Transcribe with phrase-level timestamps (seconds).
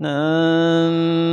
[0.00, 1.29] نعم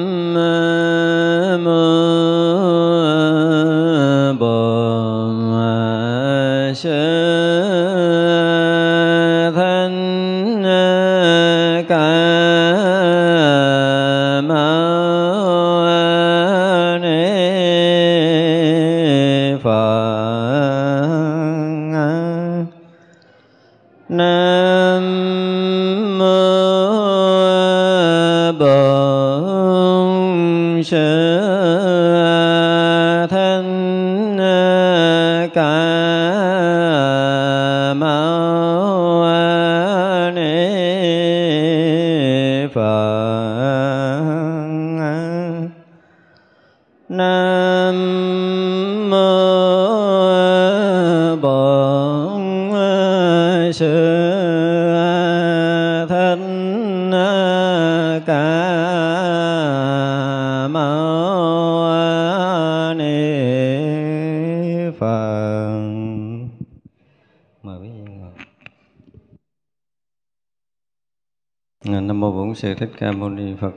[72.57, 73.73] sư thích ca mâu ni phật.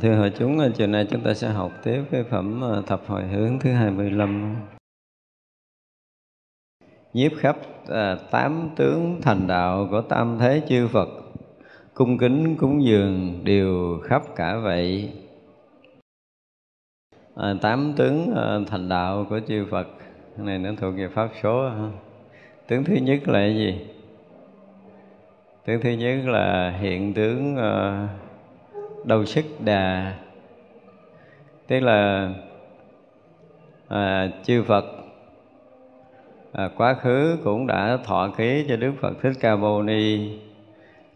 [0.00, 3.26] Thưa hội chúng chiều nay chúng ta sẽ học tiếp cái phẩm ờ, thập hồi
[3.26, 4.56] hướng thứ 25
[7.12, 7.56] nhiếp khắp
[7.88, 11.08] à, tám tướng thành đạo của tam thế chư Phật
[11.94, 15.12] cung kính cúng dường đều khắp cả vậy.
[17.34, 19.86] À, tám tướng à, thành đạo của chư Phật
[20.36, 21.70] cái này nó thuộc về pháp số
[22.68, 23.95] tướng thứ nhất là cái gì?
[25.66, 28.06] Tướng thứ nhất là hiện tướng ờ,
[29.04, 30.14] đầu sức đà.
[31.66, 32.30] Tức là
[33.88, 34.84] à, chư Phật
[36.52, 40.30] à, quá khứ cũng đã thọ ký cho Đức Phật Thích Ca Mâu Ni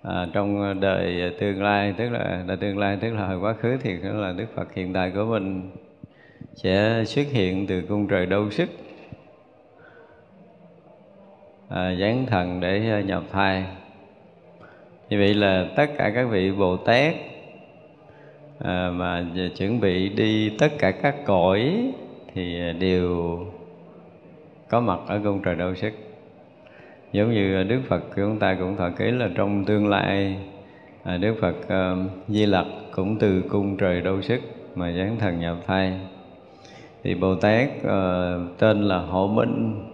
[0.02, 1.94] à, trong đời tương lai.
[1.96, 4.92] Tức là đời tương lai tức là hồi quá khứ thì là Đức Phật hiện
[4.92, 5.70] tại của mình
[6.54, 8.68] sẽ xuất hiện từ cung trời đâu sức
[11.68, 13.64] à, giáng thần để nhập thai
[15.10, 17.14] như vậy là tất cả các vị bồ tát
[18.58, 19.24] à, mà
[19.56, 21.92] chuẩn bị đi tất cả các cõi
[22.34, 23.38] thì à, đều
[24.68, 25.92] có mặt ở cung trời đâu sức.
[27.12, 30.36] Giống như đức phật của chúng ta cũng thọ ký là trong tương lai
[31.02, 31.94] à, đức phật à,
[32.28, 34.40] di lặc cũng từ cung trời đâu sức
[34.74, 35.92] mà giáng thần nhập thai.
[37.02, 39.89] Thì bồ tát à, tên là hộ minh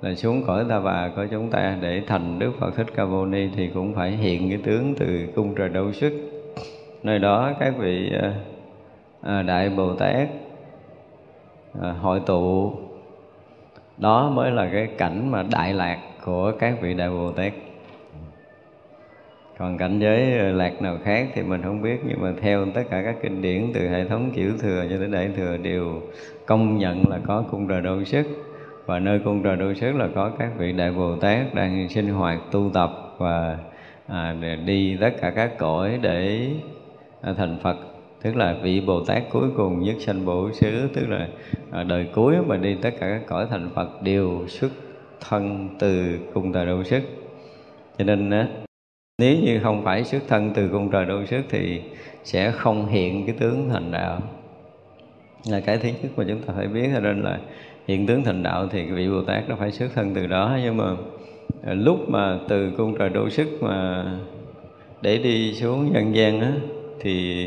[0.00, 3.26] là xuống cõi ta bà của chúng ta để thành Đức Phật Thích Ca Mâu
[3.26, 6.12] Ni thì cũng phải hiện cái tướng từ cung trời đâu sức.
[7.02, 8.12] Nơi đó các vị
[9.22, 10.28] à, đại Bồ Tát
[11.82, 12.72] à, hội tụ.
[13.96, 17.52] Đó mới là cái cảnh mà đại lạc của các vị đại Bồ Tát.
[19.58, 23.02] Còn cảnh giới lạc nào khác thì mình không biết nhưng mà theo tất cả
[23.02, 26.02] các kinh điển từ hệ thống kiểu thừa cho đến đại thừa đều
[26.46, 28.26] công nhận là có cung trời đâu sức
[28.88, 32.08] và nơi cung trời đô sức là có các vị đại bồ tát đang sinh
[32.08, 33.58] hoạt tu tập và
[34.06, 36.50] à, đi tất cả các cõi để
[37.20, 37.76] à, thành phật.
[38.22, 41.28] Tức là vị bồ tát cuối cùng nhất sanh bổ xứ tức là
[41.70, 44.70] à, đời cuối mà đi tất cả các cõi thành phật đều xuất
[45.20, 47.02] thân từ cung trời đô sức
[47.98, 48.48] cho nên á,
[49.18, 51.82] nếu như không phải xuất thân từ cung trời đô sức thì
[52.24, 54.20] sẽ không hiện cái tướng thành đạo.
[55.50, 57.38] Là cái thứ nhất mà chúng ta phải biết cho nên là
[57.88, 60.76] hiện tướng thành đạo thì vị bồ tát nó phải xuất thân từ đó nhưng
[60.76, 60.84] mà
[61.62, 64.04] lúc mà từ cung trời đô sức mà
[65.00, 66.52] để đi xuống nhân gian á
[67.00, 67.46] thì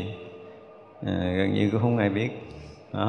[1.06, 2.30] à, gần như cũng không ai biết
[2.92, 3.06] à,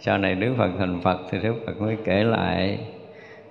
[0.00, 2.78] sau này đức phật thành phật thì đức phật mới kể lại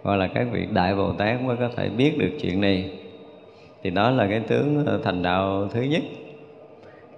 [0.03, 2.89] hoặc là các vị đại bồ tát mới có thể biết được chuyện này.
[3.83, 6.01] Thì đó là cái tướng ờ, thành đạo thứ nhất.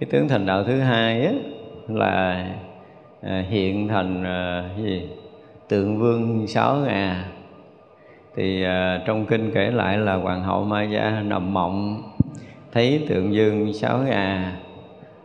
[0.00, 1.32] Cái tướng thành đạo thứ hai á
[1.88, 2.46] là
[3.20, 5.02] à, hiện thành à, gì?
[5.68, 7.24] Tượng vương sáu ngà.
[8.36, 12.02] Thì uh, trong kinh kể lại là hoàng hậu ma gia nằm mộng
[12.72, 14.56] thấy tượng dương sáu ngà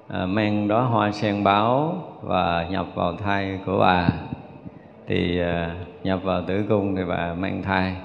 [0.07, 4.09] uh, mang đó hoa sen báo và nhập vào thai của bà.
[5.07, 7.95] Thì uh, nhập vào tử cung thì bà mang thai.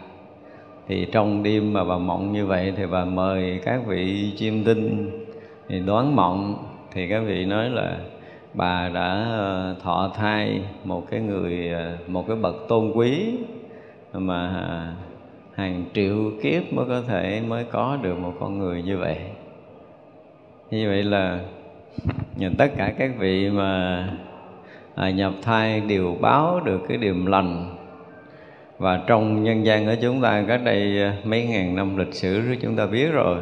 [0.88, 5.10] Thì trong đêm mà bà mộng như vậy thì bà mời các vị chiêm tinh
[5.68, 6.66] thì đoán mộng.
[6.92, 7.96] Thì các vị nói là
[8.54, 13.34] bà đã ờ, thọ thai một cái người ờ, một cái bậc tôn quý
[14.12, 14.92] mà ờ,
[15.54, 19.16] hàng triệu kiếp mới có thể mới có được một con người như vậy.
[20.70, 21.40] Như vậy là
[22.36, 24.08] nhìn tất cả các vị mà
[24.94, 27.76] à, nhập thai đều báo được cái điềm lành.
[28.78, 32.76] Và trong nhân gian của chúng ta cách đây mấy ngàn năm lịch sử chúng
[32.76, 33.38] ta biết rồi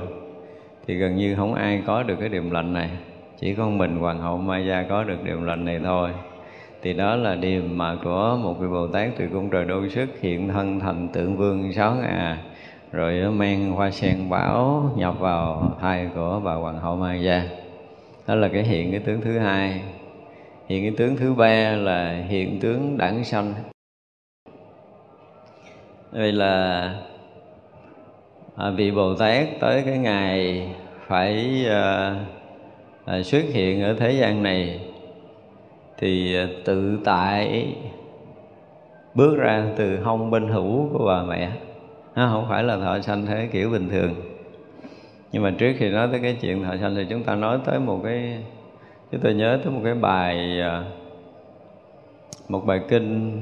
[0.87, 2.91] thì gần như không ai có được cái điềm lành này
[3.41, 6.11] chỉ có mình hoàng hậu Maya có được điều lệnh này thôi.
[6.83, 10.21] Thì đó là điềm mà của một vị bồ tát từ cung trời đô sức
[10.21, 12.39] hiện thân thành tượng vương sáu ngà
[12.93, 17.43] rồi mang hoa sen bảo nhập vào thai của bà hoàng hậu ma gia
[18.27, 19.81] đó là cái hiện cái tướng thứ hai.
[20.69, 23.55] Hiện cái tướng thứ ba là hiện tướng đẳng sanh.
[26.13, 26.95] Đây là
[28.57, 30.69] à, vị bồ tát tới cái ngày
[31.07, 32.40] phải uh,
[33.05, 34.81] à, xuất hiện ở thế gian này
[35.99, 37.67] thì à, tự tại
[39.15, 41.51] bước ra từ hông bên hữu của bà mẹ.
[42.17, 44.15] Nó không phải là thọ sanh thế kiểu bình thường.
[45.33, 47.79] Nhưng mà trước khi nói tới cái chuyện thọ sanh thì chúng ta nói tới
[47.79, 48.39] một cái
[49.13, 50.85] chúng tôi nhớ tới một cái bài à,
[52.49, 53.41] một bài kinh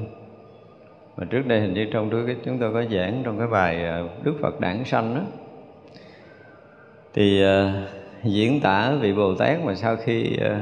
[1.17, 4.03] mà trước đây hình như trong cái chúng tôi có giảng trong cái bài à,
[4.23, 5.21] Đức Phật Đản Sanh đó
[7.13, 10.55] thì uh, diễn tả vị Bồ Tát mà sau khi ờ,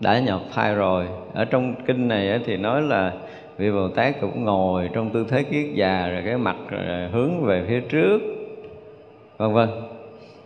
[0.00, 1.06] đã nhập thai rồi.
[1.32, 3.12] Ở trong kinh này thì nói là
[3.56, 7.42] vị Bồ Tát cũng ngồi trong tư thế kiết già, rồi cái mặt, rồi hướng
[7.44, 8.18] về phía trước,
[9.36, 9.68] vân vân.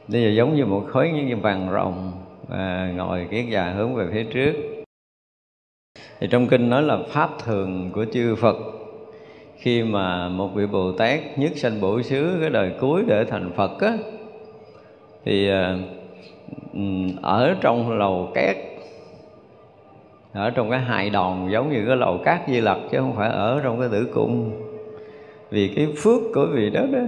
[0.09, 2.13] Bây giờ giống như một khối như vàng rồng
[2.49, 4.53] và ngồi kiết già hướng về phía trước.
[6.21, 8.57] Thì trong kinh nói là pháp thường của chư Phật.
[9.57, 13.51] Khi mà một vị Bồ Tát nhất sanh bổ xứ cái đời cuối để thành
[13.57, 13.93] Phật á,
[15.25, 15.79] thì ờ,
[16.75, 16.81] Ừ,
[17.23, 18.57] ở trong lầu cát
[20.35, 23.29] ở trong cái hài đòn giống như cái lầu cát di lặc chứ không phải
[23.29, 24.53] ở trong cái tử cung.
[25.51, 26.99] Vì cái phước của vị đó đó.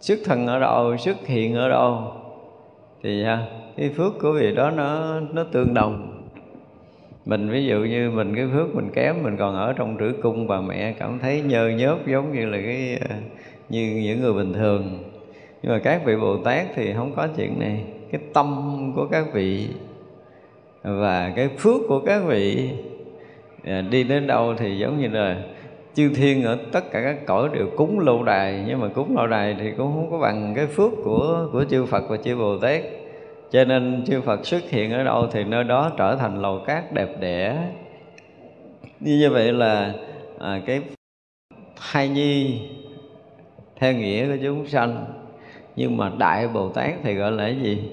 [0.00, 2.12] Xuất thân ở đâu, xuất hiện ở đâu,
[3.02, 6.22] thì à, cái phước của vị đó nó nó tương đồng.
[7.24, 10.46] Mình ví dụ như mình cái phước mình kém, mình còn ở trong tử cung
[10.46, 13.16] và mẹ cảm thấy nhơ nhớp giống như là cái à,
[13.68, 14.98] như những người bình thường
[15.64, 17.84] nhưng mà các vị bồ tát thì không có chuyện này.
[18.12, 19.68] Cái tâm của các vị
[20.82, 22.70] và cái phước của các vị
[23.64, 25.42] à, đi đến đâu thì giống như là
[25.94, 28.64] chư thiên ở tất cả các cõi đều cúng lâu đài.
[28.66, 31.86] Nhưng mà cúng lâu đài thì cũng không có bằng cái phước của của chư
[31.86, 32.82] Phật và chư Bồ Tát.
[33.50, 36.92] Cho nên chư Phật xuất hiện ở đâu thì nơi đó trở thành lầu cát
[36.92, 37.68] đẹp đẽ.
[39.00, 39.94] Như vậy là
[40.38, 40.80] à, cái
[41.92, 42.60] thai nhi
[43.76, 45.23] theo nghĩa của chúng sanh
[45.76, 47.90] nhưng mà đại bồ tát thì gọi là cái gì?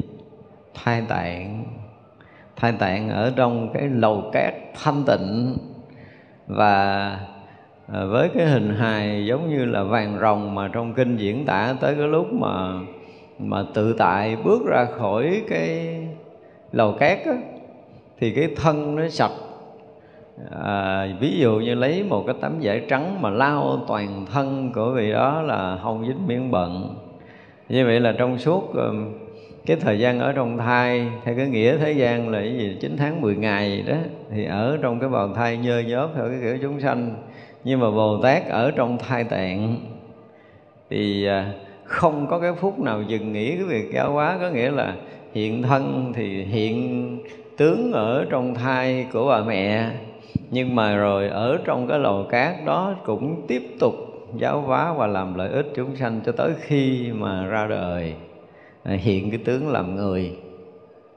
[0.74, 1.64] Thai tạng.
[2.56, 5.58] Thai tạng ở trong cái lầu cát thanh tịnh.
[6.48, 7.06] Và
[7.94, 11.76] à, với cái hình hài giống như là vàng rồng mà trong kinh diễn tả
[11.82, 12.80] tới cái lúc mà
[13.40, 15.98] mà tự tại bước ra khỏi cái
[16.72, 17.34] lầu cát á,
[18.20, 19.32] thì cái thân nó sạch.
[20.64, 24.92] À, ví dụ như lấy một cái tấm vải trắng mà lau toàn thân của
[24.92, 26.96] vị đó là không dính miếng bận
[27.72, 28.94] như vậy là trong suốt ờ,
[29.66, 32.78] cái thời gian ở trong thai theo cái nghĩa thế gian là cái gì?
[32.82, 33.96] 9 tháng 10 ngày đó,
[34.32, 37.16] thì ở trong cái bào thai nhơ nhớp theo cái kiểu chúng sanh.
[37.64, 39.76] Nhưng mà Bồ Tát ở trong thai tạng,
[40.90, 44.38] thì à, không có cái phút nào dừng nghỉ cái việc giáo hóa.
[44.42, 44.96] Có nghĩa là
[45.34, 47.18] hiện thân thì hiện
[47.58, 49.90] tướng ở trong thai của bà mẹ.
[50.50, 55.08] Nhưng mà rồi ở trong cái lò cát đó cũng tiếp tục giáo hóa và
[55.08, 58.14] làm lợi ích chúng sanh cho tới khi mà ra đời.
[58.84, 60.32] À, hiện cái tướng làm người.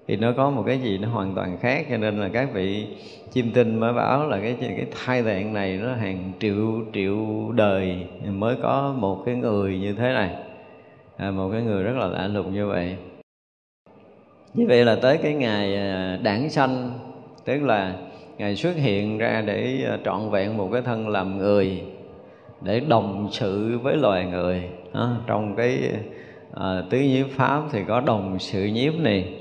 [0.08, 2.86] Thì nó có một cái gì nó hoàn toàn khác cho nên là các vị
[3.32, 6.56] chim tinh mới bảo là cái cái thai tạng này nó hàng triệu
[6.92, 7.16] triệu
[7.52, 10.36] đời mới có một cái người như thế này.
[11.16, 12.96] À, một cái người rất là lạ lùng như vậy.
[14.54, 16.90] Như vậy là tới cái ngày à, đản sanh
[17.44, 17.94] tức là
[18.38, 21.82] ngài xuất hiện ra để à, trọn vẹn một cái thân làm người
[22.64, 24.62] để đồng sự với loài người.
[24.92, 25.78] À, trong cái
[26.54, 29.34] à, tứ nhiếp pháp thì có đồng sự nhiếp này.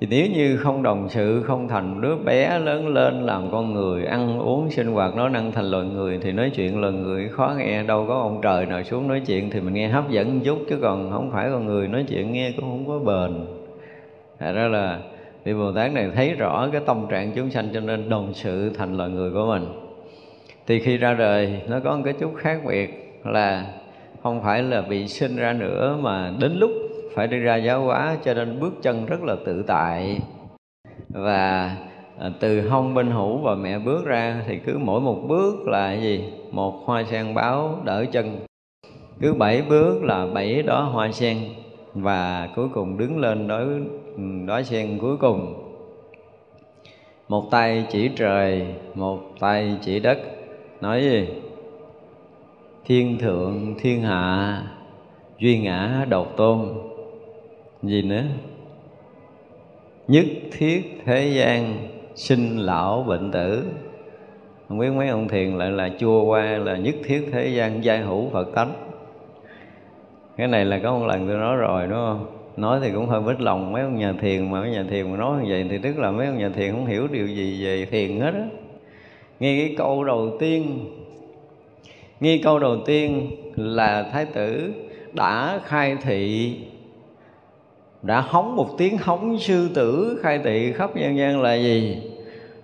[0.00, 4.04] Thì nếu như không đồng sự không thành đứa bé lớn lên làm con người
[4.04, 7.54] ăn uống sinh hoạt nó năng thành loài người thì nói chuyện loài người khó
[7.58, 7.82] nghe.
[7.82, 10.58] Đâu có ông trời nào xuống nói chuyện thì mình nghe hấp dẫn một chút
[10.68, 13.46] chứ còn không phải con người nói chuyện nghe cũng không có bền.
[14.38, 14.98] Thật ra là
[15.44, 18.70] vị Bồ Tát này thấy rõ cái tâm trạng chúng sanh cho nên đồng sự
[18.70, 19.83] thành loài người của mình
[20.66, 23.66] thì khi ra đời, nó có một cái chút khác biệt là
[24.22, 26.70] không phải là bị sinh ra nữa mà đến lúc
[27.14, 30.20] phải đi ra giáo hóa cho nên bước chân rất là tự tại.
[31.08, 31.76] Và
[32.18, 35.94] à, từ hông bên hữu và mẹ bước ra thì cứ mỗi một bước là
[35.94, 36.32] gì?
[36.50, 38.36] Một hoa sen báo đỡ chân.
[39.20, 41.38] Cứ bảy bước là bảy đó hoa sen
[41.94, 43.66] và cuối cùng đứng lên đối
[44.46, 45.54] đói sen cuối cùng.
[47.28, 50.18] Một tay chỉ trời, một tay chỉ đất
[50.84, 51.28] nói gì?
[52.84, 54.62] Thiên thượng, thiên hạ,
[55.38, 56.68] duy ngã, độc tôn.
[57.82, 58.22] Gì nữa?
[60.08, 61.76] Nhất thiết thế gian,
[62.14, 63.64] sinh lão, bệnh tử.
[64.68, 67.98] Không biết mấy ông thiền lại là chua qua là nhất thiết thế gian, giai
[67.98, 68.72] hữu phật tánh.
[70.36, 72.26] Cái này là có một lần tôi nói rồi, đúng không?
[72.56, 75.16] Nói thì cũng hơi bích lòng mấy ông nhà thiền, mà mấy nhà thiền mà
[75.16, 77.86] nói như vậy thì tức là mấy ông nhà thiền không hiểu điều gì về
[77.86, 78.46] thiền hết á
[79.40, 80.90] nghe cái câu đầu tiên.
[82.20, 84.72] Nghe câu đầu tiên là thái tử
[85.12, 86.56] đã khai thị,
[88.02, 92.02] đã hóng một tiếng hóng sư tử khai thị khắp nhân gian là gì?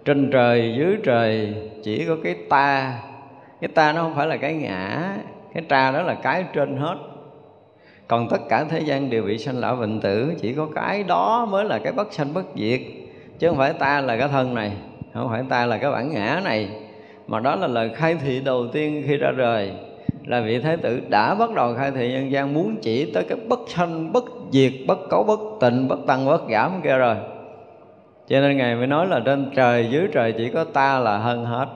[0.05, 3.00] Trên trời, dưới trời chỉ có cái ta.
[3.61, 5.15] Cái ta nó không phải là cái ngã,
[5.55, 6.97] cái tra đó là cái trên hết.
[8.09, 11.47] Còn tất cả thế gian đều bị sanh lão bệnh tử, chỉ có cái đó
[11.50, 12.81] mới là cái bất sanh bất diệt,
[13.39, 14.73] chứ không phải ta là cái thân này
[15.14, 16.69] không phải ta là cái bản ngã này,
[17.26, 19.73] mà đó là lời khai thị đầu tiên khi ra đời.
[20.26, 23.38] Là vị thái tử đã bắt đầu khai thị nhân gian muốn chỉ tới cái
[23.49, 27.17] bất sanh, bất diệt, bất cấu, bất tịnh, bất tăng, bất giảm kia rồi.
[28.29, 31.45] Cho nên ngài mới nói là trên trời, dưới trời chỉ có ta là hơn
[31.45, 31.67] hết.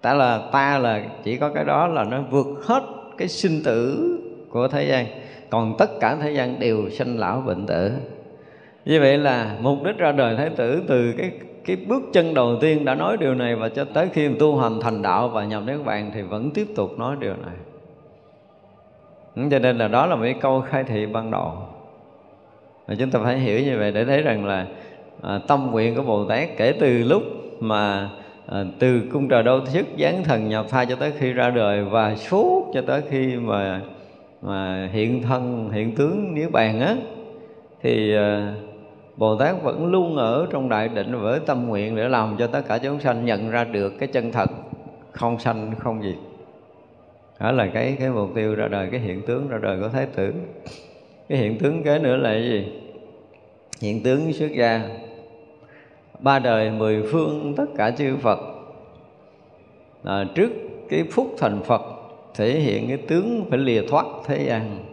[0.00, 2.82] Ta là ta là, chỉ có cái đó là nó vượt hết
[3.18, 4.08] cái sinh tử
[4.50, 5.06] của thế gian.
[5.50, 7.92] Còn tất cả thế gian đều sanh lão bệnh tử.
[8.84, 11.30] Như vậy là mục đích ra đời thái tử từ cái
[11.64, 14.80] cái bước chân đầu tiên đã nói điều này và cho tới khi tu hành
[14.80, 17.56] thành đạo và nhập niết bàn thì vẫn tiếp tục nói điều này.
[19.36, 21.52] Ừ, cho nên là đó là một cái câu khai thị ban đầu.
[22.86, 24.66] Và chúng ta phải hiểu như vậy để thấy rằng là
[25.22, 27.22] à, tâm nguyện của bồ tát kể từ lúc
[27.60, 28.10] mà
[28.46, 31.84] à, từ cung trời đô thức giáng thần nhập thai cho tới khi ra đời
[31.84, 33.80] và suốt cho tới khi mà
[34.42, 36.96] mà hiện thân hiện tướng niết bàn á
[37.82, 38.54] thì à,
[39.16, 42.62] Bồ Tát vẫn luôn ở trong đại định với tâm nguyện để làm cho tất
[42.68, 44.50] cả chúng sanh nhận ra được cái chân thật.
[45.12, 46.16] Không sanh không diệt.
[47.40, 50.06] đó là cái cái mục tiêu ra đời cái hiện tướng ra đời của thái
[50.06, 50.34] tử.
[51.28, 52.72] Cái hiện tướng kế nữa là cái gì?
[53.80, 54.88] Hiện tướng xuất gia.
[56.18, 58.38] Ba đời mười phương tất cả chư Phật.
[60.04, 60.50] À, trước
[60.88, 61.82] cái phút thành Phật
[62.34, 64.84] thể hiện cái tướng phải lìa thoát thế gian.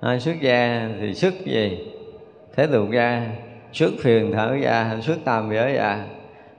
[0.00, 1.78] À, xuất gia thì xuất gì?
[2.58, 3.26] Thế tụng ra
[3.72, 6.04] xuất phiền thở ra xuất tam giới ra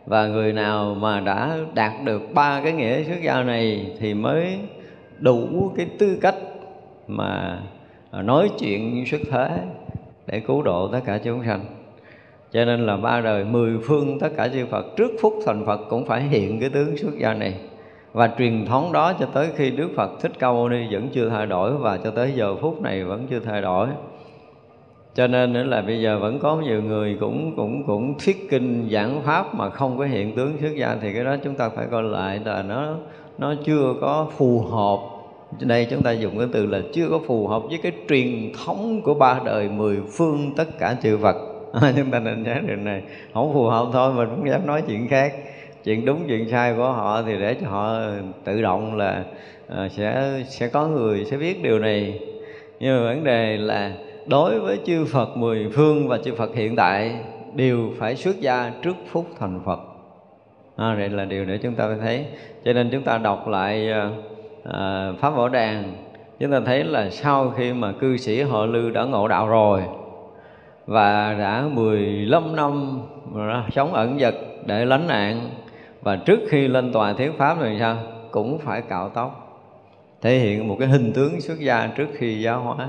[0.05, 4.59] và người nào mà đã đạt được ba cái nghĩa xuất gia này thì mới
[5.17, 6.35] đủ cái tư cách
[7.07, 7.59] mà
[8.11, 9.49] nói chuyện xuất thế
[10.27, 11.65] để cứu độ tất cả chúng sanh.
[12.51, 15.81] Cho nên là ba đời mười phương tất cả chư Phật trước phút thành Phật
[15.89, 17.55] cũng phải hiện cái tướng xuất gia này.
[18.13, 21.29] Và truyền thống đó cho tới khi Đức Phật Thích Ca Mâu Ni vẫn chưa
[21.29, 23.87] thay đổi và cho tới giờ phút này vẫn chưa thay đổi
[25.15, 28.89] cho nên nữa là bây giờ vẫn có nhiều người cũng cũng cũng thuyết kinh
[28.91, 31.87] giảng pháp mà không có hiện tướng xuất gia thì cái đó chúng ta phải
[31.91, 32.95] coi lại là nó
[33.39, 34.99] nó chưa có phù hợp.
[35.59, 39.01] Đây chúng ta dùng cái từ là chưa có phù hợp với cái truyền thống
[39.01, 41.35] của ba đời mười phương tất cả chư Phật.
[41.97, 43.01] Chúng ta nên nhớ điều này.
[43.33, 45.33] Không phù hợp thôi mình cũng dám nói chuyện khác.
[45.83, 47.99] Chuyện đúng chuyện sai của họ thì để cho họ
[48.43, 49.23] tự động là
[49.73, 52.19] uh, sẽ sẽ có người sẽ biết điều này.
[52.79, 53.93] Nhưng mà vấn đề là
[54.29, 57.15] đối với chư Phật mười phương và chư Phật hiện tại
[57.55, 59.79] đều phải xuất gia trước phút thành Phật.
[60.75, 62.25] À, đây là điều để chúng ta phải thấy.
[62.65, 64.09] Cho nên chúng ta đọc lại à,
[64.71, 65.95] à pháp Võ đàn
[66.39, 69.81] chúng ta thấy là sau khi mà cư sĩ họ lư đã ngộ đạo rồi
[70.87, 73.01] và đã 15 năm
[73.71, 75.49] sống ẩn dật để lánh nạn
[76.01, 77.97] và trước khi lên tòa thuyết pháp thì sao?
[78.31, 79.61] Cũng phải cạo tóc.
[80.21, 82.87] Thể hiện một cái hình tướng xuất gia trước khi giáo hóa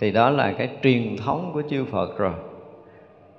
[0.00, 2.32] thì đó là cái truyền thống của chư Phật rồi.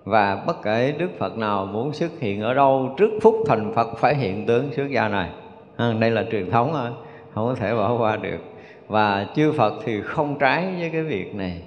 [0.03, 3.97] Và bất kể Đức Phật nào muốn xuất hiện ở đâu trước phút thành Phật
[3.97, 5.29] phải hiện tướng xuất gia này.
[5.77, 6.89] À, đây là truyền thống thôi
[7.33, 8.39] không có thể bỏ qua được.
[8.87, 11.61] Và chư Phật thì không trái với cái việc này.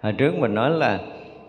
[0.00, 1.00] Hồi trước mình nói là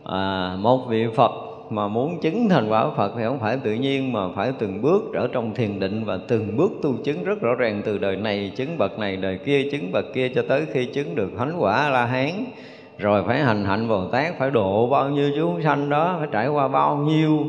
[0.04, 1.32] à, một vị Phật
[1.70, 5.14] mà muốn chứng thành quả Phật thì không phải tự nhiên mà phải từng bước
[5.14, 8.52] ở trong thiền định và từng bước tu chứng rất rõ ràng từ đời này
[8.56, 11.90] chứng bậc này đời kia chứng bậc kia cho tới khi chứng được thánh quả
[11.90, 12.30] la hán
[12.98, 16.48] rồi phải hành hạnh bồ tát phải độ bao nhiêu chúng sanh đó phải trải
[16.48, 17.46] qua bao nhiêu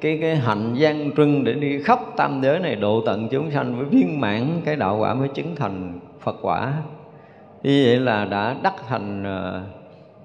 [0.00, 3.76] cái cái hạnh gian trưng để đi khắp tam giới này độ tận chúng sanh
[3.76, 6.72] với viên mãn cái đạo quả mới chứng thành phật quả.
[7.62, 9.24] Như vậy là đã đắc thành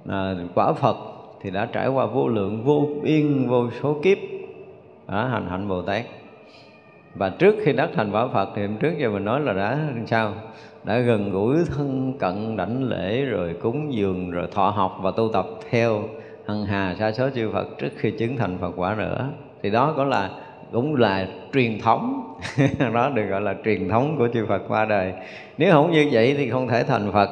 [0.09, 0.97] à, quả phật
[1.41, 4.17] thì đã trải qua vô lượng vô biên vô số kiếp
[5.07, 6.05] đã hành hạnh bồ tát.
[7.15, 10.33] Và trước khi đắc thành quả phật thì trước giờ mình nói là đã sao?
[10.83, 15.29] Đã gần gũi thân cận đảnh lễ rồi cúng dường rồi thọ học và tu
[15.33, 16.03] tập theo
[16.47, 19.29] hằng hà sa số chư Phật trước khi chứng thành Phật quả nữa
[19.63, 20.29] thì đó cũng là
[20.73, 22.33] cũng là truyền thống.
[22.93, 25.13] Đó được gọi là truyền thống của chư Phật qua đời.
[25.57, 27.29] Nếu không như vậy thì không thể thành Phật.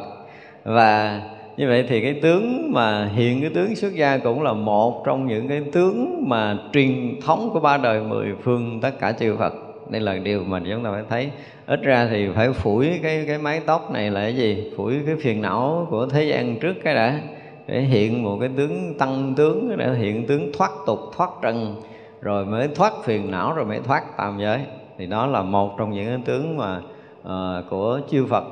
[0.64, 1.22] Và
[1.58, 5.28] như vậy thì cái tướng mà hiện cái tướng xuất gia cũng là một trong
[5.28, 9.54] những cái tướng mà truyền thống của ba đời mười phương tất cả chư Phật
[9.92, 11.32] đây là điều mà chúng ta phải thấy.
[11.66, 14.72] Ít ra thì phải phủi cái cái mái tóc này là cái gì?
[14.78, 17.20] Phủi cái phiền não của thế gian trước cái đã.
[17.68, 21.82] Để hiện một cái tướng tăng tướng để hiện tướng thoát tục thoát trần.
[22.22, 24.60] Rồi mới thoát phiền não rồi mới thoát tam giới.
[24.98, 26.82] Thì đó là một trong những cái tướng mà
[27.22, 28.44] uh, của chư Phật.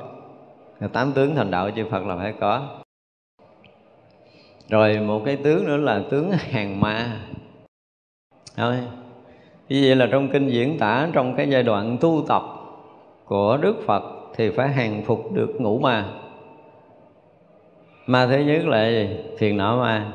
[0.92, 2.68] Tám tướng thành đạo chư Phật là phải có.
[4.68, 7.20] Rồi một cái tướng nữa là tướng hàng ma.
[8.56, 8.76] Thôi
[9.70, 12.42] như vậy là trong kinh diễn tả, trong cái giai đoạn tu tập
[13.24, 14.02] của Đức Phật
[14.36, 16.04] thì phải hàng phục được ngũ ma.
[18.06, 19.08] Ma thứ nhất là gì?
[19.38, 20.12] Phiền não ma.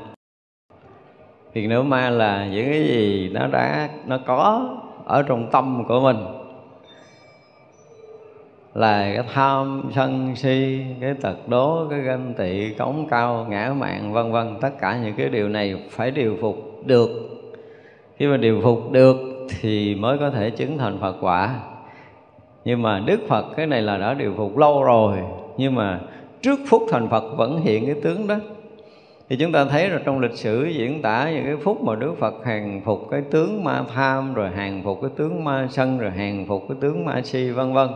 [1.54, 4.70] Phiền não ma là những cái gì nó đã, nó có
[5.06, 6.18] ở trong tâm của mình.
[8.74, 14.14] Là cái tham sân si, cái tật đố, cái ganh tị, cống cao, ngã mạn
[14.14, 14.58] vân vân.
[14.62, 17.10] Tất cả những cái điều này phải điều phục được.
[18.18, 21.60] Khi mà điều phục được thì mới có thể chứng thành phật quả.
[22.66, 25.18] Nhưng mà đức phật, cái này là đã điều phục lâu rồi,
[25.58, 26.00] nhưng mà
[26.42, 28.36] trước phút thành phật vẫn hiện cái tướng đó.
[29.30, 32.16] Thì chúng ta thấy là trong lịch sử diễn tả những cái phút mà Đức
[32.20, 36.12] Phật hàng phục cái tướng ma tham, rồi hàng phục cái tướng ma sân, rồi
[36.12, 37.88] hàng phục cái tướng ma si, vân vân.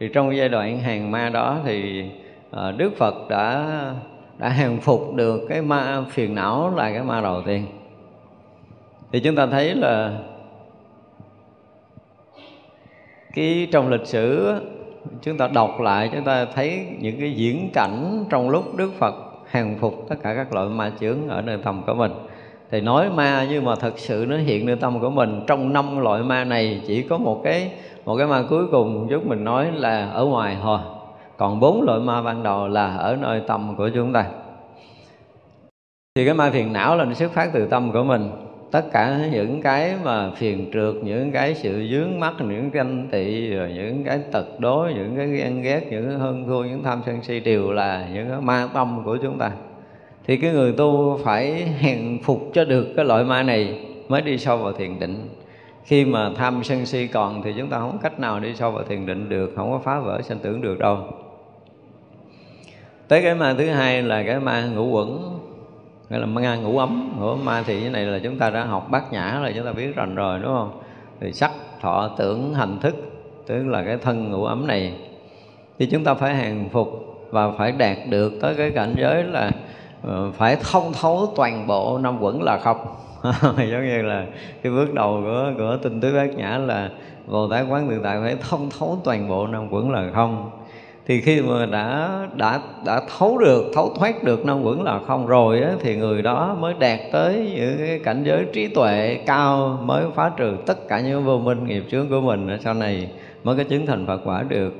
[0.00, 2.04] Thì trong giai đoạn hàng ma đó thì
[2.50, 3.66] ờ, Đức Phật đã
[4.38, 7.66] đã hàng phục được cái ma phiền não là cái ma đầu tiên.
[9.12, 10.18] Thì chúng ta thấy là
[13.34, 14.54] cái trong lịch sử
[15.22, 19.14] chúng ta đọc lại, chúng ta thấy những cái diễn cảnh trong lúc Đức Phật
[19.46, 22.12] hàng phục tất cả các loại ma chướng ở nơi tâm của mình.
[22.70, 25.44] Thì nói ma, nhưng mà thật sự nó hiện nơi tâm của mình.
[25.46, 27.70] Trong năm loại ma này, chỉ có một cái
[28.04, 30.78] một cái ma cuối cùng chút mình nói là ở ngoài thôi.
[31.36, 34.24] Còn bốn loại ma ban đầu là ở nơi tâm của chúng ta.
[36.14, 38.30] Thì cái ma phiền não là nó xuất phát từ tâm của mình
[38.74, 43.08] tất cả những cái mà phiền trượt, những cái sự dướng mắt, những cái ganh
[43.10, 46.82] tị, rồi những cái tật đố, những cái ghen ghét, những cái hơn thua, những
[46.82, 49.50] tham sân si đều là những cái ma tâm của chúng ta.
[50.26, 54.38] Thì cái người tu phải hèn phục cho được cái loại ma này mới đi
[54.38, 55.28] sâu vào thiền định.
[55.84, 58.70] Khi mà tham sân si còn thì chúng ta không có cách nào đi sâu
[58.70, 60.98] vào thiền định được, không có phá vỡ sanh tưởng được đâu.
[63.08, 65.33] Tới cái ma thứ hai là cái ma ngũ quẩn
[66.14, 67.12] gọi là ma ngủ ấm.
[67.18, 69.72] Ngũ ma thì cái này là chúng ta đã học bát nhã là chúng ta
[69.72, 70.80] biết rành rồi, đúng không?
[71.20, 71.50] Thì sắc,
[71.80, 72.94] thọ, tưởng, hành thức,
[73.46, 74.94] tức là cái thân ngủ ấm này.
[75.78, 76.88] Thì chúng ta phải hàng phục
[77.30, 79.50] và phải đạt được tới cái cảnh giới là
[80.02, 82.76] ờ, phải thông thấu toàn bộ năm quẩn là không.
[83.42, 84.26] Giống như là
[84.62, 86.90] cái bước đầu của của tinh tứ bát nhã là
[87.26, 90.50] bồ tát quán tự tại phải thông thấu toàn bộ năm quẩn là không
[91.06, 95.26] thì khi mà đã đã đã thấu được thấu thoát được năm quẩn là không
[95.26, 99.78] rồi á, thì người đó mới đạt tới những cái cảnh giới trí tuệ cao
[99.82, 102.48] mới phá trừ tất cả những vô minh nghiệp chướng của mình.
[102.48, 103.10] Ở sau này
[103.44, 104.74] mới có chứng thành Phật quả được.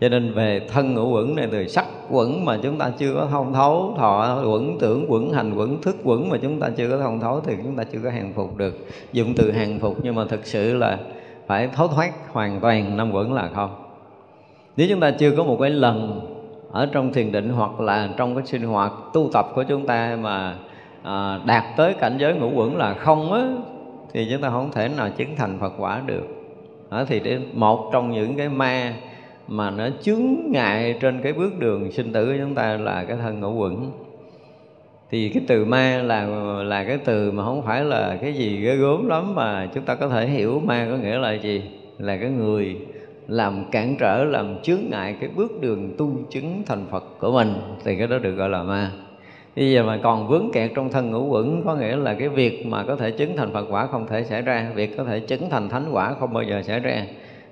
[0.00, 3.26] Cho nên về thân ngũ quẩn này từ sắc quẩn mà chúng ta chưa có
[3.30, 6.98] thông thấu thọ quẩn tưởng quẩn hành quẩn thức quẩn mà chúng ta chưa có
[6.98, 8.86] thông thấu thì chúng ta chưa có hàng phục được.
[9.12, 10.98] Dùng từ hàng phục nhưng mà thực sự là
[11.46, 13.83] phải thấu thoát hoàn toàn năm quẩn là không
[14.76, 16.20] nếu chúng ta chưa có một cái lần
[16.70, 20.18] ở trong thiền định hoặc là trong cái sinh hoạt tu tập của chúng ta
[20.20, 20.54] mà
[21.02, 23.46] à, đạt tới cảnh giới ngũ quẩn là không á
[24.12, 26.26] thì chúng ta không thể nào chứng thành Phật quả được.
[26.90, 28.94] Đó, thì để một trong những cái ma
[29.48, 33.16] mà nó chướng ngại trên cái bước đường sinh tử của chúng ta là cái
[33.16, 33.90] thân ngũ quẩn.
[35.10, 36.26] Thì cái từ ma là
[36.64, 39.94] là cái từ mà không phải là cái gì ghê gớm lắm mà chúng ta
[39.94, 40.62] có thể hiểu.
[40.64, 41.62] Ma có nghĩa là gì?
[41.98, 42.76] Là cái người
[43.28, 47.54] làm cản trở, làm chướng ngại cái bước đường tu chứng thành phật của mình,
[47.84, 48.90] thì cái đó được gọi là ma.
[49.56, 52.66] Bây giờ mà còn vướng kẹt trong thân ngũ quẩn, có nghĩa là cái việc
[52.66, 55.50] mà có thể chứng thành phật quả không thể xảy ra, việc có thể chứng
[55.50, 57.06] thành thánh quả không bao giờ xảy ra.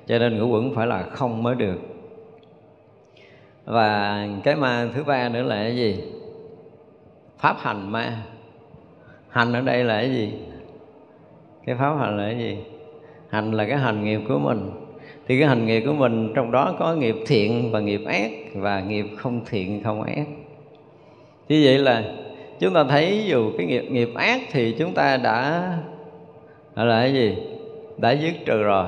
[0.07, 1.79] Cho nên ngũ quẩn phải là không mới được.
[3.65, 6.03] Và cái ma thứ ba nữa là cái gì?
[7.39, 8.23] Pháp hành ma.
[9.29, 10.33] Hành ở đây là cái gì?
[11.67, 12.59] Cái pháp hành là cái gì?
[13.29, 14.71] Hành là cái hành nghiệp của mình
[15.33, 18.81] thì cái hành nghiệp của mình trong đó có nghiệp thiện và nghiệp ác và
[18.81, 20.25] nghiệp không thiện, không ác.
[21.49, 22.05] Như vậy là
[22.61, 25.69] chúng ta thấy dù cái nghiệp nghiệp ác thì chúng ta đã
[26.77, 27.37] là cái gì?
[27.99, 28.87] Đã dứt trừ rồi.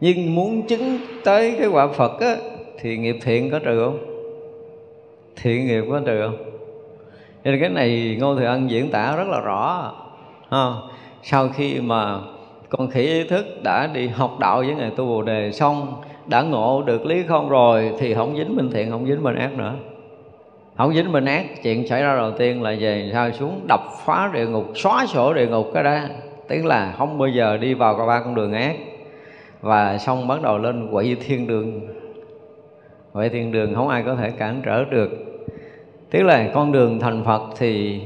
[0.00, 2.36] Nhưng muốn chứng tới cái quả phật á,
[2.80, 3.98] thì nghiệp thiện có trừ không?
[5.36, 6.36] Thiện nghiệp có trừ không?
[7.44, 9.92] Nên cái này ngô thừa ân diễn tả rất là rõ,
[10.50, 10.66] ha.
[11.22, 12.18] sau khi mà
[12.78, 15.94] còn khỉ ý thức đã đi học đạo với ngài tu bồ đề xong,
[16.26, 19.52] đã ngộ được lý không rồi, thì không dính bên thiện, không dính bên ác
[19.58, 19.74] nữa.
[20.76, 24.30] Không dính bên ác, chuyện xảy ra đầu tiên là về sao xuống, đập phá
[24.34, 25.98] địa ngục, xóa sổ địa ngục cái đó.
[26.48, 28.76] Tức là không bao giờ đi vào cả ba con đường ác.
[29.60, 31.80] Và xong bắt đầu lên quậy thiên đường.
[33.12, 35.10] Quậy thiên đường không ai có thể cản trở được.
[36.10, 38.00] Tức là con đường thành phật thì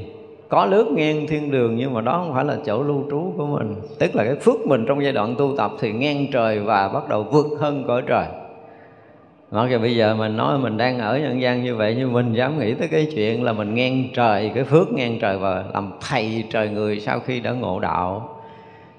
[0.49, 3.45] có lướt ngang thiên đường nhưng mà đó không phải là chỗ lưu trú của
[3.45, 3.75] mình.
[3.99, 7.09] Tức là cái phước mình trong giai đoạn tu tập thì ngang trời và bắt
[7.09, 8.25] đầu vượt hơn cõi trời.
[9.51, 12.33] Nói dù bây giờ mình nói mình đang ở nhân gian như vậy nhưng mình
[12.33, 15.91] dám nghĩ tới cái chuyện là mình ngang trời, cái phước ngang trời và làm
[16.09, 18.29] thầy trời người sau khi đã ngộ đạo.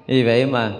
[0.06, 0.72] Vì vậy mà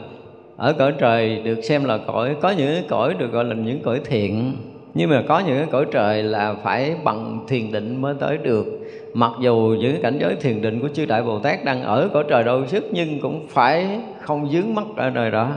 [0.56, 3.82] ở cõi trời được xem là cõi, có những cái cõi được gọi là những
[3.82, 4.56] cõi thiện.
[4.94, 8.77] Nhưng mà có những cái cõi trời là phải bằng thiền định mới tới được
[9.18, 12.24] mặc dù những cảnh giới thiền định của chư đại bồ tát đang ở cõi
[12.28, 15.52] trời đâu sức, nhưng cũng phải không dướng mắt ở nơi đó.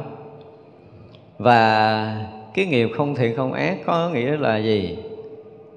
[1.37, 4.97] Và cái nghiệp không thiện không ác có nghĩa là gì?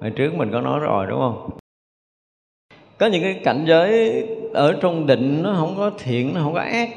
[0.01, 1.49] Hồi trước mình có nói rồi, đúng không?
[2.97, 6.59] Có những cái cảnh giới ở trong định nó không có thiện, nó không có
[6.59, 6.89] ác.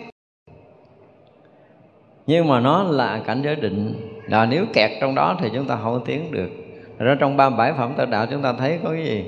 [2.26, 3.94] Nhưng mà nó là cảnh giới định.
[4.26, 6.50] Là nếu kẹt trong đó thì chúng ta không tiến được.
[6.98, 9.24] Rồi trong ba bảy phẩm tự đạo chúng ta thấy có cái gì?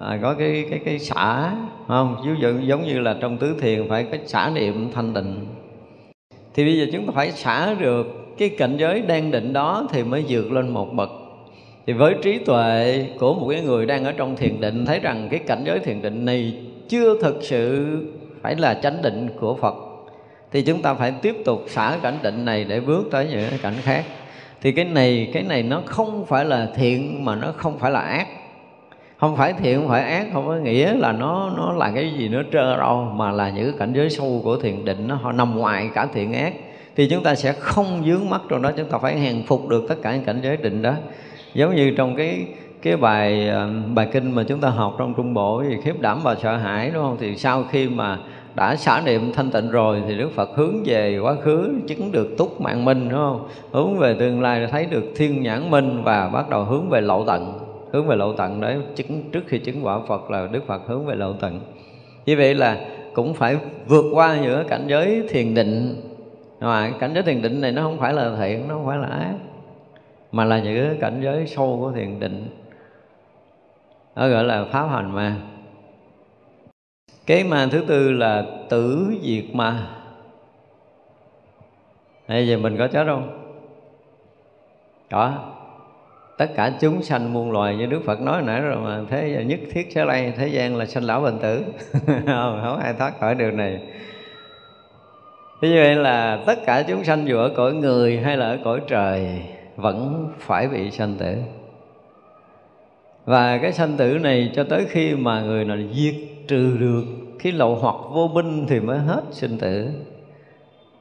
[0.00, 1.52] À, có cái cái cái xả
[1.88, 2.16] không?
[2.26, 5.46] Ví dụ giống như là trong tứ thiền phải có xả niệm thanh định.
[6.54, 8.06] Thì bây giờ chúng ta phải xả được
[8.38, 11.10] cái cảnh giới đang định đó thì mới vượt lên một bậc.
[11.86, 15.28] Thì với trí tuệ của một cái người đang ở trong thiền định thấy rằng
[15.30, 16.54] cái cảnh giới thiền định này
[16.88, 17.96] chưa thực sự
[18.42, 19.74] phải là chánh định của Phật
[20.52, 23.74] thì chúng ta phải tiếp tục xả cảnh định này để bước tới những cảnh
[23.82, 24.04] khác.
[24.60, 28.00] Thì cái này cái này nó không phải là thiện mà nó không phải là
[28.00, 28.28] ác
[29.22, 32.28] không phải thiện, không phải ác, không có nghĩa là nó nó là cái gì
[32.28, 35.58] nó trơ đâu mà là những cảnh giới sâu của thiền định nó họ nằm
[35.58, 36.52] ngoài cả thiện ác
[36.96, 39.84] thì chúng ta sẽ không dướng mắt trong đó, chúng ta phải hàng phục được
[39.88, 40.94] tất cả những cảnh giới định đó
[41.54, 42.46] giống như trong cái
[42.82, 46.20] cái bài ờ, bài kinh mà chúng ta học trong trung bộ gì, khiếp đảm
[46.22, 48.18] và sợ hãi đúng không thì sau khi mà
[48.54, 52.38] đã xả niệm thanh tịnh rồi, thì Đức Phật hướng về quá khứ, chứng được
[52.38, 53.48] túc mạng minh đúng không?
[53.72, 57.24] Hướng về tương lai, thấy được thiên nhãn minh và bắt đầu hướng về lậu
[57.26, 57.61] tận.
[57.92, 61.06] Hướng về lậu tận đấy, chứng, trước khi chứng quả Phật là Đức Phật hướng
[61.06, 61.60] về lậu tận.
[62.26, 66.00] Như vậy là cũng phải vượt qua giữa cảnh giới thiền định.
[66.60, 69.08] Mà cảnh giới thiền định này nó không phải là thiện, nó không phải là
[69.08, 69.34] ác,
[70.32, 72.48] mà là những cảnh giới sâu của thiền định.
[74.16, 75.36] Nó gọi là pháp hành ma
[77.26, 79.88] cái ma thứ tư là tử diệt ma.
[82.28, 83.54] Bây giờ mình có chết không?
[85.10, 85.51] Có
[86.36, 89.60] tất cả chúng sanh muôn loài như đức phật nói nãy rồi mà thế nhất
[89.72, 91.64] thiết sẽ lay thế gian là sanh lão bệnh tử.
[92.06, 93.80] Không, không ai thoát khỏi điều này.
[95.60, 98.80] Như vậy là tất cả chúng sanh dù ở cõi người hay là ở cõi
[98.88, 99.42] trời
[99.76, 101.36] vẫn phải bị sanh tử.
[103.24, 106.14] Và cái sanh tử này cho tới khi mà người nào diệt
[106.48, 107.04] trừ được
[107.38, 109.88] khi lậu hoặc vô minh thì mới hết sinh tử.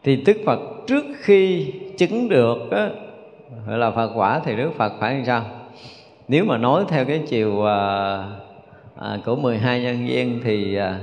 [0.03, 2.89] Thì Đức Phật trước khi chứng được á,
[3.67, 5.43] gọi là Phật quả thì Đức Phật phải làm sao?
[6.27, 8.17] Nếu mà nói theo cái chiều à,
[8.95, 10.99] à, của 12 nhân viên thì à,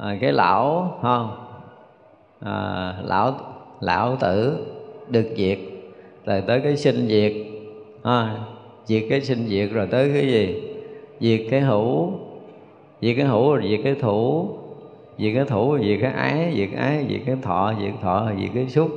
[0.00, 1.36] à, cái lão không
[2.40, 3.34] à, lão
[3.80, 4.66] lão tử
[5.08, 5.58] được diệt.
[6.26, 7.32] Rồi tới cái sinh diệt
[8.02, 8.36] à,
[8.84, 10.62] diệt cái sinh diệt rồi tới cái gì?
[11.20, 12.12] Diệt cái hữu
[13.00, 14.48] diệt cái hữu rồi diệt cái thủ
[15.18, 18.68] diệt cái thủ diệt cái ái diệt ái diệt cái thọ diệt thọ diệt cái
[18.68, 18.90] xúc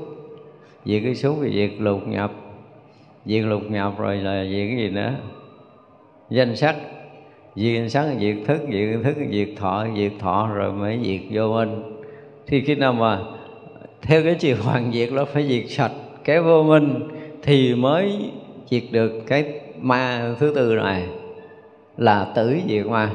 [0.86, 2.32] diệt cái xúc thì diệt lục nhập
[3.28, 5.14] diện lục nhập rồi là diện cái gì nữa?
[6.30, 6.76] Danh sắc
[7.56, 11.84] diện sắc diệt thức diện thức, diệt thọ diệt thọ rồi mới diệt vô minh.
[12.48, 13.20] Thì khi nào mà
[14.02, 15.92] theo cái chiều hoàn diệt nó phải diệt sạch
[16.24, 17.08] cái vô minh
[17.44, 18.32] thì mới
[18.70, 19.46] diệt được cái
[19.80, 21.04] ma thứ tư này,
[21.98, 23.10] là tử diệt ma.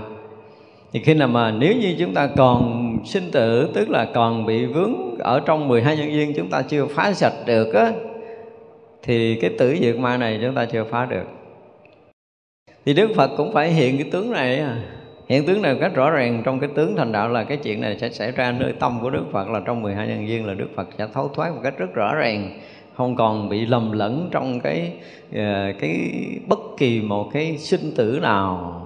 [0.92, 4.66] Thì khi nào mà nếu như chúng ta còn sinh tử, tức là còn bị
[4.66, 7.92] vướng ở trong 12 nhân duyên chúng ta chưa phá sạch được á
[9.02, 11.24] thì cái tử diệt ma này chúng ta chưa phá được.
[12.84, 14.82] Thì Đức Phật cũng phải hiện cái tướng này à.
[15.28, 17.98] hiện tướng này cách rõ ràng trong cái tướng thành đạo là cái chuyện này
[17.98, 20.68] sẽ xảy ra nơi tâm của Đức Phật, là trong 12 nhân duyên là Đức
[20.76, 22.60] Phật sẽ thấu thoát một cách rất rõ ràng,
[22.94, 24.92] không còn bị lầm lẫn trong cái
[25.34, 26.10] ờ, cái
[26.46, 28.78] bất kỳ một cái sinh tử nào.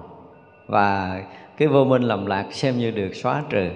[0.66, 1.20] Và
[1.57, 3.68] cái vô minh lầm lạc xem như được xóa trừ.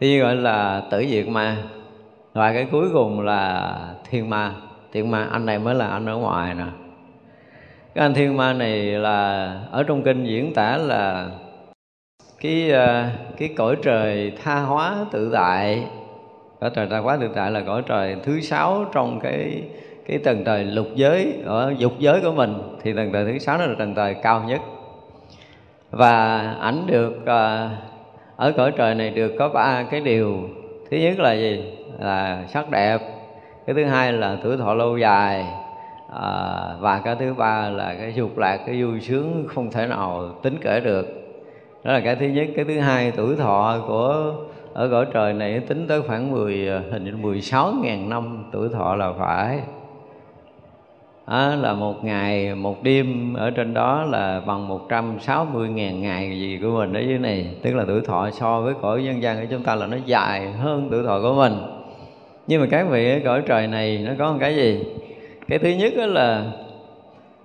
[0.00, 1.56] Thì gọi là tử diệt ma.
[2.32, 3.74] Và cái cuối cùng là
[4.10, 4.54] thiên ma
[4.92, 6.64] thiên ma, anh này mới là anh ở ngoài nè.
[7.94, 11.30] Cái anh thiên ma này là ở trong kinh diễn tả là
[12.40, 13.04] cái ờ,
[13.38, 15.84] cái cõi trời tha hóa tự tại.
[16.60, 19.62] Cõi trời tha hóa tự tại là cõi trời thứ sáu trong cái
[20.06, 22.54] cái tầng trời lục giới, ở dục giới của mình.
[22.82, 24.60] Thì tầng trời thứ sáu nó là tầng trời cao nhất.
[25.90, 27.70] Và ảnh được ờ,
[28.36, 30.48] ở cõi trời này được có ba cái điều.
[30.90, 31.64] Thứ nhất là gì?
[31.98, 33.21] Là sắc đẹp
[33.66, 35.46] cái thứ hai là tuổi thọ lâu dài.
[36.14, 40.28] À, và cái thứ ba là cái dục lạc cái vui sướng không thể nào
[40.42, 41.06] tính kể được.
[41.84, 42.48] Đó là cái thứ nhất.
[42.56, 44.34] Cái thứ hai tuổi thọ của
[44.72, 48.96] ở cõi trời này tính tới khoảng 10 hình như 16 ngàn năm tuổi thọ
[48.96, 49.60] là phải.
[51.26, 56.58] Đó là một ngày một đêm ở trên đó là bằng 160 ngàn ngày gì
[56.62, 57.54] của mình ở dưới này.
[57.62, 60.52] Tức là tuổi thọ so với cõi nhân gian của chúng ta là nó dài
[60.52, 61.81] hơn tuổi thọ của mình
[62.46, 64.84] nhưng mà các vị ở cõi trời này nó có một cái gì?
[65.48, 66.44] Cái thứ nhất đó là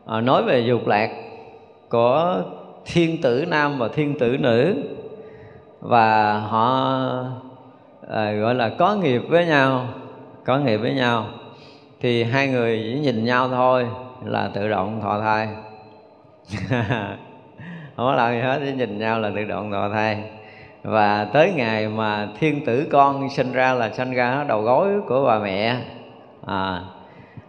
[0.05, 1.10] à, nói về dục lạc
[1.89, 2.43] của
[2.86, 4.75] thiên tử nam và thiên tử nữ.
[5.81, 6.99] Và họ
[8.10, 9.88] à, gọi là có nghiệp với nhau
[10.47, 11.25] có nghiệp với nhau.
[12.01, 13.88] Thì hai người chỉ nhìn nhau thôi
[14.25, 15.47] là tự động thọ thai.
[17.95, 20.23] Không có làm gì hết chỉ nhìn nhau là tự động thọ thai
[20.88, 25.23] và tới ngày mà thiên tử con sinh ra là sinh ra đầu gối của
[25.26, 25.76] bà mẹ.
[26.45, 26.82] À,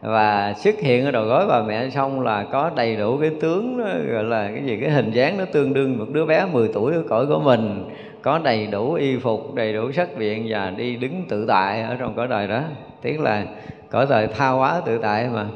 [0.01, 3.79] và xuất hiện ở đầu gối bà mẹ xong là có đầy đủ cái tướng
[3.79, 6.69] đó, gọi là cái gì cái hình dáng nó tương đương một đứa bé 10
[6.75, 7.85] tuổi ở cõi của mình.
[8.23, 11.97] Có đầy đủ y phục đầy đủ sắc viện và đi đứng tự tại ở
[11.99, 12.61] trong cõi đời đó.
[13.03, 13.45] Tiếng là
[13.91, 15.47] cõi đời tha hóa tự tại mà.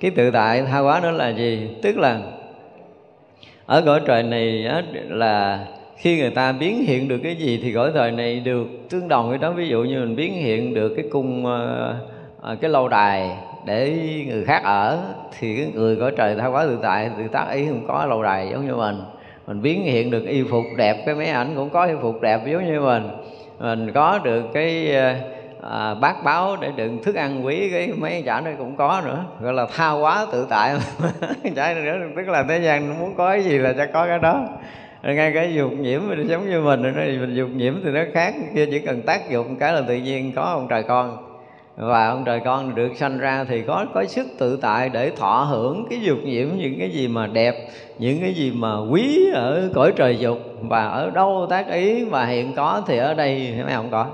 [0.00, 1.68] Cái tự tại tha hóa đó là gì?
[1.82, 2.20] Tức là
[3.66, 4.64] ở cõi trời này
[5.08, 9.08] là khi người ta biến hiện được cái gì thì cõi đời này được tương
[9.08, 9.50] đồng với đó.
[9.50, 13.30] Ví dụ như mình biến hiện được cái cung uh, cái lâu đài
[13.64, 14.98] để người khác ở
[15.38, 18.22] thì cái người cõi trời tha quá tự tại tự tác ý không có lâu
[18.22, 19.02] đài giống như mình.
[19.46, 22.40] Mình biến hiện được y phục đẹp cái máy ảnh cũng có y phục đẹp
[22.46, 23.08] giống như mình.
[23.60, 24.96] Mình có được cái
[25.70, 29.24] à, bát báo để đựng thức ăn quý cái mấy chả nó cũng có nữa.
[29.40, 30.74] Gọi là tha quá tự tại.
[31.56, 34.48] Chả nữa tức là thế gian muốn có cái gì là cho có cái đó
[35.12, 36.82] ngay cái dục nhiễm mình giống như mình
[37.20, 40.32] mình dục nhiễm thì nó khác kia, chỉ cần tác dụng cái là tự nhiên
[40.32, 41.16] có ông trời con.
[41.76, 45.46] Và ông trời con được sanh ra thì có có sức tự tại để thọ
[45.50, 47.54] hưởng cái dục nhiễm, những cái gì mà đẹp,
[47.98, 50.38] những cái gì mà quý ở cõi trời dục.
[50.60, 54.06] Và ở đâu tác ý mà hiện có thì ở đây mấy không có.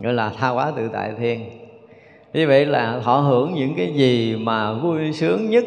[0.00, 1.40] Gọi là tha hóa tự tại thiên
[2.32, 5.64] như vậy là thọ hưởng những cái gì mà vui sướng nhất.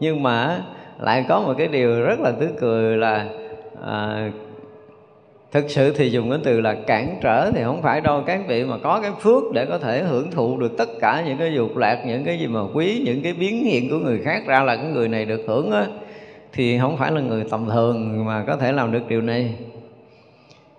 [0.00, 0.62] Nhưng mà
[0.98, 3.28] lại có một cái điều rất là tức cười là
[3.82, 4.30] à,
[5.52, 8.22] thực sự thì dùng cái từ là cản trở thì không phải đâu.
[8.26, 11.38] Các vị mà có cái phước để có thể hưởng thụ được tất cả những
[11.38, 14.42] cái dục lạc những cái gì mà quý những cái biến hiện của người khác
[14.46, 15.86] ra là cái người này được hưởng á
[16.52, 19.54] thì không phải là người tầm thường mà có thể làm được điều này.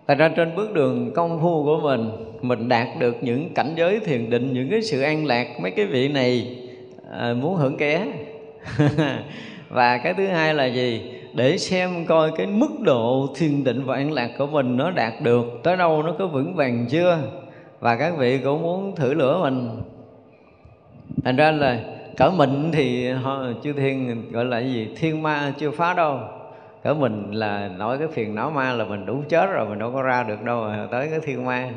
[0.06, 2.10] Tại ra trên bước đường công phu của mình
[2.41, 5.86] Mình đạt được những cảnh giới thiền định Những cái sự an lạc Mấy cái
[5.86, 6.58] vị này
[7.12, 8.08] à, muốn hưởng ké.
[9.76, 11.12] Và cái thứ hai là gì?
[11.34, 15.14] Để xem coi cái mức độ thiền định và an lạc của mình Nó đạt
[15.22, 17.20] được, tới đâu nó có vững vàng chưa?
[17.80, 19.70] Và các vị cũng muốn thử lửa mình.
[21.24, 21.80] Thành ra là
[22.18, 23.12] cỡ mình thì
[23.64, 24.88] chư thiên gọi là gì?
[25.00, 26.20] Thiên ma chưa phá đâu.
[26.84, 29.92] Cỡ mình là nói cái phiền não ma là mình đủ chết rồi, mình đâu
[29.92, 31.70] có ra được đâu, tới cái thiên ma.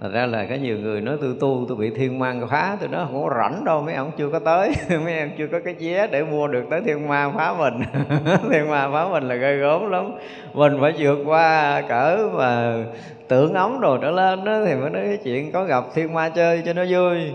[0.00, 2.88] Thật ra là có nhiều người nói tôi tu, tôi bị thiên ma phá tôi
[2.88, 4.72] nói không có rảnh đâu, mấy ông chưa có tới,
[5.04, 7.74] mấy em chưa có cái vé để mua được tới thiên ma phá mình.
[8.50, 10.12] Thiên ma phá mình là gây gớm lắm.
[10.54, 12.74] Mình phải vượt qua cỡ mà
[13.28, 16.28] tưởng ống đồ trở lên đó thì mới nói cái chuyện có gặp thiên ma
[16.28, 17.32] chơi cho nó vui.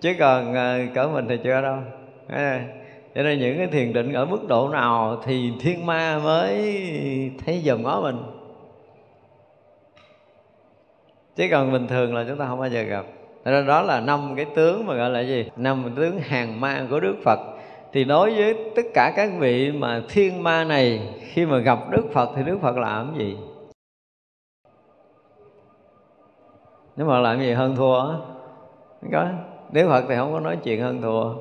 [0.00, 1.76] Chứ còn à, cỡ mình thì chưa đâu.
[3.14, 6.82] Cho nên những cái thiền định ở mức độ nào thì thiên ma mới
[7.46, 8.16] thấy dòm ngó mình
[11.36, 13.06] chứ còn bình thường là chúng ta không bao giờ gặp.
[13.44, 15.48] Thế đó là năm cái tướng mà gọi là gì?
[15.56, 17.38] Năm tướng hàng ma của đức phật.
[17.92, 22.04] Thì đối với tất cả các vị mà thiên ma này, khi mà gặp đức
[22.12, 23.36] phật thì đức phật làm cái gì?
[26.96, 27.52] Nếu mà làm gì?
[27.52, 28.00] Hơn thua.
[28.00, 28.16] Á
[29.12, 29.26] có.
[29.72, 31.34] Đức phật thì không có nói chuyện hơn thua.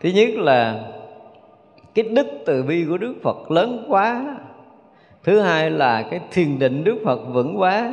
[0.00, 0.90] Thứ nhất là
[1.94, 4.36] cái đức từ bi của đức phật lớn quá.
[5.24, 7.92] Thứ hai là cái thiền định đức phật vững quá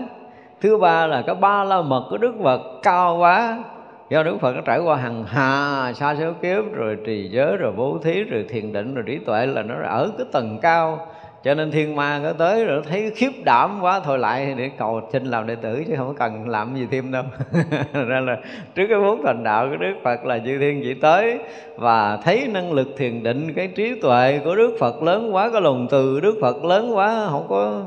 [0.62, 3.64] thứ ba là cái ba la mật của đức phật cao quá.
[4.10, 7.72] Do đức phật đã trải qua hàng hà xa số kiếp, rồi trì giới, rồi
[7.78, 11.08] bố thí, rồi thiền định, rồi trí tuệ là nó ở cái tầng cao.
[11.44, 15.02] Cho nên thiên ma có tới rồi thấy khiếp đảm quá, thôi lại để cầu
[15.14, 17.24] xin làm đệ tử chứ không cần làm gì thêm đâu.
[18.08, 18.38] Ra là
[18.76, 21.40] trước cái vốn thành đạo của đức phật là chư thiên chỉ tới
[21.76, 25.62] và thấy năng lực thiền định, cái trí tuệ của đức phật lớn quá, cái
[25.62, 27.82] lòng từ đức phật lớn quá, không có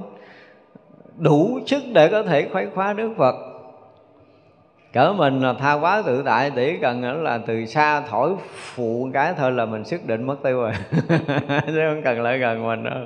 [1.21, 3.35] đủ sức để có thể khoái khóa đức phật.
[4.93, 8.33] Cỡ mình là tha quá tự tại chỉ cần là từ xa thổi
[8.75, 10.73] phụ cái thôi là mình xác định mất tiêu rồi.
[11.67, 12.99] Chứ không cần lại gần mình đâu.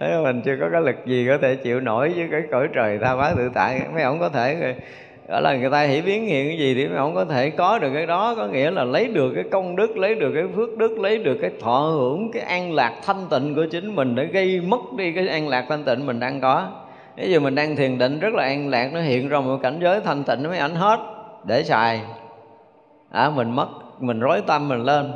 [0.00, 2.98] Thế mình chưa có cái lực gì có thể chịu nổi với cái cõi trời
[2.98, 3.80] tha hóa tự tại.
[3.94, 4.74] Mấy ông có thể
[5.28, 7.78] đó là người ta hiểu biến hiện cái gì thì mấy ông có thể có
[7.78, 8.34] được cái đó.
[8.34, 11.38] Có nghĩa là lấy được cái công đức, lấy được cái phước đức, lấy được
[11.40, 15.12] cái thọ hưởng, cái an lạc thanh tịnh của chính mình để gây mất đi
[15.12, 16.68] cái an lạc thanh tịnh mình đang có
[17.16, 19.78] ví dụ mình đang thiền định rất là an lạc nó hiện ra một cảnh
[19.80, 21.00] giới thanh tịnh nó mới ảnh hết
[21.44, 22.00] để xài.
[23.10, 23.68] À, mình mất
[24.00, 25.12] mình rối tâm mình lên.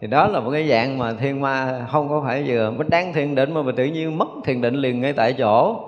[0.00, 2.70] Thì đó là một cái dạng mà thiên ma không có phải vừa.
[2.70, 5.80] Mình đang thiền định mà mình tự nhiên mất thiền định liền ngay tại chỗ.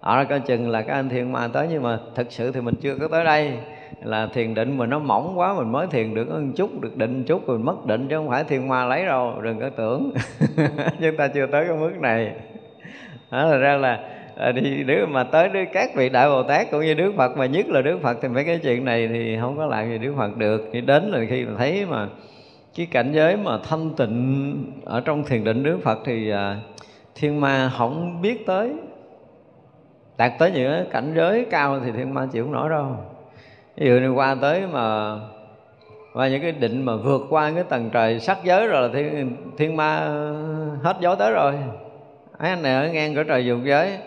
[0.00, 2.60] Ở đó coi chừng là các anh thiên ma tới nhưng mà thực sự thì
[2.60, 3.52] mình chưa có tới đây.
[4.02, 7.24] Là thiền định mà nó mỏng quá mình mới thiền được một chút được định
[7.24, 10.12] chút rồi mất định chứ không phải thiên ma lấy đâu đừng có tưởng.
[11.00, 12.32] Chúng ta chưa tới cái mức này.
[13.30, 14.00] Đó là ra là
[14.40, 17.12] Ờ, à, đi nếu mà tới đến các vị đại bồ tát cũng như đức
[17.16, 19.90] phật mà nhất là đức phật thì mấy cái chuyện này thì không có làm
[19.90, 20.68] gì đức phật được.
[20.72, 22.08] Thì đến là khi mà thấy mà
[22.76, 26.56] cái cảnh giới mà thanh tịnh ở trong thiền định đức phật thì à,
[27.14, 28.72] thiên ma không biết tới.
[30.18, 32.96] Đạt tới những cái cảnh giới cao thì thiên ma chịu không nổi đâu.
[33.76, 35.16] Ví dụ như qua tới mà
[36.12, 39.36] và những cái định mà vượt qua cái tầng trời sắc giới rồi là thiên,
[39.58, 39.98] thiên ma
[40.82, 41.54] hết dối tới rồi.
[42.38, 43.98] Ấy anh này ở ngang cõi trời dục giới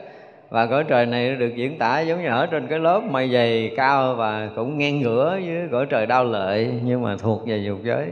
[0.53, 3.73] và cõi trời này được diễn tả giống như ở trên cái lớp mây dày
[3.75, 7.79] cao và cũng ngang ngửa với cõi trời đau lợi, nhưng mà thuộc về dục
[7.83, 8.07] giới.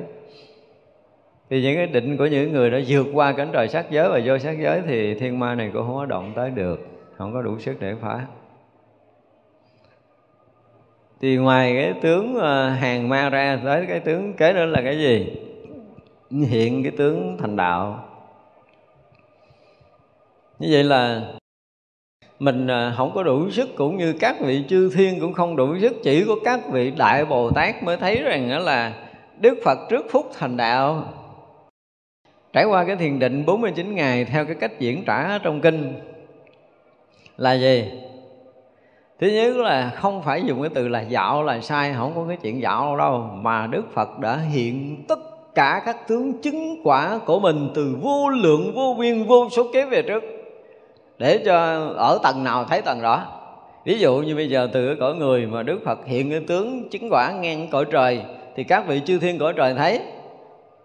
[1.49, 4.19] Thì những cái định của những người đã vượt qua cánh trời sắc giới và
[4.25, 6.87] vô sắc giới thì thiên ma này cũng không có động tới được,
[7.17, 8.25] không có đủ sức để phá.
[11.21, 14.97] Thì ngoài cái tướng ờ, hàng ma ra, tới cái tướng kế nữa là cái
[14.97, 15.31] gì?
[16.29, 18.05] Hiện cái tướng thành đạo.
[20.59, 21.21] Như vậy là
[22.41, 25.77] mình à, không có đủ sức cũng như các vị chư thiên cũng không đủ
[25.81, 28.93] sức, chỉ có các vị đại bồ tát mới thấy rằng là
[29.39, 31.03] đức phật trước phút thành đạo.
[32.53, 35.93] Trải qua cái thiền định 49 ngày theo cái cách diễn tả trong kinh
[37.37, 37.91] là gì?
[39.19, 42.37] Thứ nhất là không phải dùng cái từ là dạo là sai, không có cái
[42.41, 45.19] chuyện dạo đâu, mà đức phật đã hiện tất
[45.55, 49.85] cả các tướng chứng quả của mình từ vô lượng, vô biên, vô số kế
[49.85, 50.40] về trước
[51.21, 51.55] để cho
[51.97, 53.23] ở tầng nào thấy tầng đó.
[53.85, 56.89] Ví dụ như bây giờ từ cái cõi người mà đức phật hiện cái tướng
[56.89, 58.21] chứng quả ngang cõi trời,
[58.55, 59.99] thì các vị chư thiên cõi trời thấy.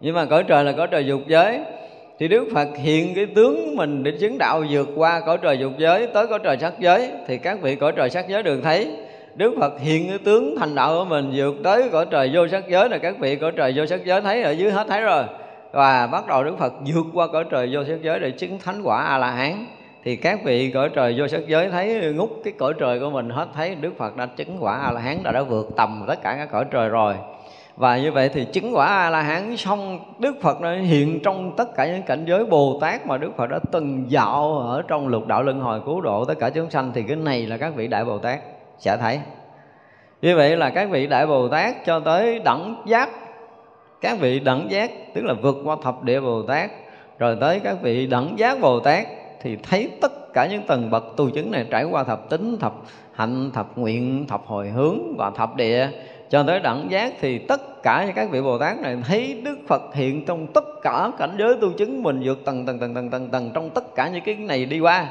[0.00, 1.60] Nhưng mà cõi trời là cõi trời dục giới.
[2.18, 5.72] Thì Đức Phật hiện cái tướng mình để chứng đạo vượt qua cõi trời dục
[5.78, 8.96] giới, tới cõi trời sắc giới, thì các vị cõi trời sắc giới được thấy.
[9.34, 12.68] Đức Phật hiện cái tướng thành đạo của mình vượt tới cõi trời vô sắc
[12.68, 15.24] giới là các vị cõi trời vô sắc giới thấy ở dưới hết thấy rồi.
[15.72, 18.82] Và bắt đầu Đức Phật vượt qua cõi trời vô sắc giới để chứng thánh
[18.82, 19.66] quả A La Hán
[20.06, 23.30] thì các vị cõi trời vô sắc giới thấy ngút cái cõi trời của mình
[23.30, 26.22] hết, thấy Đức Phật đã chứng quả A La Hán đã đã vượt tầm tất
[26.22, 27.14] cả các cõi trời rồi.
[27.76, 31.56] Và như vậy thì chứng quả a la hán xong, đức phật nó hiện trong
[31.56, 35.08] tất cả những cảnh giới bồ tát mà đức phật đã từng dạo ở trong
[35.08, 37.74] lục đạo luân hồi cứu độ tất cả chúng sanh, thì cái này là các
[37.74, 38.40] vị đại bồ tát
[38.78, 39.20] sẽ thấy.
[40.22, 43.10] Như vậy là các vị đại bồ tát cho tới đẳng giác,
[44.00, 46.70] các vị đẳng giác, tức là vượt qua thập địa bồ tát,
[47.18, 49.06] rồi tới các vị đẳng giác bồ tát
[49.46, 52.74] thì thấy tất cả những tầng bậc tu chứng này trải qua thập tính, thập
[53.12, 55.88] hạnh, thập nguyện, thập hồi hướng và thập địa.
[56.30, 59.58] Cho tới đẳng giác thì tất cả những các vị Bồ Tát này thấy Đức
[59.68, 63.10] Phật hiện trong tất cả cảnh giới tu chứng mình vượt tầng tầng tầng tầng
[63.10, 65.08] tầng tầng trong tất cả những cái này đi qua.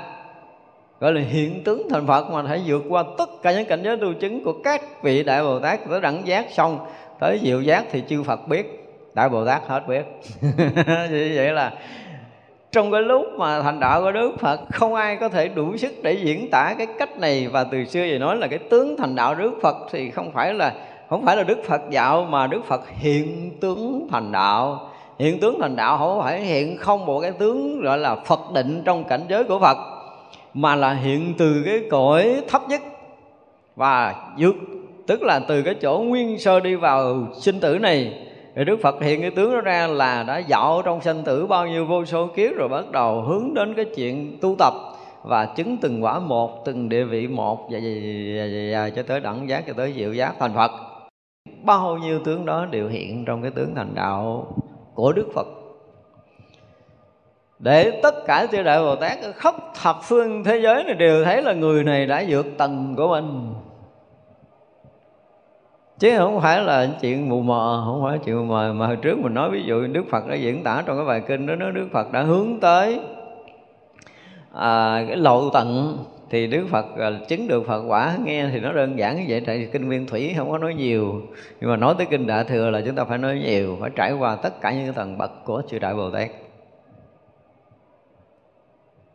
[1.00, 3.98] Gọi là hiện tướng thành Phật mà hãy vượt qua tất cả những cảnh giới
[3.98, 6.80] tu chứng của các vị Đại Bồ Tát tới đẳng giác xong,
[7.20, 10.04] tới diệu giác thì chư Phật biết, Đại Bồ Tát hết biết.
[11.10, 11.72] Như vậy là
[12.76, 15.94] trong cái lúc mà thành đạo của Đức Phật, không ai có thể đủ sức
[16.04, 17.48] để diễn tả cái cách này.
[17.48, 20.54] Và từ xưa giờ nói là cái tướng thành đạo Đức Phật thì không phải
[20.54, 20.74] là,
[21.10, 24.90] không phải là đức phật dạo, mà đức phật hiện tướng thành đạo.
[25.20, 28.82] Hiện tướng thành đạo không phải hiện không một cái tướng gọi là phật định
[28.86, 29.78] trong cảnh giới của phật,
[30.54, 32.82] mà là hiện từ cái cõi thấp nhất
[33.76, 34.56] và vượt,
[35.08, 38.25] tức là từ cái chỗ nguyên sơ đi vào sinh tử này
[38.56, 41.68] thì Đức Phật hiện cái tướng đó ra là đã dạo trong sinh tử bao
[41.68, 44.74] nhiêu vô số kiếp rồi bắt đầu hướng đến cái chuyện tu tập
[45.24, 47.90] và chứng từng quả một, từng địa vị một và, và,
[48.36, 50.72] và, và, và cho tới đẳng giác cho tới diệu giác thành Phật.
[51.64, 54.48] Bao nhiêu tướng đó đều hiện trong cái tướng thành đạo
[54.94, 55.48] của Đức Phật.
[57.60, 61.42] Để tất cả chư đại Bồ Tát khắp thập phương thế giới này đều thấy
[61.42, 63.54] là người này đã vượt tầng của mình
[66.00, 68.74] chứ không phải là chuyện mù mờ không phải chuyện mù mờ.
[68.74, 71.22] Mà hồi trước mình nói ví dụ Đức Phật đã diễn tả trong cái bài
[71.28, 73.00] kinh đó nói Đức Phật đã hướng tới
[74.54, 75.98] à, cái lộ tận
[76.30, 78.18] thì Đức Phật à, chứng được Phật quả.
[78.26, 81.22] Nghe thì nó đơn giản như vậy tại kinh Nguyên Thủy không có nói nhiều.
[81.62, 84.14] Nhưng mà nói tới kinh Đại Thừa là chúng ta phải nói nhiều phải trải
[84.14, 86.30] qua tất cả những tầng bậc của chư Đại Bồ Tát.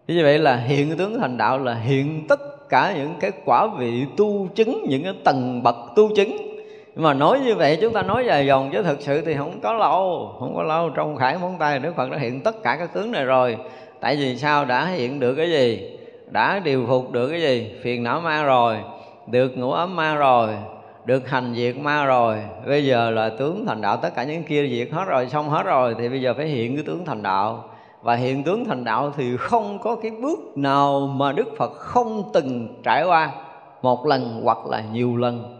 [0.08, 4.04] Như vậy là hiện tướng thành đạo là hiện tất cả những cái quả vị
[4.16, 6.49] tu chứng những cái tầng bậc tu chứng
[6.94, 9.60] nhưng mà nói như vậy, chúng ta nói dài dòng, chứ thực sự thì không
[9.62, 10.32] có lâu.
[10.40, 13.12] Không có lâu, trong khải móng tay đức phật đã hiện tất cả các tướng
[13.12, 13.56] này rồi.
[14.00, 14.64] Tại vì sao?
[14.64, 15.98] Đã hiện được cái gì?
[16.30, 17.72] Đã điều phục được cái gì?
[17.82, 18.76] Phiền não ma rồi,
[19.26, 20.48] được ngủ ấm ma rồi,
[21.04, 22.36] được hành diệt ma rồi.
[22.66, 25.62] Bây giờ là tướng thành đạo, tất cả những kia diệt hết rồi, xong hết
[25.62, 27.64] rồi, thì bây giờ phải hiện cái tướng thành đạo.
[28.02, 32.30] Và hiện tướng thành đạo thì không có cái bước nào mà đức phật không
[32.32, 33.30] từng trải qua.
[33.82, 35.59] Một lần hoặc là nhiều lần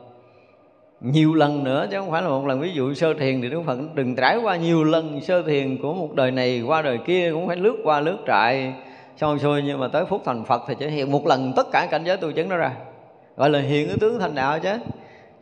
[1.01, 2.61] nhiều lần nữa, chứ không phải là một lần.
[2.61, 5.95] Ví dụ sơ thiền thì đức phật đừng trải qua nhiều lần sơ thiền của
[5.95, 8.75] một đời này qua đời kia, cũng phải lướt qua lướt trại,
[9.17, 9.63] xong xuôi.
[9.63, 12.17] Nhưng mà tới phút thành phật thì chỉ hiện một lần tất cả cảnh giới
[12.17, 12.73] tu chứng đó ra.
[13.37, 14.71] Gọi là hiện cái tướng thành đạo chứ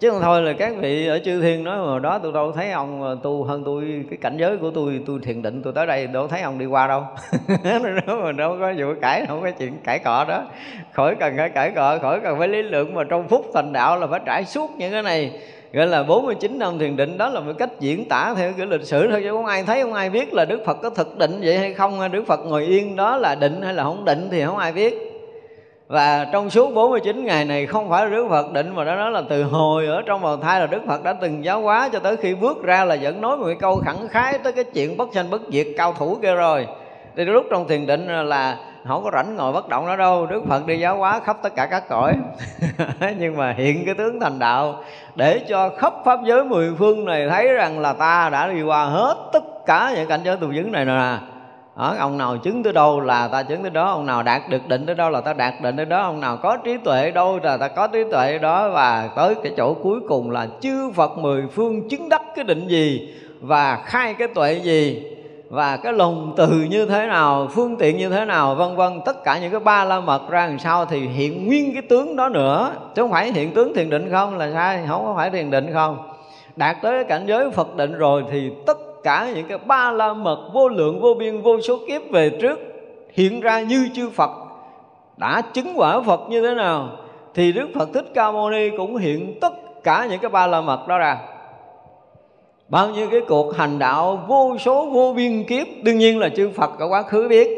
[0.00, 2.70] chứ không thôi là các vị ở chư thiên nói mà đó, tôi đâu thấy
[2.70, 6.06] ông tu hơn tôi, cái cảnh giới của tôi tôi thiền định, tôi tới đây
[6.06, 7.02] đâu thấy ông đi qua đâu.
[8.06, 10.44] Đó mà đâu có vụ cãi không có chuyện cãi cọ đó.
[10.92, 14.00] Khỏi cần phải cãi cọ, khỏi cần phải lý lượng, mà trong phút thành đạo
[14.00, 15.32] là phải trải suốt những cái này.
[15.72, 18.84] Gọi là 49 năm thiền định, đó là một cách diễn tả theo cái lịch
[18.84, 21.40] sử thôi, chứ không ai thấy, không ai biết là Đức Phật có thực định
[21.42, 24.44] vậy hay không Đức Phật ngồi yên đó là định hay là không định thì
[24.44, 25.07] không ai biết
[25.88, 29.10] và trong suốt 49 ngày này, không phải là Đức Phật định mà đó nói
[29.10, 31.98] là từ hồi ở trong bào thai là Đức Phật đã từng giáo hóa cho
[31.98, 34.96] tới khi bước ra là vẫn nói một cái câu khẳng khái tới cái chuyện
[34.96, 36.66] bất sanh bất diệt cao thủ kia rồi.
[37.16, 38.56] Thì lúc trong thiền định là
[38.88, 41.54] không có rảnh ngồi bất động đó đâu, Đức Phật đi giáo hóa khắp tất
[41.56, 42.14] cả các cõi.
[43.18, 44.84] Nhưng mà hiện cái tướng thành đạo
[45.14, 48.84] để cho khắp pháp giới mười phương này thấy rằng là ta đã đi qua
[48.84, 51.16] hết tất cả những cảnh giới tu dứng này nè
[51.78, 54.68] ở ông nào chứng tới đâu là ta chứng tới đó, ông nào đạt được
[54.68, 57.38] định tới đâu là ta đạt định tới đó, ông nào có trí tuệ đâu
[57.42, 58.70] là ta có trí tuệ đó.
[58.70, 62.68] Và tới cái chỗ cuối cùng là chư Phật mười phương chứng đắc cái định
[62.68, 65.02] gì và khai cái tuệ gì
[65.48, 69.00] và cái lòng từ như thế nào, phương tiện như thế nào, vân vân.
[69.04, 72.16] Tất cả những cái ba la mật ra làm sao thì hiện nguyên cái tướng
[72.16, 72.72] đó nữa.
[72.94, 75.72] Chứ không phải hiện tướng thiền định không, là sai, không có phải thiền định
[75.72, 75.98] không.
[76.56, 80.50] Đạt tới cảnh giới phật định rồi thì tất cả những cái ba la mật
[80.52, 82.58] vô lượng vô biên vô số kiếp về trước
[83.12, 84.30] hiện ra như chư Phật,
[85.16, 86.88] đã chứng quả Phật như thế nào
[87.34, 90.60] thì Đức Phật Thích Ca Mâu Ni cũng hiện tất cả những cái ba la
[90.60, 91.18] mật đó ra.
[92.68, 96.50] Bao nhiêu cái cuộc hành đạo vô số vô biên kiếp, đương nhiên là chư
[96.50, 97.48] Phật ở quá khứ biết,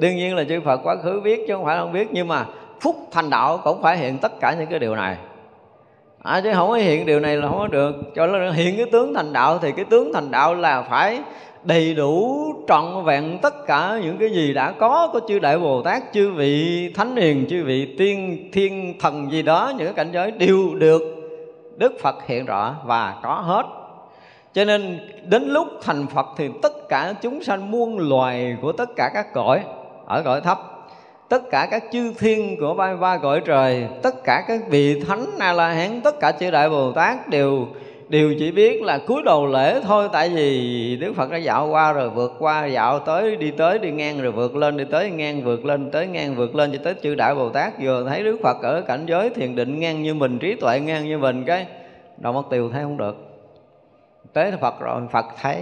[0.00, 2.46] đương nhiên là chư Phật quá khứ biết chứ không phải không biết, nhưng mà
[2.80, 5.16] phúc thành đạo cũng phải hiện tất cả những cái điều này
[6.22, 7.94] à, chứ không có hiện điều này là không có được.
[8.16, 11.20] Cho nên hiện cái tướng thành đạo thì cái tướng thành đạo là phải
[11.62, 15.82] đầy đủ trọn vẹn tất cả những cái gì đã có của chư đại bồ
[15.82, 20.10] tát chư vị thánh hiền chư vị tiên thiên thần gì đó những cái cảnh
[20.12, 21.02] giới đều được
[21.76, 23.66] đức phật hiện rõ và có hết.
[24.52, 28.96] Cho nên đến lúc thành phật thì tất cả chúng sanh muôn loài của tất
[28.96, 29.64] cả các cõi
[30.06, 30.58] ở cõi thấp
[31.30, 35.26] tất cả các chư thiên của ba ba cõi trời, tất cả các vị thánh
[35.38, 37.66] a la hán tất cả chư đại bồ tát đều
[38.08, 40.08] đều chỉ biết là cúi đầu lễ thôi.
[40.12, 43.90] Tại vì đức phật đã dạo qua rồi, vượt qua, dạo tới, đi tới, đi
[43.90, 46.94] ngang, rồi vượt lên, đi tới ngang, vượt lên, tới ngang, vượt lên, cho tới
[47.02, 47.72] chư đại bồ tát.
[47.82, 51.08] Vừa thấy đức phật ở cảnh giới thiền định ngang như mình, trí tuệ ngang
[51.08, 51.66] như mình, cái
[52.16, 53.16] đầu mất tiêu thấy không được.
[54.32, 55.56] Tới phật rồi, phật thấy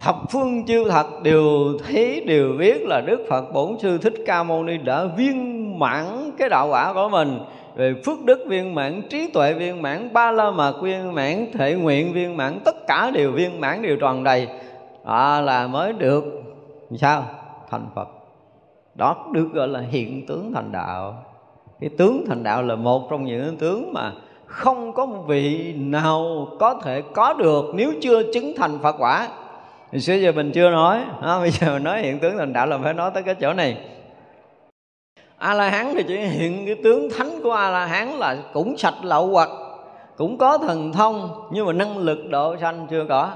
[0.00, 1.44] thập phương chư thật đều
[1.84, 6.30] thấy đều biết là đức phật bổn sư thích ca mâu ni đã viên mãn
[6.38, 7.38] cái đạo quả của mình.
[7.76, 11.74] Về phước đức viên mãn trí tuệ viên mãn ba la mật viên mãn thể
[11.74, 14.48] nguyện viên mãn tất cả đều viên mãn đều tròn đầy.
[15.04, 16.24] À, là mới được
[16.96, 17.24] sao?
[17.70, 18.08] Thành phật.
[18.94, 21.24] Đó được gọi là hiện tướng thành đạo.
[21.80, 24.12] Cái tướng thành đạo là một trong những tướng mà
[24.46, 29.28] không có vị nào có thể có được nếu chưa chứng thành phật quả.
[29.92, 31.04] Hồi xưa giờ mình chưa nói.
[31.22, 33.52] Đó, Bây giờ mình nói hiện tướng thành đạo là phải nói tới cái chỗ
[33.52, 33.76] này.
[35.38, 38.76] A la hán thì chỉ hiện cái tướng thánh của a la hán là cũng
[38.76, 39.48] sạch lậu hoặc
[40.16, 43.30] cũng có thần thông nhưng mà năng lực độ sanh chưa có.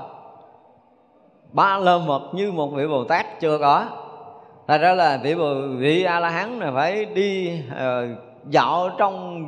[1.52, 3.86] Ba lơ mật như một vị bồ tát chưa có.
[4.68, 8.18] Thật ra là vị bồ vị a la hán này phải đi uh,
[8.50, 9.46] dạo trong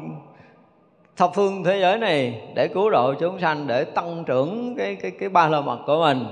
[1.16, 5.10] thập phương thế giới này để cứu độ chúng sanh để tăng trưởng cái cái
[5.10, 6.26] cái ba la mật của mình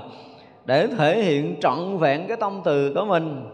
[0.65, 3.45] để thể hiện trọn vẹn cái tâm từ của mình.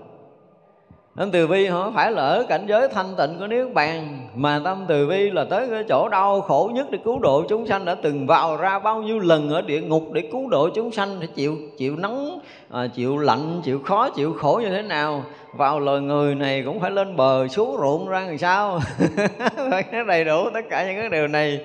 [1.19, 4.61] Tâm từ bi họ phải là ở cảnh giới thanh tịnh của Niết Bàn Mà
[4.63, 7.85] tâm từ bi là tới cái chỗ đau khổ nhất để cứu độ chúng sanh
[7.85, 11.19] Đã từng vào ra bao nhiêu lần ở địa ngục để cứu độ chúng sanh
[11.19, 12.39] để chịu chịu nắng,
[12.69, 15.23] à, chịu lạnh, chịu khó, chịu khổ như thế nào.
[15.53, 18.79] Vào lời người này cũng phải lên bờ xuống ruộng ra làm sao?
[19.71, 21.59] Phải đầy đủ tất cả những cái điều này.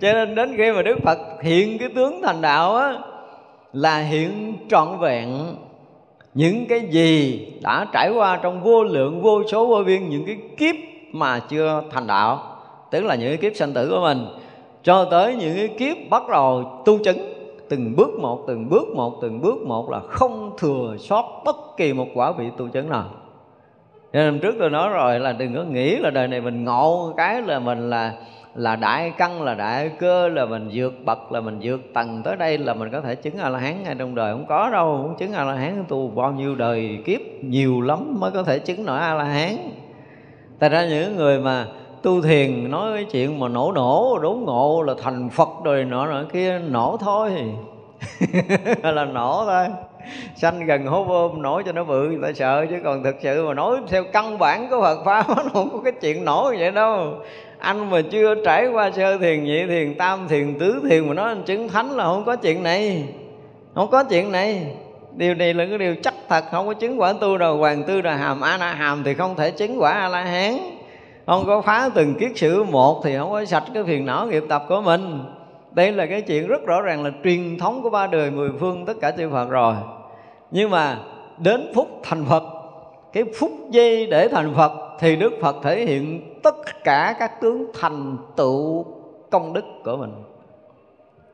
[0.00, 2.98] Cho nên đến khi mà Đức Phật hiện cái tướng thành đạo á
[3.72, 5.28] là hiện trọn vẹn.
[6.34, 10.38] Những cái gì đã trải qua trong vô lượng, vô số, vô biên, những cái
[10.56, 10.74] kiếp
[11.12, 12.56] mà chưa thành đạo,
[12.90, 14.26] tức là những cái kiếp sanh tử của mình,
[14.82, 17.18] cho tới những cái kiếp bắt đầu tu chứng,
[17.68, 21.92] từng bước một, từng bước một, từng bước một là không thừa sót bất kỳ
[21.92, 23.04] một quả vị tu chứng nào.
[24.12, 27.42] Nên trước tôi nói rồi là đừng có nghĩ là đời này mình ngộ cái
[27.42, 28.14] là mình là
[28.54, 32.22] là đại căn, là đại cơ, là mình vượt bậc, là mình vượt tầng.
[32.24, 34.32] Tới đây là mình có thể chứng a la hán ngay trong đời.
[34.32, 38.16] Không có đâu muốn chứng a la hán tu bao nhiêu đời kiếp, nhiều lắm
[38.20, 39.56] mới có thể chứng nổi a la hán
[40.60, 41.66] tại ra những người mà
[42.02, 46.06] tu thiền nói cái chuyện mà nổ nổ, đốn ngộ là thành phật rồi nọ
[46.06, 47.32] nọ kia, nổ thôi.
[48.82, 49.66] Là nổ thôi.
[50.36, 53.46] Sanh gần hố bơm nổ cho nó bự, người ta sợ chứ còn thực sự
[53.46, 56.70] mà nói theo căn bản của Phật pháp nó không có cái chuyện nổ vậy
[56.70, 57.14] đâu
[57.60, 61.28] anh mà chưa trải qua sơ thiền, nhị thiền, tam thiền, tứ thiền mà nói
[61.28, 63.04] anh chứng thánh là không có chuyện này.
[63.74, 64.66] Không có chuyện này.
[65.16, 68.00] Điều này là cái điều chắc thật, không có chứng quả tu đầu hoàng, tư
[68.00, 70.58] đà hàm, a na hàm thì không thể chứng quả a la hán.
[71.26, 74.42] Không có phá từng kiết sử một thì không có sạch cái phiền não nghiệp
[74.48, 75.24] tập của mình.
[75.72, 78.86] Đây là cái chuyện rất rõ ràng là truyền thống của ba đời mười phương
[78.86, 79.74] tất cả chư Phật rồi.
[80.50, 80.98] Nhưng mà
[81.38, 82.42] đến phút thành Phật
[83.12, 87.66] cái phút giây để thành Phật thì Đức Phật thể hiện tất cả các tướng
[87.80, 88.84] thành tựu
[89.30, 90.12] công đức của mình,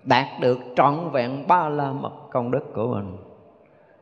[0.03, 3.17] đạt được trọn vẹn ba la mật công đức của mình.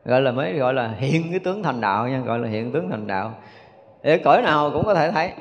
[0.05, 2.89] Gọi là mới gọi là hiện cái tướng thành đạo nha, gọi là hiện tướng
[2.89, 3.31] thành đạo.
[4.03, 5.31] Để cõi nào cũng có thể thấy.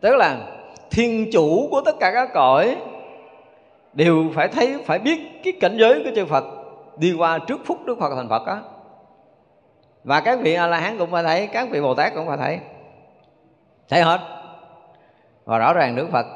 [0.00, 0.38] Tức là
[0.90, 2.76] thiên chủ của tất cả các cõi
[3.92, 6.44] đều phải thấy, phải biết cái cảnh giới của chư Phật
[6.98, 8.60] đi qua trước phút Đức Phật thành Phật á
[10.04, 12.36] và các vị A La Hán cũng phải thấy, các vị Bồ Tát cũng phải
[12.36, 12.58] thấy.
[13.88, 14.20] Thấy hết.
[15.44, 16.26] Và rõ ràng Đức Phật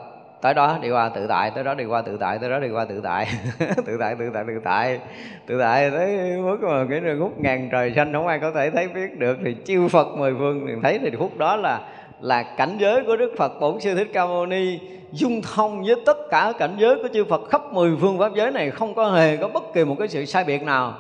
[0.43, 2.69] tới đó đi qua tự tại, tới đó đi qua tự tại, tới đó đi
[2.71, 3.27] qua tự tại.
[3.87, 5.01] Tự tại tự tại tự tại.
[5.47, 8.71] Tự tại tới mức mà cái đường hút ngàn trời xanh không ai có thể
[8.71, 9.39] thấy biết được.
[9.45, 11.81] Thì chiêu Phật mười phương thì thấy thì phút đó là
[12.21, 13.61] là cảnh giới của Đức Phật.
[13.61, 14.79] Bổn Sư Thích Ca Mâu Ni
[15.13, 18.51] dung thông với tất cả cảnh giới của chư Phật khắp mười phương pháp giới
[18.51, 20.95] này không có hề có bất kỳ một cái sự sai biệt nào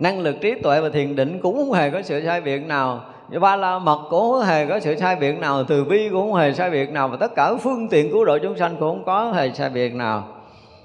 [0.00, 3.00] năng lực trí tuệ và thiền định cũng không hề có sự sai biệt nào.
[3.40, 5.64] Ba la mật cũng không hề có sự sai biệt nào.
[5.64, 7.08] Từ bi cũng không hề sai biệt nào.
[7.08, 9.94] Và tất cả phương tiện cứu độ chúng sanh cũng không có hề sai biệt
[9.94, 10.28] nào.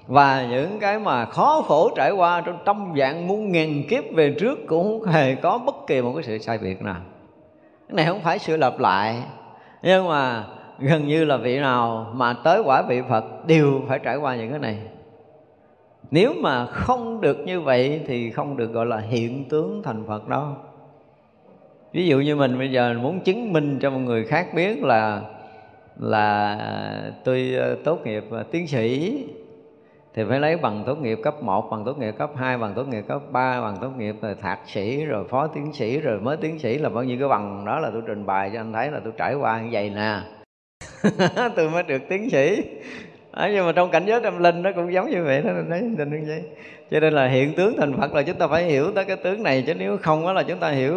[0.08, 4.36] Và những cái mà khó khổ trải qua trong trăm dạng muôn ngàn kiếp về
[4.40, 7.02] trước cũng không hề có bất kỳ một cái sự sai biệt nào.
[7.88, 9.24] Cái này không phải sự lặp lại.
[9.84, 10.44] Nhưng mà
[10.80, 14.50] gần như là vị nào mà tới quả vị phật đều phải trải qua những
[14.50, 14.78] cái này
[16.12, 20.28] nếu mà không được như vậy thì không được gọi là hiện tướng thành phật
[20.28, 20.48] đâu
[21.94, 25.22] ví dụ như mình bây giờ muốn chứng minh cho một người khác biết là
[26.00, 26.58] là
[27.24, 29.18] tôi ờ, tốt nghiệp ờ, tiến sĩ
[30.16, 32.88] thì phải lấy bằng tốt nghiệp cấp 1, bằng tốt nghiệp cấp 2, bằng tốt
[32.88, 36.38] nghiệp cấp 3, bằng tốt nghiệp rồi thạc sĩ, rồi phó tiến sĩ, rồi mới
[36.38, 38.92] tiến sĩ là bao nhiêu cái bằng đó là tôi trình bày cho anh thấy
[38.92, 40.20] là tôi trải qua như vậy nè.
[41.56, 42.64] tôi mới được tiến sĩ.
[43.36, 45.82] À, nhưng mà trong cảnh giới tâm linh nó cũng giống như vậy đó đấy
[45.98, 46.44] tình như vậy.
[46.92, 49.44] Cho nên là hiện tướng thành phật là chúng ta phải hiểu tới cái tướng
[49.44, 50.96] này chứ nếu không đó là chúng ta hiểu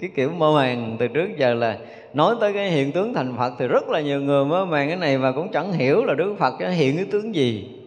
[0.00, 1.78] cái kiểu mơ màng từ trước giờ là
[2.14, 4.96] nói tới cái hiện tướng thành phật thì rất là nhiều người mơ màng cái
[4.96, 7.78] này và cũng chẳng hiểu là đức phật hiện cái tướng gì.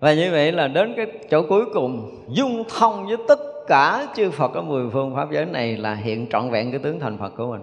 [0.00, 3.38] Và như vậy là đến cái chỗ cuối cùng dung thông với tất
[3.68, 7.00] cả chư Phật ở mười phương pháp giới này là hiện trọn vẹn cái tướng
[7.00, 7.60] thành Phật của mình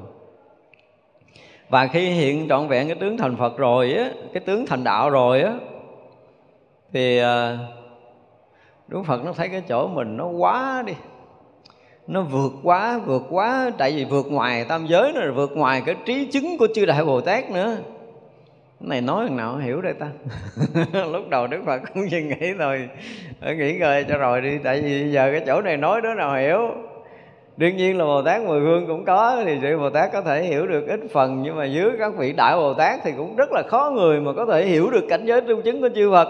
[1.74, 5.10] và khi hiện trọn vẹn cái tướng thành Phật rồi á cái tướng thành đạo
[5.10, 5.54] rồi á
[6.92, 7.58] thì ờ,
[8.88, 10.94] Đức Phật nó thấy cái chỗ mình nó quá đi.
[12.08, 15.96] Nó vượt quá vượt quá tại vì vượt ngoài tam giới nó vượt ngoài cái
[16.06, 17.78] trí chứng của chư đại bồ tát nữa.
[18.80, 20.08] Này nói thằng nào hiểu đây ta?
[21.12, 22.90] Lúc đầu đức phật cũng suy nghĩ rồi,
[23.42, 26.60] nghĩ ngơi cho rồi đi tại vì giờ cái chỗ này nói đứa nào hiểu
[27.58, 30.44] đương nhiên là bồ tát mười phương cũng có, thì sự bồ tát có thể
[30.44, 33.52] hiểu được ít phần, nhưng mà dưới các vị đại bồ tát thì cũng rất
[33.52, 36.28] là khó người mà có thể hiểu được cảnh giới trung chứng của chư phật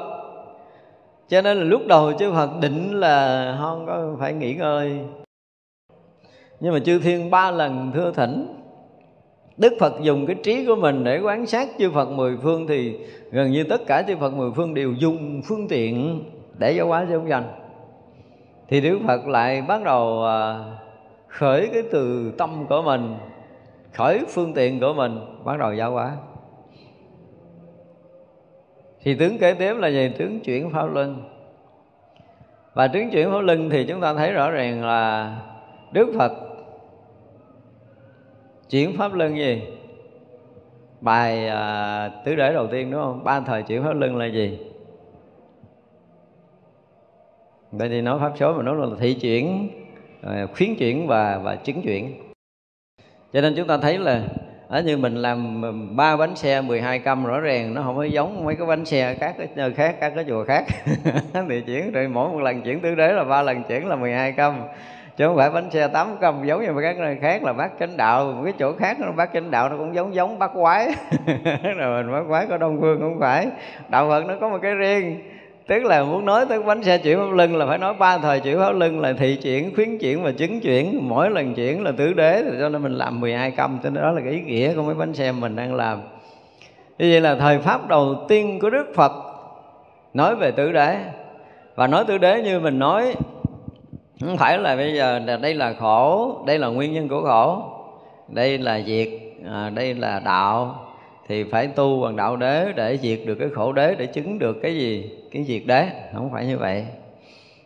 [1.27, 4.99] cho nên là lúc đầu chư phật định là không có phải nghỉ ngơi
[6.59, 8.55] nhưng mà chư thiên ba lần thưa thỉnh,
[9.57, 12.97] Đức Phật dùng cái trí của mình để quán sát chư Phật mười phương thì
[13.31, 16.23] gần như tất cả chư Phật mười phương đều dùng phương tiện
[16.57, 17.43] để giáo hóa cho ông dành.
[18.67, 20.59] Thì Đức Phật lại bắt đầu à,
[21.33, 23.15] khởi cái từ tâm của mình,
[23.93, 26.17] khởi phương tiện của mình, bắt đầu giáo hóa.
[29.01, 30.11] Thì tướng kế tiếp là gì?
[30.17, 31.23] Tướng chuyển pháp luân.
[32.73, 35.35] Và tướng chuyển pháp luân thì chúng ta thấy rõ ràng là
[35.91, 36.31] Đức Phật
[38.69, 39.61] chuyển pháp luân gì
[41.01, 44.59] bài à, tứ đế đầu tiên đúng không ba thời chuyển pháp luân là gì
[47.71, 49.69] vậy thì nói pháp số mà nói là thị chuyển
[50.25, 52.13] Ờ, khuyến chuyển và và chứng chuyển.
[53.33, 54.21] Cho nên chúng ta thấy là,
[54.67, 55.61] ở như mình làm
[55.95, 59.15] ba bánh xe 12 câm rõ ràng, nó không có giống mấy cái bánh xe
[59.19, 60.65] các cái nơi khác, các cái chùa khác.
[61.49, 64.31] Thì chuyển, rồi mỗi một lần chuyển tứ đế là ba lần chuyển là 12
[64.31, 64.55] câm
[65.17, 67.97] chứ không phải bánh xe tám câm giống như các nơi khác là bác chánh
[67.97, 68.25] đạo.
[68.25, 70.87] Một cái chỗ khác nó, bác chánh đạo nó cũng giống giống bác quái.
[71.77, 73.47] Rồi mình bác quái có đông phương không phải.
[73.89, 75.32] Đạo phật nó có một cái riêng
[75.67, 78.39] tức là muốn nói tới bánh xe chuyển pháp lưng là phải nói ba thời
[78.39, 80.99] chuyển pháp lưng là thị chuyển khuyến chuyển và chứng chuyển.
[81.01, 84.11] Mỗi lần chuyển là tứ đế cho nên mình làm 12 công cho nên đó
[84.11, 86.01] là cái ý nghĩa của mấy bánh xe mình đang làm.
[86.99, 89.11] Như vậy là thời pháp đầu tiên của đức phật
[90.13, 90.97] nói về tứ đế.
[91.75, 93.15] Và nói tứ đế như mình nói
[94.19, 97.63] không phải là bây giờ là đây là khổ đây là nguyên nhân của khổ
[98.27, 99.07] đây là diệt
[99.51, 100.75] à, đây là đạo.
[101.27, 104.57] Thì phải tu bằng đạo đế để diệt được cái khổ đế để chứng được
[104.61, 105.09] cái gì?
[105.33, 106.85] Cái việc đấy không phải như vậy.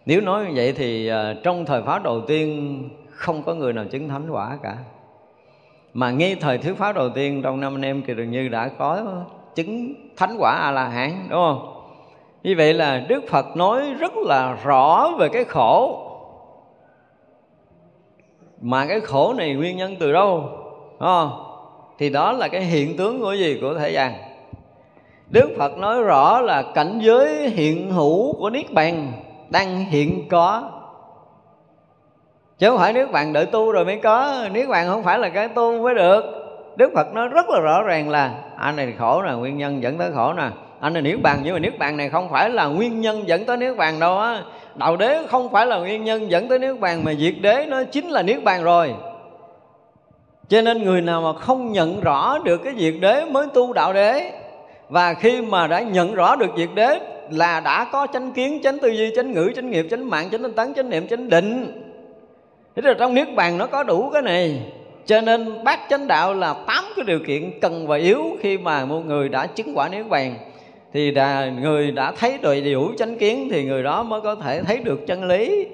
[0.06, 3.86] Nếu nói như vậy thì uh, trong thời pháp đầu tiên không có người nào
[3.86, 4.78] chứng thánh quả cả.
[5.94, 8.70] Mà ngay thời thuyết pháp đầu tiên trong năm anh em kỳ dường như đã
[8.78, 9.04] có
[9.56, 11.74] chứng thánh quả a la hán đúng không?
[12.44, 16.04] Như vậy là đức phật nói rất là rõ về cái khổ.
[18.62, 20.44] Mà cái khổ này nguyên nhân từ đâu
[21.00, 21.44] đúng không?
[21.98, 24.27] Thì đó là cái hiện tướng của gì của thế gian.
[25.30, 29.12] Đức Phật nói rõ là cảnh giới hiện hữu của Niết Bàn
[29.50, 30.72] đang hiện có.
[32.58, 34.34] Chứ không phải Niết Bàn đợi tu rồi mới có.
[34.52, 36.24] Niết Bàn không phải là cái tu mới được.
[36.76, 39.98] Đức Phật nói rất là rõ ràng là Anh này khổ nè, nguyên nhân dẫn
[39.98, 40.50] tới khổ nè.
[40.80, 43.46] Anh này Niết Bàn nhưng mà Niết Bàn này không phải là nguyên nhân dẫn
[43.46, 44.42] tới Niết Bàn đâu á.
[44.76, 47.84] Đạo đế không phải là nguyên nhân dẫn tới Niết Bàn Mà diệt đế nó
[47.84, 48.96] chính là Niết Bàn rồi.
[50.50, 53.94] Cho nên người nào mà không nhận rõ được cái diệt đế mới tu đạo
[53.94, 54.32] đế
[54.90, 57.00] và khi mà đã nhận rõ được việc đế
[57.32, 60.42] là đã có chánh kiến chánh tư duy chánh ngữ chánh nghiệp chánh mạng chánh
[60.42, 61.82] tinh tấn chánh niệm chánh định.
[62.76, 64.62] Thế là trong niết bàn nó có đủ cái này.
[65.06, 68.86] Cho nên bát chánh đạo là tám cái điều kiện cần và yếu khi mà
[68.86, 70.36] một người đã chứng quả niết bàn.
[70.94, 74.64] Thì đã, người đã thấy đầy đủ chánh kiến thì người đó mới có thể
[74.64, 75.68] thấy được chân lý.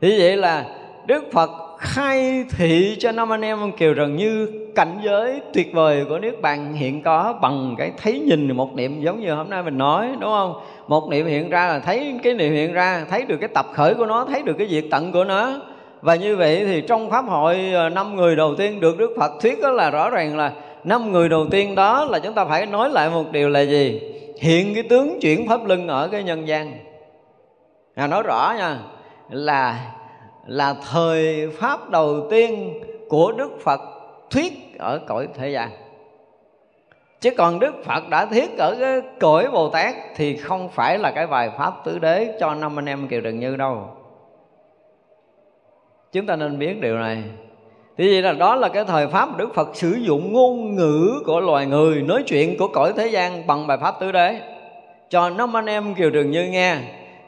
[0.00, 0.64] Thì vậy là
[1.06, 6.04] đức phật khai thị cho năm anh em kiều rằng như cảnh giới tuyệt vời
[6.08, 9.62] của nước bàn hiện có bằng cái thấy nhìn một niệm giống như hôm nay
[9.62, 10.54] mình nói đúng không?
[10.88, 13.94] Một niệm hiện ra là thấy cái niệm hiện ra thấy được cái tập khởi
[13.94, 15.52] của nó thấy được cái diệt tận của nó.
[16.00, 19.32] Và như vậy thì trong pháp hội ờ, năm người đầu tiên được đức phật
[19.42, 20.52] thuyết đó là rõ ràng là
[20.84, 24.00] năm người đầu tiên đó là chúng ta phải nói lại một điều là gì?
[24.40, 26.72] Hiện cái tướng chuyển pháp lưng ở cái nhân gian.
[27.94, 28.78] À, nói rõ nha
[29.30, 29.78] là
[30.48, 33.80] là thời pháp đầu tiên của Đức Phật
[34.30, 35.70] thuyết ở cõi thế gian.
[37.20, 41.10] Chứ còn Đức Phật đã thuyết ở cái cõi Bồ Tát thì không phải là
[41.10, 43.88] cái bài pháp tứ đế cho năm anh em kiều trần như đâu.
[46.12, 47.22] Chúng ta nên biết điều này.
[47.98, 51.40] Thì vậy là đó là cái thời pháp Đức Phật sử dụng ngôn ngữ của
[51.40, 54.40] loài người nói chuyện của cõi thế gian bằng bài pháp tứ đế.
[55.10, 56.76] Cho năm anh em kiều trường như nghe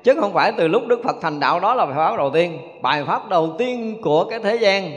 [0.05, 2.59] chứ không phải từ lúc đức phật thành đạo đó là bài pháp đầu tiên.
[2.83, 4.91] Bài pháp đầu tiên của cái thế gian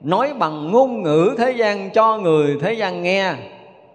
[0.00, 3.32] nói bằng ngôn ngữ thế gian cho người thế gian nghe.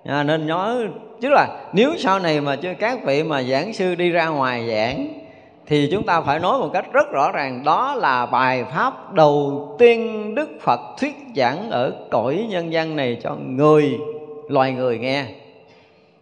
[0.05, 0.87] À, nên nhớ
[1.21, 4.67] chứ là nếu sau này mà chưa các vị mà giảng sư đi ra ngoài
[4.69, 5.07] giảng
[5.67, 9.67] thì chúng ta phải nói một cách rất rõ ràng đó là bài pháp đầu
[9.79, 13.97] tiên đức phật thuyết giảng ở cõi nhân gian này cho người
[14.47, 15.25] loài người nghe.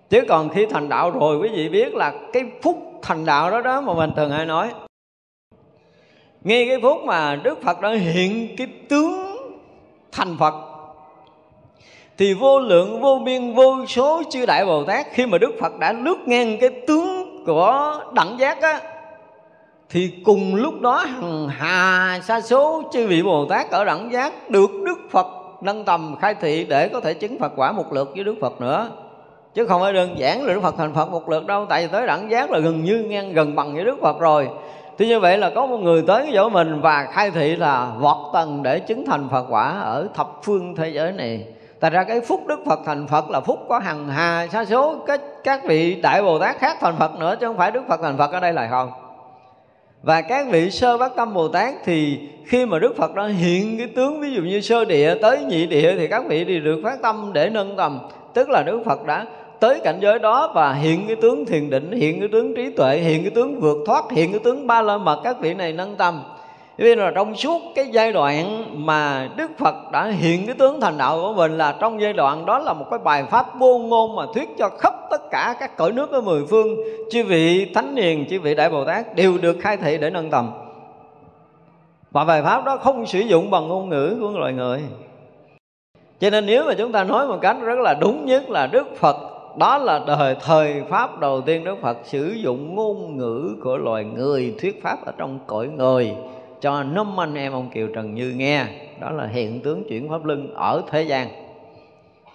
[0.09, 3.61] Chứ còn khi thành đạo rồi quý vị biết là cái phúc thành đạo đó
[3.61, 4.71] đó mà mình thường hay nói.
[6.43, 9.37] Ngay cái phút mà đức phật đã hiện cái tướng
[10.11, 10.53] thành phật,
[12.17, 15.79] thì vô lượng, vô biên, vô số chư đại bồ tát, khi mà đức phật
[15.79, 18.81] đã lướt ngang cái tướng của đẳng giác á,
[19.89, 24.49] thì cùng lúc đó hằng hà sa số chư vị bồ tát ở đẳng giác
[24.49, 25.27] được đức phật
[25.61, 28.61] nâng tầm khai thị để có thể chứng phật quả một lượt với đức phật
[28.61, 28.89] nữa
[29.55, 31.91] chứ không phải đơn giản là đức phật thành phật một lượt đâu, tại vì
[31.91, 34.49] tới đẳng giác là gần như ngang, gần bằng với đức phật rồi.
[34.97, 38.17] Thì như vậy là có một người tới chỗ mình và khai thị là vọt
[38.33, 41.45] tầng để chứng thành phật quả ở thập phương thế giới này.
[41.79, 44.95] Tại ra cái phúc đức phật thành phật là phúc có hằng hà, sa số
[45.07, 47.99] các các vị đại bồ tát khác thành phật nữa chứ không phải đức phật
[48.03, 48.91] thành phật ở đây là không.
[50.03, 53.77] Và các vị sơ bát tâm bồ tát thì khi mà đức phật đã hiện
[53.77, 56.81] cái tướng, ví dụ như sơ địa tới nhị địa thì các vị thì được
[56.83, 57.99] phát tâm để nâng tầm.
[58.33, 59.25] Tức là đức phật đã
[59.63, 62.97] tới cảnh giới đó và hiện cái tướng thiền định, hiện cái tướng trí tuệ,
[62.97, 65.95] hiện cái tướng vượt thoát, hiện cái tướng ba la mật, các vị này nâng
[65.95, 66.21] tâm
[66.77, 70.97] Vì là trong suốt cái giai đoạn mà Đức Phật đã hiện cái tướng thành
[70.97, 74.15] đạo của mình là trong giai đoạn đó là một cái bài pháp vô ngôn
[74.15, 76.75] mà thuyết cho khắp tất cả các cõi nước ở mười phương,
[77.11, 80.29] chư vị thánh hiền, chư vị đại bồ tát đều được khai thị để nâng
[80.29, 80.51] tầm.
[82.11, 84.81] Và bài pháp đó không sử dụng bằng ngôn ngữ của loài người.
[86.19, 88.87] Cho nên nếu mà chúng ta nói một cách rất là đúng nhất là đức
[88.99, 93.77] phật đó là đời, thời pháp đầu tiên đức phật sử dụng ngôn ngữ của
[93.77, 96.11] loài người, thuyết pháp ở trong cõi người.
[96.61, 98.65] Cho năm anh em ông kiều trần như nghe,
[98.99, 101.27] đó là hiện tướng chuyển pháp luân ở thế gian.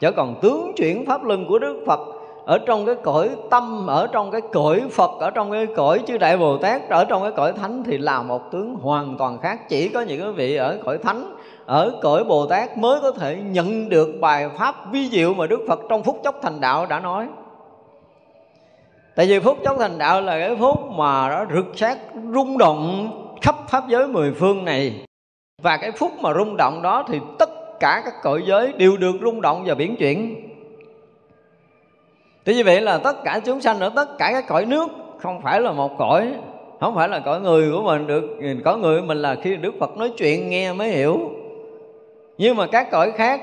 [0.00, 2.00] Chứ còn tướng chuyển pháp luân của đức phật
[2.46, 6.18] ở trong cái cõi tâm, ở trong cái cõi phật, ở trong cái cõi chư
[6.18, 9.68] đại bồ tát, ở trong cái cõi thánh thì là một tướng hoàn toàn khác.
[9.68, 11.34] Chỉ có những cái vị ở cõi thánh
[11.68, 15.60] ở cõi bồ tát mới có thể nhận được bài pháp vi diệu mà đức
[15.68, 17.26] phật trong phút chốc thành đạo đã nói.
[19.16, 21.98] Tại vì phút chốc thành đạo là cái phút mà nó rực sát
[22.34, 23.10] rung động
[23.40, 25.04] khắp pháp giới mười phương này.
[25.62, 27.50] Và cái phút mà rung động đó thì tất
[27.80, 30.36] cả các cõi giới đều được rung động và biến chuyển.
[32.44, 34.88] Thế như vậy là tất cả chúng sanh ở tất cả các cõi nước,
[35.18, 36.34] không phải là một cõi,
[36.80, 39.74] không phải là cõi người của mình được, cõi người của mình là khi Đức
[39.80, 41.37] Phật nói chuyện nghe mới hiểu
[42.38, 43.40] nhưng mà các cõi khác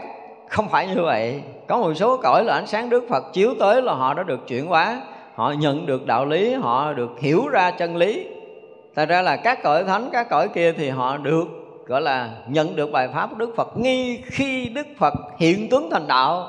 [0.48, 1.42] không phải như vậy.
[1.68, 4.48] Có một số cõi là ánh sáng Đức Phật chiếu tới là họ đã được
[4.48, 5.02] chuyển hóa.
[5.36, 8.28] Họ nhận được đạo lý, họ được hiểu ra chân lý.
[8.96, 11.46] Thật ra là các cõi thánh, các cõi kia thì họ được,
[11.86, 15.90] gọi là, nhận được bài pháp của Đức Phật ngay khi Đức Phật hiện tướng
[15.92, 16.48] thành đạo.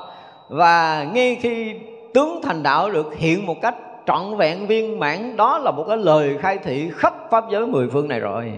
[0.49, 1.75] Và ngay khi
[2.13, 3.75] tướng thành đạo được hiện một cách
[4.05, 7.89] trọn vẹn, viên mãn, đó là một cái lời khai thị khắp pháp giới mười
[7.89, 8.53] phương này rồi.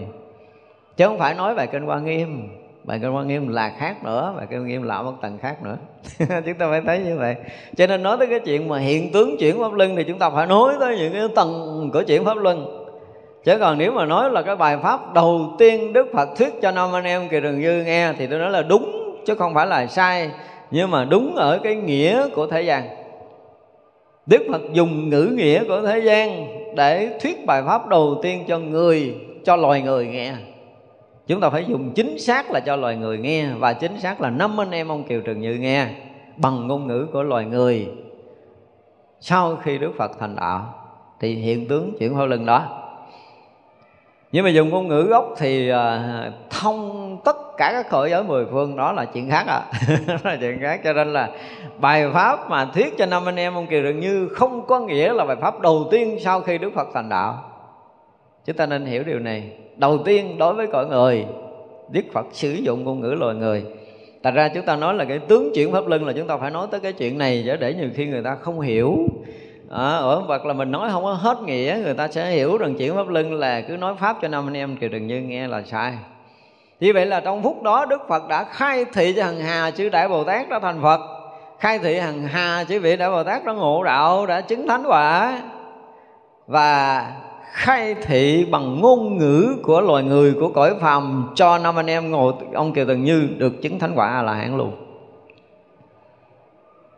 [0.97, 2.49] Chứ không phải nói bài kinh quan nghiêm
[2.89, 5.63] bài kinh quan nghiêm là khác nữa bài kinh quan nghiêm là một tầng khác
[5.63, 5.77] nữa.
[6.45, 7.35] Chúng ta phải thấy như vậy.
[7.77, 10.29] Cho nên nói tới cái chuyện mà hiện tướng chuyển pháp luân thì chúng ta
[10.29, 12.85] phải nói tới những cái tầng của chuyển pháp luân.
[13.45, 16.71] Chứ còn nếu mà nói là cái bài pháp đầu tiên đức phật thuyết cho
[16.71, 19.67] năm anh em kỳ đường dư nghe thì tôi nói là đúng chứ không phải
[19.67, 20.31] là sai.
[20.71, 22.83] Nhưng mà đúng ở cái nghĩa của thế gian.
[24.25, 28.59] Đức Phật dùng ngữ nghĩa của thế gian để thuyết bài pháp đầu tiên cho
[28.59, 29.15] người,
[29.45, 30.33] cho loài người nghe.
[31.29, 34.29] Chúng ta phải dùng chính xác là cho loài người nghe và chính xác là
[34.29, 35.87] năm anh em ông Kiều trường Như nghe
[36.37, 37.87] bằng ngôn ngữ của loài người.
[39.19, 40.73] Sau khi Đức Phật thành đạo,
[41.19, 42.65] thì hiện tướng chuyển hô lưng đó.
[44.31, 48.45] Nhưng mà dùng ngôn ngữ gốc thì à, thông tất cả các cõi giới mười
[48.45, 49.61] phương, đó là chuyện khác à
[50.23, 51.29] là chuyện khác, cho nên là
[51.79, 55.13] bài pháp mà thuyết cho năm anh em ông kiều dường như không có nghĩa
[55.13, 57.43] là bài pháp đầu tiên sau khi đức phật thành đạo.
[58.45, 61.25] Chúng ta nên hiểu điều này đầu tiên đối với cõi người
[61.91, 63.63] đức phật sử dụng ngôn ngữ loài người.
[64.21, 66.51] Tại ra chúng ta nói là cái tướng chuyển pháp luân là chúng ta phải
[66.51, 68.97] nói tới cái chuyện này để, để nhiều khi người ta không hiểu.
[69.69, 72.75] À, ở hoặc là mình nói không có hết nghĩa người ta sẽ hiểu rằng
[72.75, 75.47] chuyển pháp luân là cứ nói pháp cho năm anh em kiều đừng như nghe
[75.47, 75.93] là sai.
[76.79, 79.89] Như vậy là trong phút đó đức phật đã khai thị cho hằng hà chư
[79.89, 80.99] đại bồ tát đã thành phật.
[81.59, 84.83] Khai thị hằng hà chư vị đại bồ tát đã ngộ đạo đã chứng thánh
[84.87, 85.41] quả.
[86.47, 87.05] Và
[87.51, 92.11] khai thị bằng ngôn ngữ của loài người của cõi phàm cho năm anh em
[92.11, 94.71] ngồi ông kiều tần như được chứng thánh quả là hạng luôn.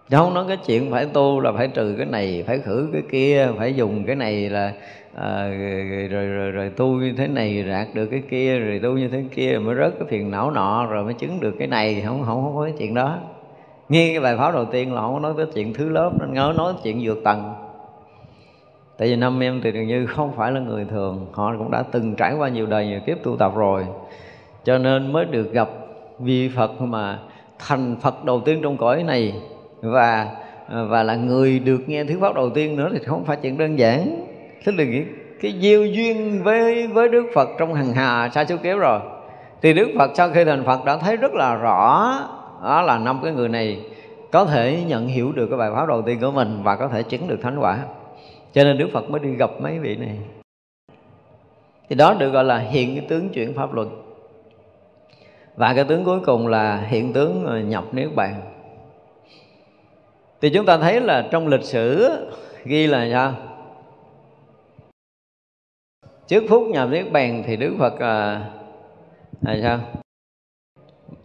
[0.10, 3.02] Chứ không nói cái chuyện phải tu là phải trừ cái này phải khử cái
[3.12, 4.74] kia phải dùng cái này là
[5.16, 8.90] à, rồi, rồi, rồi, rồi tu như thế này rạc được cái kia rồi tu
[8.90, 12.04] như thế kia mới rớt cái phiền não nọ rồi mới chứng được cái này.
[12.06, 13.18] Không không, không có cái chuyện đó.
[13.90, 16.34] Nghe cái bài pháp đầu tiên là không có nói tới chuyện thứ lớp nên
[16.34, 17.54] ngớ nói chuyện vượt tầng
[19.02, 21.26] tại vì năm em thì dường như không phải là người thường.
[21.34, 23.86] Họ cũng đã từng trải qua nhiều đời nhiều kiếp tu tập rồi.
[24.64, 25.70] Cho nên mới được gặp
[26.20, 27.20] vi phật mà
[27.60, 29.34] thành phật đầu tiên trong cõi này.
[29.82, 30.28] Và
[30.70, 33.80] và là người được nghe thuyết pháp đầu tiên nữa thì không phải chuyện đơn
[33.80, 34.26] giản.
[34.66, 35.06] Tức là cái,
[35.42, 39.00] cái diêu duyên với với đức phật trong hằng hà xa số kéo rồi.
[39.62, 42.20] Thì đức phật sau khi thành phật đã thấy rất là rõ
[42.64, 43.82] đó là năm cái người này
[44.32, 47.04] có thể nhận hiểu được cái bài pháp đầu tiên của mình và có thể
[47.04, 47.78] chứng được thánh quả
[48.54, 50.18] cho nên đức phật mới đi gặp mấy vị này.
[51.90, 53.88] Thì đó được gọi là hiện cái tướng chuyển pháp luật
[55.56, 58.42] và cái tướng cuối cùng là hiện tướng ờ, nhập niết bàn.
[60.42, 62.10] Thì chúng ta thấy là trong lịch sử
[62.66, 63.36] ghi là sao?
[66.28, 68.50] Trước phút nhập niết bàn thì đức phật à,
[69.42, 69.80] là sao?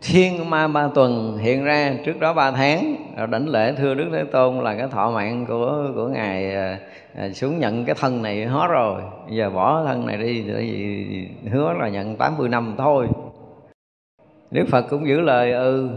[0.01, 4.09] Thiên ma ba tuần hiện ra trước đó ba tháng rồi đảnh lễ thưa đức
[4.13, 6.77] thế tôn là cái thọ mạng của của ngài ờ,
[7.17, 9.03] à, xuống nhận cái thân này hết rồi.
[9.31, 13.09] Giờ bỏ thân này đi thì hứa là nhận 80 năm thôi.
[14.51, 15.91] Đức phật cũng giữ lời ừ.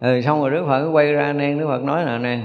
[0.00, 2.40] Ừ xong rồi đức phật quay ra nên đức phật nói là nè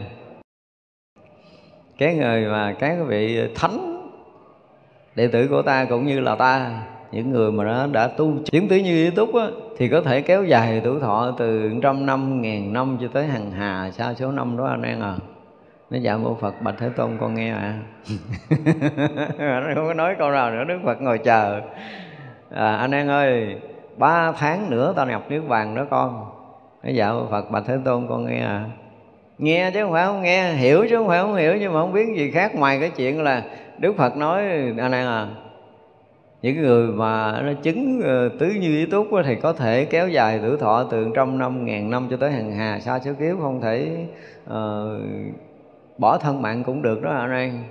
[1.97, 4.07] cái người mà các vị thánh
[5.15, 6.81] đệ tử của ta cũng như là ta
[7.11, 9.47] những người mà đã, đã tu chứng tứ như ý túc á,
[9.77, 13.51] thì có thể kéo dài tuổi thọ từ trăm năm ngàn năm cho tới hàng
[13.51, 15.15] hà xa số năm đó anh em à
[15.91, 17.79] nó dạ mô phật bạch thế tôn con nghe à
[19.39, 21.61] nó không có nói câu nào nữa đức phật ngồi chờ.
[22.49, 23.55] À, anh em ơi
[23.97, 26.25] ba tháng nữa tao nhập niết bàn đó con.
[26.83, 28.65] Nó dạ mô phật bạch thế tôn con nghe à
[29.37, 31.93] nghe chứ không phải không nghe hiểu chứ không phải không hiểu nhưng mà không
[31.93, 33.43] biết gì khác ngoài cái chuyện là
[33.77, 34.41] đức phật nói
[34.77, 35.27] anh em à
[36.41, 40.39] những người mà nó chứng ờ, tứ như ý túc thì có thể kéo dài
[40.43, 43.61] tuổi thọ từ trăm năm ngàn năm cho tới hàng hà xa số kiếp không
[43.61, 44.05] thể
[44.45, 44.53] uh,
[46.01, 47.63] bỏ thân mạng cũng được đó anh em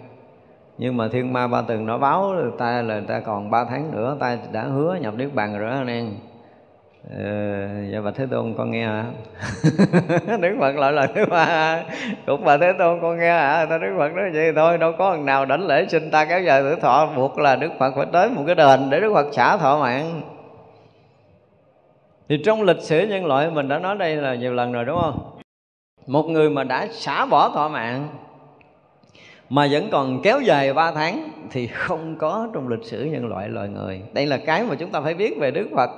[0.79, 4.17] nhưng mà thiên ma ba tầng nó báo ta là ta còn ba tháng nữa
[4.21, 6.11] ta đã hứa nhập niết bàn rồi đó anh em
[7.09, 7.25] Ờ,
[7.93, 9.05] dạ bà thế tôn con nghe hả?
[10.41, 11.83] Đức phật lại là thứ ba.
[12.27, 13.67] Cũng bà thế tôn con nghe hả?
[13.71, 16.41] Ta đức phật nói vậy thôi đâu có thằng nào đảnh lễ xin ta kéo
[16.41, 17.07] dài tuổi thọ.
[17.17, 20.21] Buộc là đức phật phải tới một cái đền để đức phật xả thọ mạng.
[22.29, 25.01] Thì trong lịch sử nhân loại mình đã nói đây là nhiều lần rồi đúng
[25.01, 25.40] không?
[26.07, 28.09] Một người mà đã xả bỏ thọ mạng,
[29.49, 33.49] mà vẫn còn kéo dài ba tháng, thì không có trong lịch sử nhân loại
[33.49, 34.03] loài người.
[34.13, 35.91] Đây là cái mà chúng ta phải biết về đức phật.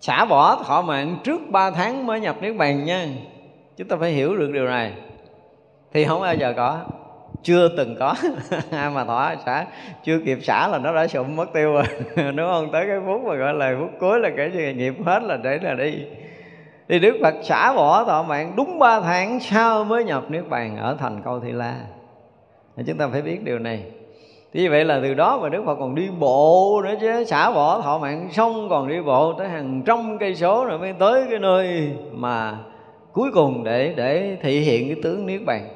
[0.00, 3.08] Xả bỏ thọ mạng trước 3 tháng mới nhập niết bàn nha.
[3.76, 4.92] Chúng ta phải hiểu được điều này.
[5.92, 6.80] Thì không bao giờ có.
[7.42, 8.14] Chưa từng có.
[8.70, 9.66] Ai mà thọ xả,
[10.04, 11.84] chưa kịp xả là nó đã sụm mất tiêu rồi.
[12.16, 12.72] Đúng không?
[12.72, 15.58] Tới cái phút mà gọi là phút cuối là cái gì nghiệp hết là để
[15.62, 16.04] là đi
[16.90, 20.76] thì đức phật xả bỏ thọ mạng đúng ba tháng sau mới nhập niết bàn
[20.76, 21.76] ở thành câu thi la.
[22.86, 23.84] Chúng ta phải biết điều này.
[24.52, 27.80] Thì vậy là từ đó mà Đức Phật còn đi bộ nữa chứ, xả bỏ
[27.80, 31.38] thọ mạng xong còn đi bộ tới hàng trăm cây số rồi mới tới cái
[31.38, 32.58] nơi mà
[33.12, 35.68] cuối cùng để để thể hiện cái tướng niết bàn.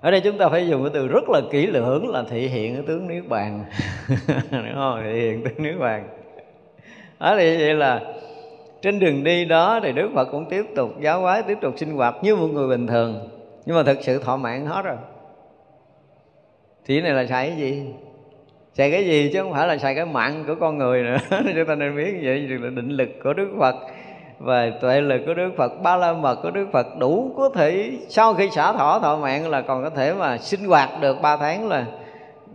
[0.00, 2.74] Ở đây chúng ta phải dùng cái từ rất là kỹ lưỡng là thể hiện
[2.74, 3.64] cái tướng niết bàn.
[4.50, 5.00] Đúng không?
[5.02, 6.08] Thể hiện tướng niết bàn.
[7.18, 8.00] Đó thì vậy là
[8.82, 11.94] trên đường đi đó thì Đức Phật cũng tiếp tục giáo hóa, tiếp tục sinh
[11.94, 13.28] hoạt như một người bình thường.
[13.66, 14.96] Nhưng mà thực sự thọ mạng hết rồi.
[16.86, 17.86] Thì này là xài cái gì?
[18.74, 21.16] Xài cái gì chứ không phải là xài cái mạng của con người nữa.
[21.30, 23.74] Chúng ta nên biết vậy là định lực của đức phật.
[24.38, 27.92] Và tuệ lực của đức phật, ba la mật của đức phật đủ có thể
[28.08, 31.36] sau khi xả thọ thọ mạng là còn có thể mà sinh hoạt được ba
[31.36, 31.86] tháng là.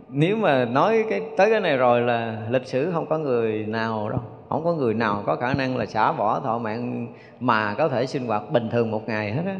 [0.08, 4.08] Nếu mà nói cái, tới cái này rồi là lịch sử không có người nào
[4.10, 4.20] đâu
[4.54, 7.06] không có người nào có khả năng là xả bỏ thọ mạng
[7.40, 9.56] mà có thể sinh hoạt bình thường một ngày hết á.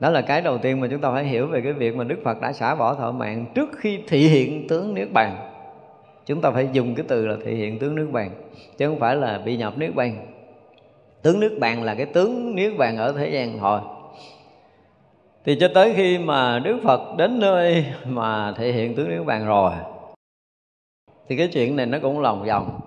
[0.00, 2.18] Đó là cái đầu tiên mà chúng ta phải hiểu về cái việc mà Đức
[2.24, 5.36] Phật đã xả bỏ thọ mạng trước khi thị hiện tướng Niết Bàn.
[6.26, 8.30] Chúng ta phải dùng cái từ là thị hiện tướng Niết Bàn,
[8.78, 10.26] chứ không phải là bị nhập Niết Bàn.
[11.22, 13.80] Tướng Niết Bàn là cái tướng Niết Bàn ở thế gian thôi
[15.44, 19.46] thì cho tới khi mà Đức Phật đến nơi mà thể hiện tướng Niết Bàn
[19.46, 19.72] rồi,
[21.28, 22.80] thì cái chuyện này nó cũng lòng vòng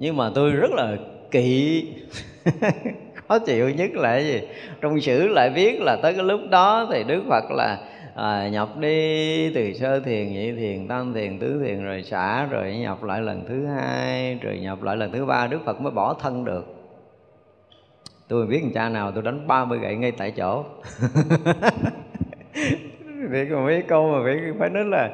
[0.00, 0.96] nhưng mà tôi rất là
[1.30, 1.86] kỵ.
[3.28, 4.40] Khó chịu nhất là cái gì?
[4.80, 7.78] Trong sử lại viết là tới cái lúc đó thì đức phật là
[8.14, 12.76] à, nhập đi từ sơ thiền nhị thiền tam thiền tứ thiền rồi xả rồi
[12.76, 16.14] nhập lại lần thứ hai rồi nhập lại lần thứ ba đức phật mới bỏ
[16.14, 16.66] thân được.
[18.28, 20.64] Tôi biết cha nào tôi đánh 30 gậy ngay tại chỗ.
[23.30, 25.10] Vì còn mấy câu mà phải phải nói là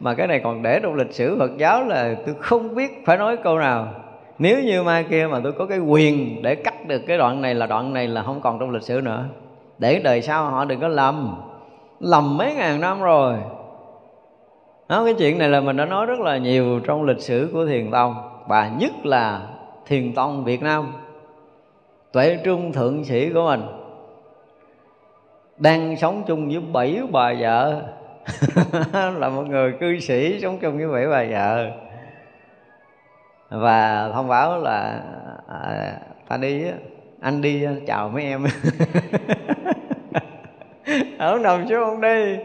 [0.00, 3.18] mà cái này còn để trong lịch sử Phật giáo là tôi không biết phải
[3.18, 4.09] nói câu nào
[4.40, 7.54] nếu như mai kia mà tôi có cái quyền để cắt được cái đoạn này
[7.54, 9.24] là đoạn này là không còn trong lịch sử nữa.
[9.78, 11.36] Để đời sau họ đừng có lầm.
[12.00, 13.36] Lầm mấy ngàn năm rồi.
[14.88, 17.66] Đó, cái chuyện này là mình đã nói rất là nhiều trong lịch sử của
[17.66, 18.14] thiền tông
[18.48, 19.40] và nhất là
[19.86, 20.92] thiền tông việt nam.
[22.12, 23.62] Tuệ trung thượng sĩ của mình
[25.56, 27.82] đang sống chung với bảy bà vợ.
[29.18, 31.70] Là một người cư sĩ sống chung với bảy bà vợ
[33.50, 35.02] và thông báo là
[35.48, 35.92] à,
[36.28, 36.64] ta đi
[37.20, 38.46] anh đi chào mấy em.
[41.18, 42.36] Ông nằm xuống ông đi.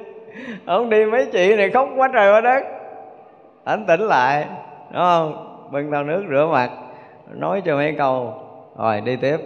[0.66, 2.64] Ông đi mấy chị này khóc quá trời quá đất.
[3.64, 4.46] Anh tỉnh lại
[4.92, 5.52] đúng không?
[5.72, 6.72] Bưng tao nước rửa mặt
[7.34, 8.34] nói cho mấy câu.
[8.78, 9.38] Rồi đi tiếp.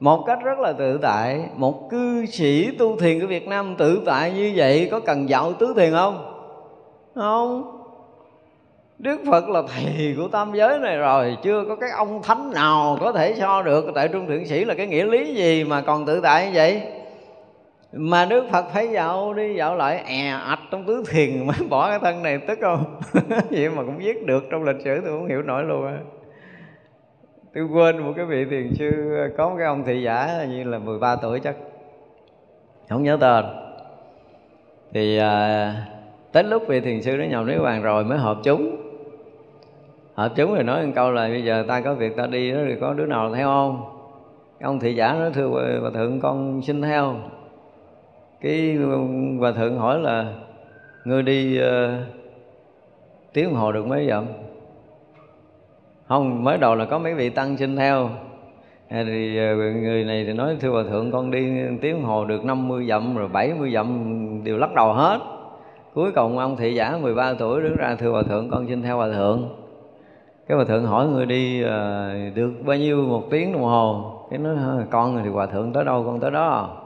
[0.00, 4.02] Một cách rất là tự tại một cư sĩ tu thiền của việt nam tự
[4.06, 6.40] tại như vậy có cần dạo tứ thiền không?
[7.14, 7.73] Không.
[9.04, 12.96] Đức Phật là thầy của tam giới này rồi Chưa có cái ông thánh nào
[13.00, 13.84] có thể so được.
[13.94, 16.82] Tại Trung Thượng Sĩ là cái nghĩa lý gì mà còn tự tại như vậy?
[17.92, 21.88] Mà Đức Phật phải dạo đi dạo lại è ạch trong tứ thiền mới bỏ
[21.88, 23.00] cái thân này tức không?
[23.50, 25.98] Vậy mà cũng viết được trong lịch sử tôi không hiểu nổi luôn á.
[27.54, 28.90] Tôi quên một cái vị thiền sư
[29.36, 31.56] Có một cái ông thị giả như là 13 tuổi chắc
[32.88, 33.44] Không nhớ tên.
[34.92, 35.74] Thì à,
[36.32, 38.83] tới lúc vị thiền sư nó nhào niết bàn rồi mới hợp chúng
[40.14, 42.58] hợp chúng rồi nói một câu là bây giờ ta có việc ta đi đó
[42.68, 43.84] thì có đứa nào theo không?
[44.62, 47.14] Ông thị giả nói thưa bà thượng con xin theo.
[48.40, 48.78] Cái
[49.40, 50.32] bà thượng hỏi là
[51.04, 52.14] ngươi đi ờ, uh,
[53.32, 54.24] tiếng hồ được mấy dặm?
[56.08, 58.10] Không mới đầu là có mấy vị tăng xin theo.
[58.90, 61.46] Ờ, thì ờ, người này thì nói thưa bà thượng con đi
[61.80, 65.18] tiếng hồ được 50 dặm rồi 70 dặm đều lắc đầu hết.
[65.94, 68.98] Cuối cùng ông thị giả 13 tuổi đứng ra thưa bà thượng con xin theo
[68.98, 69.63] bà thượng
[70.48, 74.12] cái hòa thượng hỏi người đi uh, được bao nhiêu một tiếng đồng hồ?
[74.30, 74.56] Cái nói
[74.90, 76.76] con thì hòa thượng tới đâu con tới đó.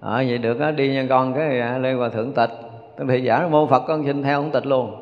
[0.00, 2.50] À, vậy được á đi nha con cái à, lên hòa thượng tịch.
[3.08, 4.96] Thị giả mô phật con xin theo ông tịch luôn.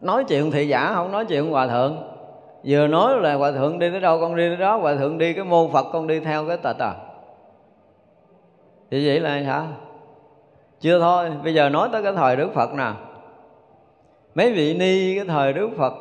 [0.00, 1.96] Nói chuyện thị giả không nói chuyện hòa thượng.
[2.64, 4.76] Vừa nói là hòa thượng đi tới đâu con đi tới đó.
[4.76, 6.94] Hòa thượng đi cái mô phật con đi theo cái tịch à.
[8.90, 9.66] Thì vậy là sao
[10.80, 12.90] chưa thôi bây giờ nói tới cái thời đức phật nè.
[14.34, 15.92] Mấy vị ni cái thời đức phật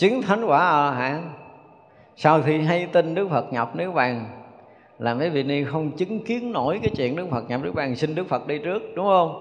[0.00, 1.32] chứng thánh quả a hạn
[2.16, 4.24] sau khi hay tin đức phật nhập nước bàn,
[4.98, 7.96] là mấy vị ni không chứng kiến nổi cái chuyện đức phật nhập nước bàn,
[7.96, 9.40] xin đức phật đi trước, đúng không?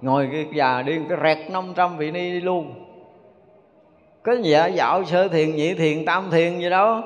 [0.00, 2.74] Ngồi cái già đi cái rẹt 500 vị ni đi luôn.
[4.22, 7.00] Có dạ dạo sơ thiền, nhị thiền, tam thiền gì đâu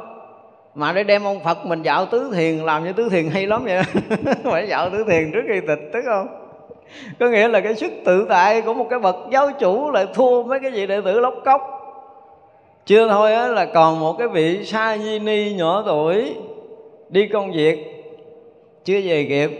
[0.74, 3.64] mà để đem ông phật mình dạo tứ thiền, làm như tứ thiền hay lắm
[3.64, 3.82] vậy
[4.44, 6.26] phải dạo tứ thiền trước khi tịch, tức không?
[7.20, 10.42] Có nghĩa là cái sức tự tại của một cái bậc giáo chủ lại thua
[10.42, 11.75] mấy cái gì đệ tử lóc cốc
[12.86, 16.34] chưa thôi á, là còn một cái vị sa di ni nhỏ tuổi
[17.08, 17.92] đi công việc.
[18.84, 19.50] Chưa về kịp,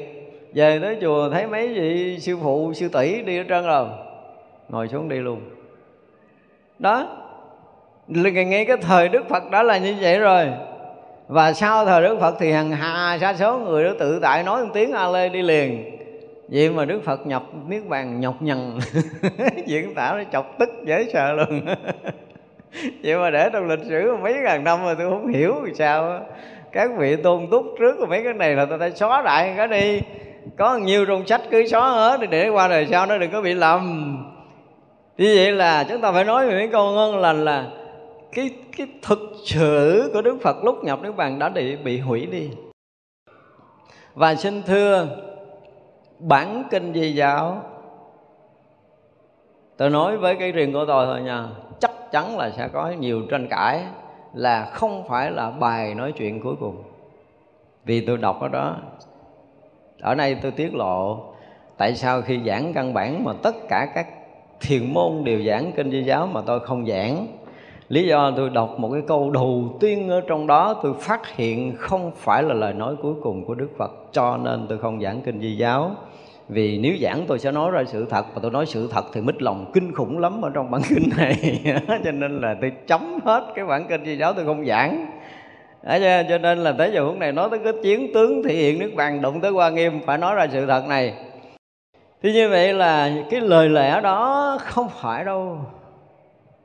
[0.55, 3.87] về tới chùa thấy mấy vị sư phụ, sư tỷ đi ở trơn rồi.
[4.69, 5.41] Ngồi xuống đi luôn.
[6.79, 7.09] Đó
[8.07, 10.47] ngay cái thời đức phật đó là như vậy rồi.
[11.29, 14.65] Và sau thời đức phật thì hằng hà sa số người đó tự tại nói
[14.65, 15.97] một tiếng a lê đi liền.
[16.49, 18.79] Vậy mà đức phật nhập niết bàn nhọc nhằn.
[19.67, 21.61] Diễn tả nó chọc tức, dễ sợ luôn.
[23.03, 26.21] vậy mà để trong lịch sử mấy ngàn năm mà tôi không hiểu vì sao
[26.73, 30.01] các vị tôn túc trước mấy cái này là tôi đã xóa đại cái đi.
[30.59, 33.55] Có nhiều trong sách cứ xóa hết để qua đời sau nó đừng có bị
[33.55, 34.17] lầm.
[35.17, 37.71] Như vậy là chúng ta phải nói về mấy câu ngon lành là
[38.33, 42.27] cái cái thực sự của Đức Phật lúc nhập Niết Bàn đã bị, bị hủy
[42.27, 42.51] đi.
[44.15, 45.07] Và xin thưa
[46.19, 47.63] bản kinh di giáo
[49.77, 51.45] tôi nói với cái riêng của tôi thôi nha
[52.07, 53.85] chắc chắn là sẽ có nhiều tranh cãi
[54.35, 56.83] là không phải là bài nói chuyện cuối cùng.
[57.85, 58.77] Vì tôi đọc ở đó,
[60.01, 61.25] ở đây tôi tiết lộ
[61.77, 64.07] tại sao khi giảng căn bản mà tất cả các
[64.61, 67.27] thiền môn đều giảng kinh di giáo mà tôi không giảng.
[67.89, 71.77] Lý do tôi đọc một cái câu đầu tiên ở trong đó, tôi phát hiện
[71.77, 75.21] không phải là lời nói cuối cùng của đức phật, cho nên tôi không giảng
[75.21, 75.91] kinh di giáo
[76.49, 79.21] vì nếu giảng tôi sẽ nói ra sự thật và tôi nói sự thật thì
[79.21, 81.61] mít lòng kinh khủng lắm ở trong bản kinh này.
[82.05, 85.07] Cho nên là tôi chấm hết cái bản kinh di giáo tôi không giảng.
[85.83, 88.79] Đấy, cho nên là tới giờ phút này nói tới cái chiến tướng thể hiện
[88.79, 91.15] nước vàng đụng tới qua nghiêm phải nói ra sự thật này.
[92.23, 95.59] Thì như vậy là cái lời lẽ đó không phải đâu.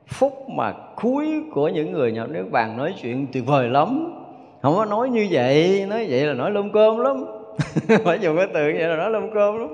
[0.06, 4.12] Phúc mà cuối của những người nhập nước vàng nói chuyện tuyệt vời lắm.
[4.62, 7.24] Không có nói như vậy nói vậy là nói lông cơm lắm.
[8.04, 9.68] phải dùng cái từ vậy là nói lông cơm lắm.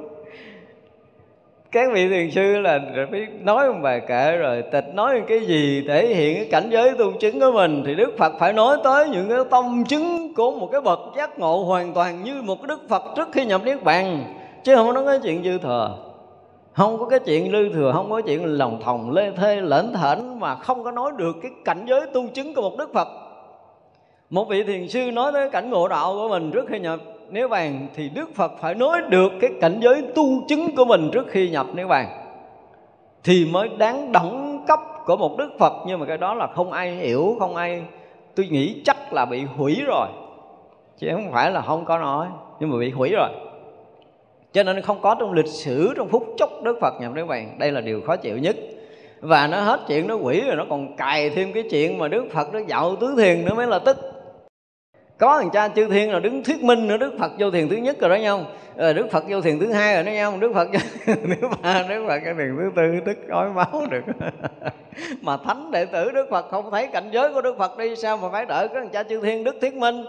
[1.73, 5.85] Các vị thiền sư là phải nói một bài kệ rồi, tịch nói cái gì
[5.89, 9.09] thể hiện cái cảnh giới tu chứng của mình thì đức phật phải nói tới
[9.09, 12.67] những cái tâm chứng của một cái bậc giác ngộ hoàn toàn như một cái
[12.69, 14.35] đức phật trước khi nhập niết bàn.
[14.65, 15.99] Chứ không có nói cái chuyện dư thừa.
[16.73, 20.41] Không có cái chuyện lư thừa, không có chuyện lòng thòng, lê thê, lễn thển
[20.41, 23.09] mà không có nói được cái cảnh giới tu chứng của một đức phật.
[24.31, 27.01] Một vị thiền sư nói tới cảnh ngộ đạo của mình trước khi nhập
[27.31, 31.11] niết bàn thì đức phật phải nói được cái cảnh giới tu chứng của mình
[31.13, 32.09] trước khi nhập niết bàn
[33.25, 35.73] thì mới đáng đẳng cấp của một đức phật.
[35.87, 37.83] Nhưng mà cái đó là không ai hiểu, không ai,
[38.35, 40.07] tôi nghĩ chắc là bị hủy rồi.
[40.99, 42.27] Chứ không phải là không có nói,
[42.61, 43.29] nhưng mà bị hủy rồi.
[44.53, 47.57] Cho nên không có trong lịch sử, trong phút chốc đức phật nhập niết bàn
[47.59, 48.57] đây là điều khó chịu nhất.
[49.21, 52.25] Và nó hết chuyện nó quỷ rồi, nó còn cài thêm cái chuyện mà đức
[52.33, 53.97] phật nó dạo tứ thiền nữa mới là tức
[55.19, 57.77] có thằng cha chư thiên là đứng thuyết minh nữa đức phật vô thiền thứ
[57.77, 58.45] nhất rồi đó nhau
[58.77, 60.69] rồi đức phật vô thiền thứ hai rồi đó nhau đức phật
[61.07, 64.05] thứ ba đức phật cái thiền thứ tư tức ói máu được
[65.21, 68.17] mà thánh đệ tử đức phật không thấy cảnh giới của đức phật đi sao
[68.17, 70.05] mà phải đợi có thằng cha chư thiên đức thuyết minh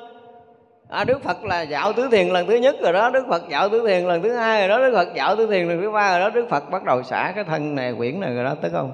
[0.89, 3.69] à, đức phật là dạo tứ thiền lần thứ nhất rồi đó đức phật dạo
[3.69, 6.11] tứ thiền lần thứ hai rồi đó đức phật dạo tứ thiền lần thứ ba
[6.11, 8.71] rồi đó đức phật bắt đầu xả cái thân này quyển này rồi đó tức
[8.71, 8.91] không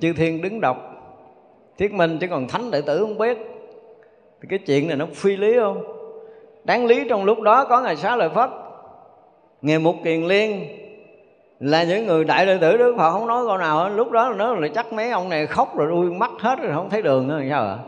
[0.00, 0.76] chư thiên đứng đọc
[1.78, 3.57] thuyết minh chứ còn thánh đệ tử không biết
[4.42, 5.82] thì cái chuyện này nó phi lý không?
[6.64, 8.50] Đáng lý trong lúc đó có ngày xá lợi phất.
[9.62, 10.66] Ngày một kiền liên
[11.60, 13.88] là những người đại đệ tử Đức Phật, không nói câu nào hết.
[13.88, 16.90] Lúc đó nó là chắc mấy ông này khóc rồi đuôi mắt hết rồi không
[16.90, 17.78] thấy đường nữa, sao ạ?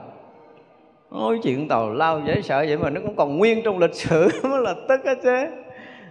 [1.11, 4.29] Nói chuyện tàu lao dễ sợ vậy mà nó cũng còn nguyên trong lịch sử
[4.43, 5.47] mới là tức hết chứ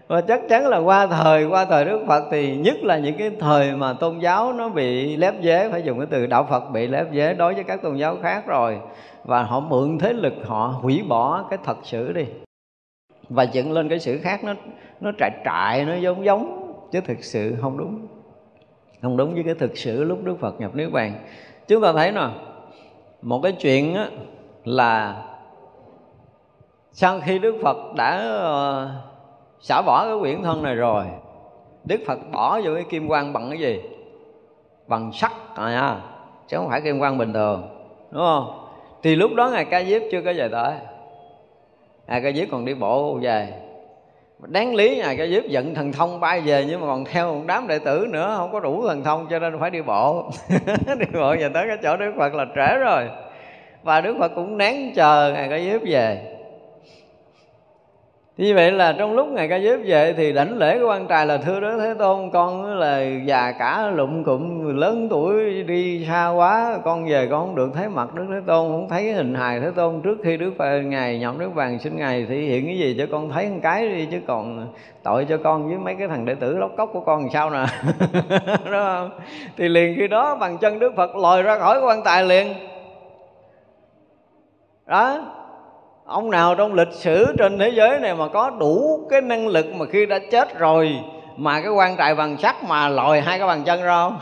[0.10, 3.32] và chắc chắn là qua thời qua thời Đức Phật thì nhất là những cái
[3.40, 6.88] thời mà tôn giáo nó bị lép vế phải dùng cái từ đạo Phật bị
[6.88, 8.80] lép vế đối với các tôn giáo khác rồi
[9.24, 12.26] và họ mượn thế lực họ hủy bỏ cái thật sự đi.
[13.30, 14.54] Và dựng lên cái sự khác nó
[15.00, 18.08] nó trại trại nó giống giống chứ thực sự không đúng.
[19.02, 21.14] Không đúng với cái thực sự lúc Đức Phật nhập niết bàn.
[21.68, 22.28] Chúng ta thấy nè
[23.22, 24.10] một cái chuyện á,
[24.66, 25.24] là
[26.92, 28.90] sau khi Đức Phật đã ờ,
[29.62, 31.06] xả bỏ cái quyển thân này rồi.
[31.84, 33.82] Đức Phật bỏ vô cái kim quang bằng cái gì?
[34.88, 35.96] Bằng sắt à nha.
[36.48, 37.64] Chứ không phải kim quang bình thường,
[38.12, 38.68] đúng không?
[39.04, 40.74] Thì lúc đó ngài ca diếp chưa có về tới.
[42.08, 43.54] Ngài ca diếp còn đi bộ về.
[44.40, 47.42] Đáng lý ngài ca diếp giận thần thông bay về, nhưng mà còn theo một
[47.48, 50.30] đám đệ tử nữa, không có đủ thần thông cho nên phải đi bộ.
[51.00, 53.10] Đi bộ về tới cái chỗ đức phật là trễ rồi.
[53.84, 56.36] Và đức phật cũng nén chờ ngài ca diếp về
[58.40, 61.26] như vậy là trong lúc ngày ca diếp về thì đảnh lễ của quan trài
[61.26, 66.30] là thưa đó thế tôn, con là già cả lụm cụm lớn tuổi đi xa
[66.30, 69.60] quá, con về con không được thấy mặt đức thế tôn, không thấy hình hài
[69.60, 70.02] thế tôn.
[70.02, 73.06] Trước khi đức phật, ngài nhậm đức vàng xin ngài thì hiện cái gì cho
[73.12, 74.68] con thấy một cái đi, chứ còn
[75.04, 77.50] tội cho con với mấy cái thằng đệ tử lóc cốc của con làm sao
[77.50, 77.66] nè.
[78.66, 79.10] Đúng không?
[79.58, 82.54] Thì liền khi đó bằng chân đức phật lòi ra khỏi quan tài liền.
[84.86, 85.36] Đó
[86.10, 89.76] ông nào trong lịch sử trên thế giới này mà có đủ cái năng lực
[89.76, 91.00] mà khi đã chết rồi
[91.38, 94.20] mà cái quan tài bằng sắt mà lòi hai cái bàn chân ra không?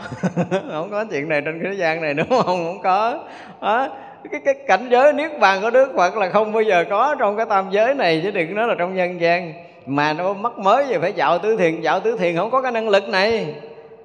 [0.72, 2.44] Không có chuyện này trên thế gian này đúng không?
[2.44, 3.18] Không có.
[3.60, 3.88] Đó.
[4.32, 7.36] Cái, cái cảnh giới niết bàn của đức phật là không bao giờ có trong
[7.36, 9.52] cái tam giới này chứ đừng nói là trong nhân gian.
[9.86, 12.72] Mà nó mắc mới gì phải dạo tứ thiền dạo tứ thiền không có cái
[12.72, 13.54] năng lực này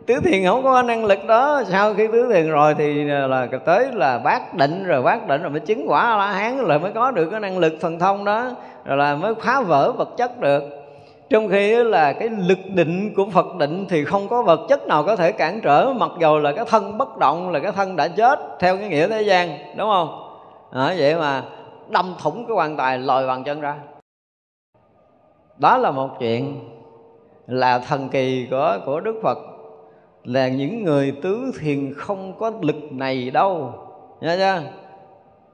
[0.06, 1.64] tứ thiền không có năng lực đó.
[1.70, 5.42] Sau khi tứ thiền rồi thì à, là tới là bác định rồi bác định
[5.42, 8.26] rồi mới chứng quả la hán rồi mới có được cái năng lực thần thông
[8.26, 8.52] đó
[8.86, 10.64] rồi là mới phá vỡ vật chất được.
[11.30, 15.04] Trong khi là cái lực định của Phật định thì không có vật chất nào
[15.04, 18.08] có thể cản trở mặc dầu là cái thân bất động là cái thân đã
[18.08, 20.30] chết theo cái nghĩa thế gian đúng không?
[20.72, 21.44] À, vậy mà
[21.90, 23.76] đâm thủng cái quan tài lòi bàn chân ra.
[25.58, 26.60] Đó là một chuyện
[27.48, 29.38] là thần kỳ của của Đức Phật
[30.24, 33.74] là những người tứ thiền không có lực này đâu.
[34.22, 34.62] Nha chưa?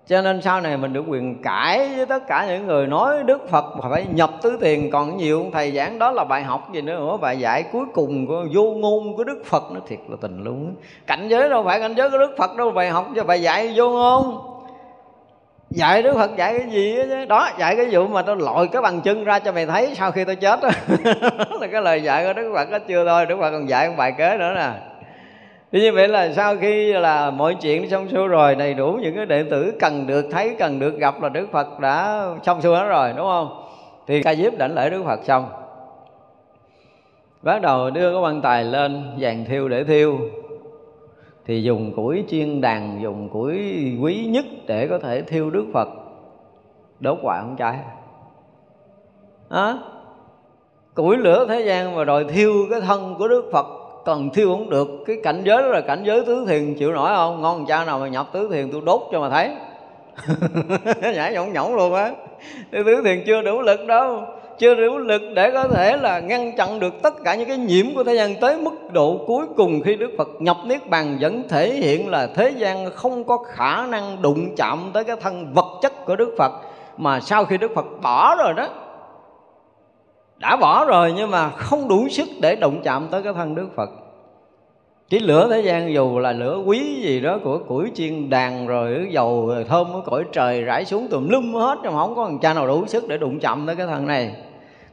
[0.08, 3.50] Cho nên sau này mình được quyền cãi với tất cả những người nói Đức
[3.50, 4.92] Phật phải nhập tứ thiền.
[4.92, 8.46] Còn nhiều thầy giảng đó là bài học gì nữa, bài dạy cuối cùng của
[8.54, 9.64] vô ngôn của Đức Phật.
[9.72, 10.76] Nó thiệt là tình luôn
[11.08, 13.74] cảnh giới đâu phải cảnh giới của Đức Phật đâu, bài học cho bài dạy
[13.76, 14.49] vô ngôn
[15.70, 18.82] dạy đức phật dạy cái gì đó, đó dạy cái vụ mà tôi lội cái
[18.82, 20.70] bằng chân ra cho mày thấy sau khi tôi chết đó
[21.60, 23.26] là cái lời dạy của đức phật đó chưa thôi?
[23.26, 24.72] Đức phật còn dạy một bài kế nữa nè.
[25.72, 29.16] Thì như vậy là sau khi là mọi chuyện xong xuôi rồi đầy đủ những
[29.16, 32.78] cái đệ tử cần được thấy cần được gặp là đức phật đã xong xuôi
[32.78, 33.64] hết rồi đúng không?
[34.08, 35.50] Thì ca diếp đảnh lễ đức phật xong.
[37.42, 40.20] Bắt đầu đưa cái quan tài lên vàng thiêu để thiêu
[41.50, 43.58] thì dùng củi chiên đàn dùng củi
[44.02, 45.88] quý nhất để có thể thiêu đức phật.
[47.00, 47.78] Đốt hoài không cháy
[49.50, 49.78] à,
[50.94, 53.66] củi lửa thế gian mà đòi thiêu cái thân của đức phật
[54.06, 54.90] còn thiêu không được.
[55.06, 57.42] Cái cảnh giới đó là cảnh giới tứ thiền chịu nổi không?
[57.42, 59.56] Ngon cha nào mà nhập tứ thiền tôi đốt cho mà thấy.
[61.14, 62.12] Nhảy nhõng nhõng luôn á.
[62.72, 64.24] Tứ thiền chưa đủ lực đâu
[64.60, 67.86] chưa đủ lực để có thể là ngăn chặn được tất cả những cái nhiễm
[67.96, 71.44] của thế gian tới mức độ cuối cùng khi Đức Phật nhập Niết Bàn vẫn
[71.50, 75.80] thể hiện là thế gian không có khả năng đụng chạm tới cái thân vật
[75.82, 76.52] chất của Đức Phật,
[76.98, 78.68] mà sau khi Đức Phật bỏ rồi đó,
[80.38, 83.68] đã bỏ rồi nhưng mà không đủ sức để đụng chạm tới cái thân Đức
[83.76, 83.90] Phật.
[85.10, 89.08] Cái lửa thế gian dù là lửa quý gì đó của củi chiên đàn rồi
[89.12, 92.26] dầu rồi thơm của cõi trời rải xuống tùm lum hết, nhưng mà không có
[92.26, 94.36] thằng cha nào đủ sức để đụng chạm tới cái thân này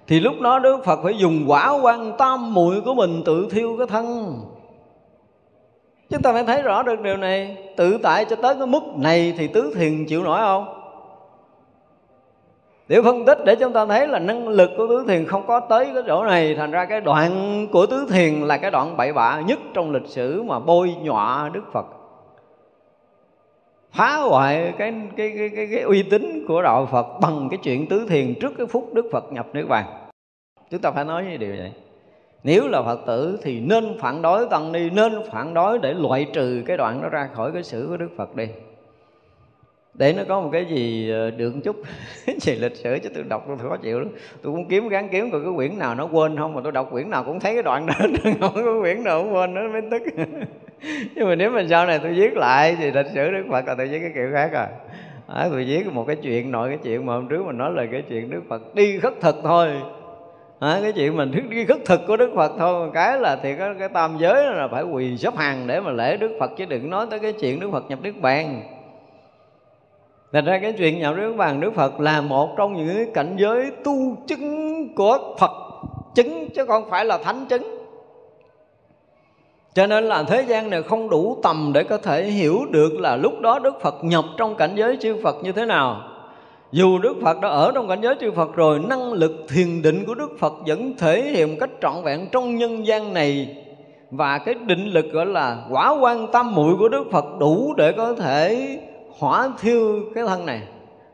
[0.06, 3.76] thì lúc đó Đức Phật phải dùng quả quan tam muội của mình tự thiêu
[3.78, 4.34] cái thân.
[6.10, 7.56] Chúng ta phải thấy rõ được điều này.
[7.76, 10.82] Tự tại cho tới cái mức này thì tứ thiền chịu nổi không?
[12.88, 15.60] Để phân tích để chúng ta thấy là năng lực của tứ thiền không có
[15.60, 16.54] tới cái chỗ này.
[16.54, 20.06] Thành ra cái đoạn của tứ thiền là cái đoạn bậy bạ nhất trong lịch
[20.06, 21.86] sử mà bôi nhọa đức phật
[23.97, 27.86] phá hoại cái cái, cái cái cái uy tín của đạo Phật bằng cái chuyện
[27.86, 30.09] tứ thiền trước cái phút Đức Phật nhập niết bàn.
[30.70, 31.73] Chúng ta phải nói như điều này.
[32.44, 36.27] Nếu là Phật tử thì nên phản đối tăng ni nên phản đối để loại
[36.32, 38.47] trừ cái đoạn đó ra khỏi cái sử của Đức Phật đi.
[39.94, 41.77] để nó có một cái gì ờ, được một chút
[42.40, 44.09] gì lịch sử chứ tôi đọc tôi khó chịu lắm
[44.43, 46.89] tôi cũng kiếm gán kiếm coi cái quyển nào nó quên không mà tôi đọc
[46.90, 47.94] quyển nào cũng thấy cái đoạn đó
[48.40, 50.02] không có quyển nào cũng quên nó mới tức
[51.15, 53.74] nhưng mà nếu mình sau này tôi viết lại thì lịch sử đức phật là
[53.74, 54.66] tôi viết cái kiểu khác rồi
[55.27, 57.86] à, tôi viết một cái chuyện nội cái chuyện mà hôm trước mình nói là
[57.93, 59.70] cái chuyện đức phật đi khất thực thôi.
[60.59, 63.70] À, cái chuyện mình đi khất thực của đức phật thôi cái là thì cái,
[63.78, 66.90] cái tam giới là phải quỳ sắp hàng để mà lễ đức phật chứ đừng
[66.90, 68.62] nói tới cái chuyện đức phật nhập Đức bàn.
[70.32, 73.70] Thật ra cái chuyện nhập Đức bàn Đức Phật là một trong những cảnh giới
[73.85, 75.51] tu chứng của Phật.
[76.15, 77.76] Chứng chứ không phải là thánh chứng
[79.77, 83.16] cho nên là thế gian này không đủ tầm để có thể hiểu được là
[83.16, 86.03] lúc đó Đức Phật nhập trong cảnh giới chư Phật như thế nào.
[86.73, 90.05] Dù Đức Phật đã ở trong cảnh giới chư Phật rồi Năng lực thiền định
[90.07, 93.57] của Đức Phật vẫn thể hiện cách trọn vẹn trong nhân gian này.
[94.11, 97.93] Và cái định lực gọi là quả quan tâm muội của Đức Phật đủ để
[97.93, 98.69] có thể
[99.19, 100.61] hỏa thiêu cái thân này.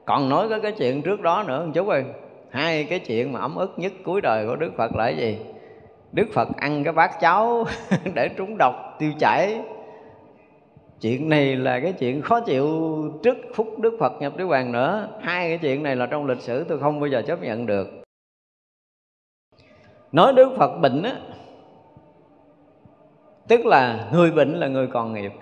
[0.05, 2.05] Còn nói cái, cái chuyện trước đó nữa chú ơi
[2.51, 5.37] Hai cái chuyện mà ấm ức nhất cuối đời của Đức Phật là cái gì?
[6.13, 7.65] Đức Phật ăn cái bát cháo
[8.15, 9.61] để trúng độc, tiêu chảy.
[11.01, 12.69] Chuyện này là cái chuyện khó chịu
[13.23, 15.09] trước phút Đức Phật nhập Niết Bàn nữa.
[15.21, 18.03] Hai cái chuyện này là trong lịch sử tôi không bao giờ chấp nhận được.
[20.13, 21.13] Nói Đức Phật bệnh á,
[23.49, 25.33] tức là người bệnh là người còn nghiệp.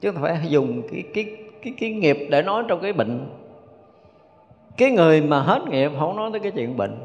[0.00, 3.28] Chứ không phải dùng cái cái cái cái nghiệp để nói trong cái bệnh.
[4.76, 6.96] Cái người mà hết nghiệp không nói tới cái chuyện bệnh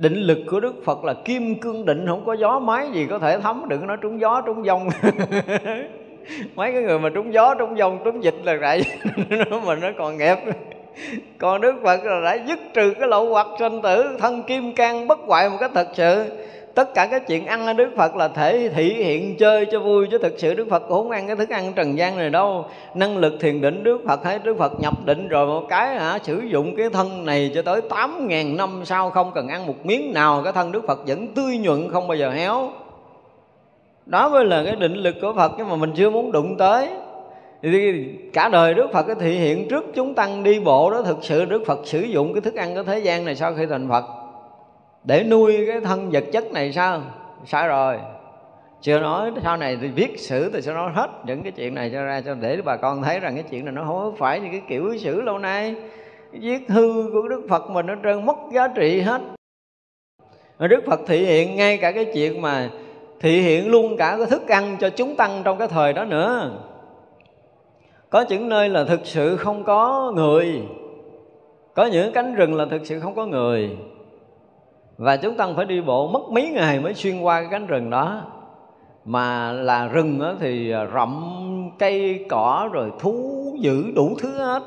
[0.00, 3.18] định lực của đức phật là kim cương định, không có gió máy gì có
[3.18, 4.88] thể thấm, đừng nói trúng gió, trúng dông.
[6.54, 8.82] Mấy cái người mà trúng gió, trúng dông, trúng dịch là vậy
[9.66, 10.36] mà nó còn nghiệp
[11.38, 15.08] còn đức phật là đã dứt trừ cái lậu hoặc sanh tử, thân kim cang
[15.08, 16.24] bất hoại một cách thật sự
[16.74, 20.06] tất cả cái chuyện ăn ở Đức Phật là thể thị hiện chơi cho vui,
[20.10, 22.64] chứ thực sự Đức Phật cũng không ăn cái thức ăn trần gian này đâu.
[22.94, 26.18] Năng lực thiền định Đức Phật hay Đức Phật nhập định rồi một cái hả,
[26.22, 29.86] sử dụng cái thân này cho tới tám ngàn năm sau không cần ăn một
[29.86, 32.68] miếng nào, cái thân Đức Phật vẫn tươi nhuận, không bao giờ héo.
[34.06, 36.88] Đó mới là cái định lực của Phật, nhưng mà mình chưa muốn đụng tới.
[37.62, 41.18] Thì cả đời Đức Phật cái thị hiện trước chúng tăng đi bộ đó, thực
[41.22, 43.88] sự Đức Phật sử dụng cái thức ăn của thế gian này sau khi thành
[43.88, 44.04] Phật
[45.04, 47.02] để nuôi cái thân vật chất này sao?
[47.46, 47.98] Sai rồi.
[48.80, 51.90] Chưa nói sau này thì viết sử thì sẽ nói hết những cái chuyện này
[51.92, 54.48] cho ra cho để bà con thấy rằng cái chuyện này nó không phải như
[54.50, 55.74] cái kiểu sử lâu nay.
[56.32, 59.20] Viết hư của đức phật mình nó trơn mất giá trị hết.
[60.58, 62.70] Đức phật thị hiện ngay cả cái chuyện mà
[63.20, 66.50] thị hiện luôn cả cái thức ăn cho chúng tăng trong cái thời đó nữa.
[68.10, 70.62] Có những nơi là thực sự không có người.
[71.74, 73.70] Có những cánh rừng là thực sự không có người
[75.00, 77.90] và chúng tăng phải đi bộ mất mấy ngày mới xuyên qua cái cánh rừng
[77.90, 78.22] đó.
[79.04, 84.62] Mà là rừng đó thì à, rậm cây cỏ rồi thú dữ đủ thứ hết.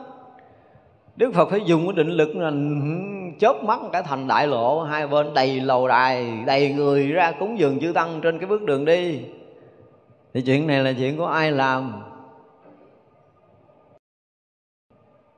[1.16, 2.56] Đức Phật phải dùng cái định lực là ừ,
[3.40, 7.60] chớp mắt cả thành đại lộ, hai bên đầy lầu đài, đầy người ra cúng
[7.60, 9.20] dường chư tăng trên cái bước đường đi.
[10.34, 11.94] Thì chuyện này là chuyện của ai làm?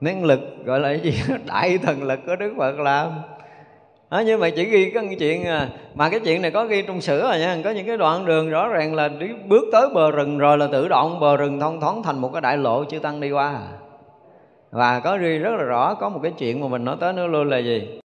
[0.01, 1.35] Năng lực gọi là cái gì?
[1.47, 3.11] Đại thần lực của Đức Phật làm
[4.09, 7.01] đó, nhưng mà chỉ ghi cái chuyện à, mà cái chuyện này có ghi trong
[7.01, 7.57] sử rồi nha.
[7.63, 10.67] Có những cái đoạn đường rõ ràng là đi bước tới bờ rừng rồi là
[10.71, 13.61] tự động bờ rừng thông thoáng thành một cái đại lộ chư tăng đi qua.
[14.71, 17.27] Và có ghi rất là rõ có một cái chuyện mà mình nói tới nữa
[17.27, 17.99] luôn là gì?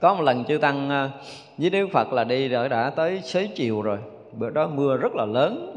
[0.00, 1.10] Có một lần chư tăng à,
[1.58, 3.98] với đức phật là đi rồi đã tới xế chiều rồi.
[4.32, 5.76] Bữa đó mưa rất là lớn.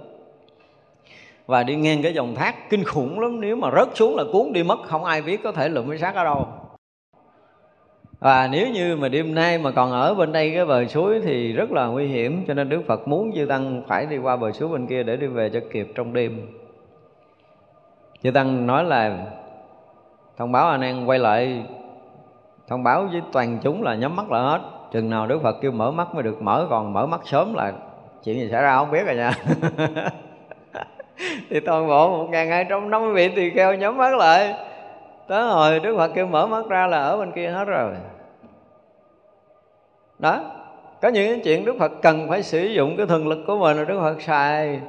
[1.46, 3.42] Và đi ngang cái dòng thác kinh khủng lắm.
[3.42, 6.00] Nếu mà rớt xuống là cuốn đi mất không ai biết có thể lượm cái
[6.00, 6.48] xác ở đâu
[8.24, 11.54] và nếu như mà đêm nay mà còn ở bên đây cái bờ suối thì
[11.54, 14.52] rất là nguy hiểm, cho nên Đức Phật muốn chư tăng phải đi qua bờ
[14.52, 16.48] suối bên kia để đi về cho kịp trong đêm.
[18.24, 19.18] Chư tăng nói là,
[20.38, 21.66] thông báo anh em quay lại,
[22.68, 24.62] thông báo với toàn chúng là nhắm mắt lại hết.
[24.92, 27.74] Chừng nào Đức Phật kêu mở mắt mới được, mở còn mở mắt sớm là
[28.24, 29.32] chuyện gì xảy ra không biết rồi nha.
[31.50, 34.54] Thì toàn bộ một ngàn hai trăm năm mươi vị tỳ kheo nhắm mắt lại.
[35.28, 37.94] Tới hồi Đức Phật kêu mở mắt ra là ở bên kia hết rồi
[40.24, 40.42] đó,
[41.02, 43.78] có những cái chuyện Đức Phật cần phải sử dụng cái thần lực của mình
[43.78, 44.80] là Đức Phật xài.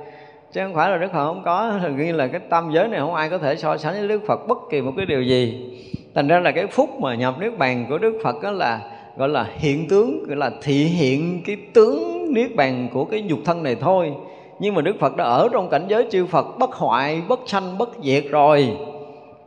[0.53, 3.01] Chứ không phải là Đức Phật không có thường như là cái tâm giới này
[3.01, 5.71] không ai có thể so sánh với Đức Phật bất kỳ một cái điều gì.
[6.15, 8.81] Thành ra là cái phúc mà nhập niết bàn của Đức Phật đó là,
[9.17, 13.39] gọi là hiện tướng, gọi là thị hiện cái tướng niết bàn của cái nhục
[13.45, 14.13] thân này thôi.
[14.59, 17.79] Nhưng mà Đức Phật đã ở trong cảnh giới chư Phật bất hoại, bất sanh,
[17.79, 18.77] bất diệt rồi.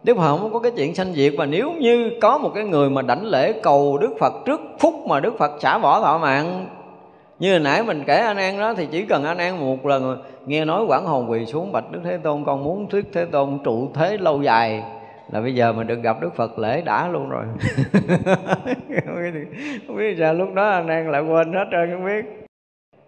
[0.04, 2.90] Đức Phật không có cái chuyện sanh diệt Và nếu như có một cái người
[2.90, 6.66] mà đảnh lễ cầu Đức Phật trước phút mà Đức Phật xả bỏ thọ mạng,
[7.40, 10.22] như hồi nãy mình kể anh an đó, thì chỉ cần anh an một lần
[10.46, 13.60] nghe nói quảng hồn quỳ xuống, bạch đức thế tôn, con muốn thuyết thế tôn
[13.64, 14.84] trụ thế lâu dài.
[15.32, 17.46] Là bây giờ mình được gặp đức phật lễ đã luôn rồi.
[19.88, 22.26] Không biết sao lúc đó anh an lại quên hết trơn, không biết.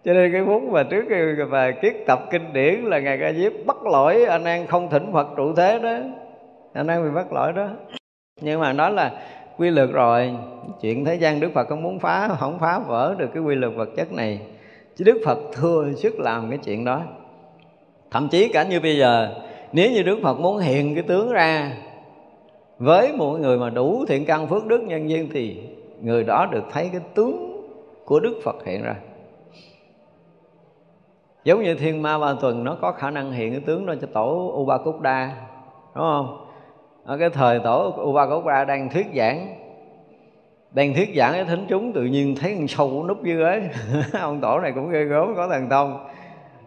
[0.05, 1.15] Cho nên cái phút mà trước khi
[1.49, 5.13] mà kiết tập kinh điển là ngài ca diếp bắt lỗi anh an không thỉnh
[5.13, 5.97] phật trụ thế đó
[6.73, 7.67] anh an bị bắt lỗi đó.
[8.41, 9.11] Nhưng mà đó là
[9.57, 10.35] quy luật rồi.
[10.81, 13.73] Chuyện thế gian đức phật không muốn phá, không phá vỡ được cái quy luật
[13.75, 14.41] vật chất này.
[14.95, 17.01] Chứ đức phật thừa sức làm cái chuyện đó.
[18.11, 19.35] Thậm chí cả như bây giờ,
[19.71, 21.71] nếu như đức phật muốn hiện cái tướng ra,
[22.79, 25.63] với một người mà đủ thiện căn phước đức nhân duyên thì
[26.01, 27.61] người đó được thấy cái tướng
[28.05, 28.95] của đức phật hiện ra.
[31.43, 34.07] Giống như thiên ma ba tuần, nó có khả năng hiện cái tướng đó cho
[34.13, 35.31] tổ u ba cúc đa,
[35.95, 36.45] đúng không?
[37.09, 39.55] Ở cái thời tổ u ba đang thuyết giảng,
[40.71, 43.61] đang thuyết giảng cái thính chúng, tự nhiên thấy con sâu núp dưới ấy.
[44.21, 46.07] Ông tổ này cũng ghê gớm, có thần thông.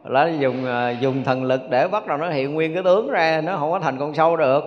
[0.04, 3.40] Là dùng à, dùng thần lực để bắt đầu nó hiện nguyên cái tướng ra,
[3.40, 4.64] nó không có thành con sâu được.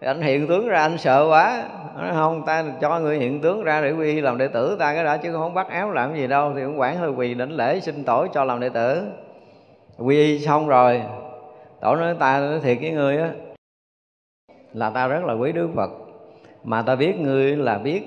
[0.00, 1.62] Thì anh hiện tướng ra anh sợ quá.
[1.98, 5.04] Nói, không, ta cho người hiện tướng ra để quy làm đệ tử ta cái
[5.04, 6.52] đã, chứ không bắt áo làm gì đâu.
[6.56, 9.02] Thì cũng quản hơi quỳ đảnh lễ xin tổ cho làm đệ tử.
[9.98, 11.02] Quy xong rồi,
[11.80, 13.28] tổ nói, ta nói thiệt với người á
[14.74, 15.90] là ta rất là quý đức phật.
[16.64, 18.02] Mà ta biết ngươi là biết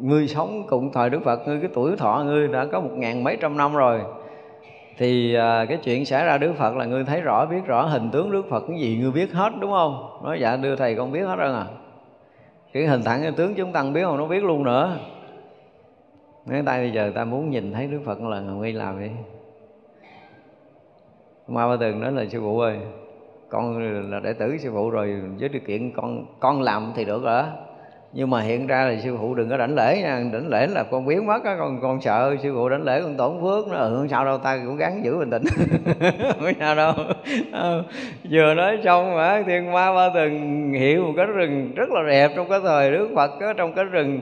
[0.00, 3.24] ngươi sống cùng thời đức phật ngươi cái tuổi thọ ngươi đã có một ngàn
[3.24, 4.00] mấy trăm năm rồi.
[4.98, 8.10] Thì à, cái chuyện xảy ra đức phật là ngươi thấy rõ biết rõ hình
[8.10, 10.20] tướng đức phật cái gì ngươi biết hết đúng không?
[10.24, 11.66] Nói dạ đưa thầy con biết hết rồi à.
[12.72, 14.96] Cái hình thẳng cái tướng chúng tăng biết không nó biết luôn nữa.
[16.46, 19.10] Nói tay bây giờ ta muốn nhìn thấy đức phật là người làm đi
[21.48, 22.78] ma ba tường nói là sư phụ ơi
[23.50, 23.78] con
[24.10, 27.42] là đệ tử sư phụ rồi, với điều kiện con con làm thì được rồi
[27.42, 27.48] đó.
[28.12, 30.24] Nhưng mà hiện ra là sư phụ đừng có đảnh lễ nha.
[30.32, 33.16] Đảnh lễ là con biến mất á, con con sợ sư phụ đảnh lễ, con
[33.16, 33.78] tổn phước nó.
[33.78, 35.42] Ừ không sao đâu, ta cũng gắng giữ bình tĩnh.
[36.40, 36.92] Không sao đâu.
[37.52, 37.84] Ờ,
[38.30, 42.30] vừa nói xong mà thiên ma ba từng hiểu một cái rừng rất là đẹp
[42.36, 44.20] trong cái thời đức phật á, trong cái rừng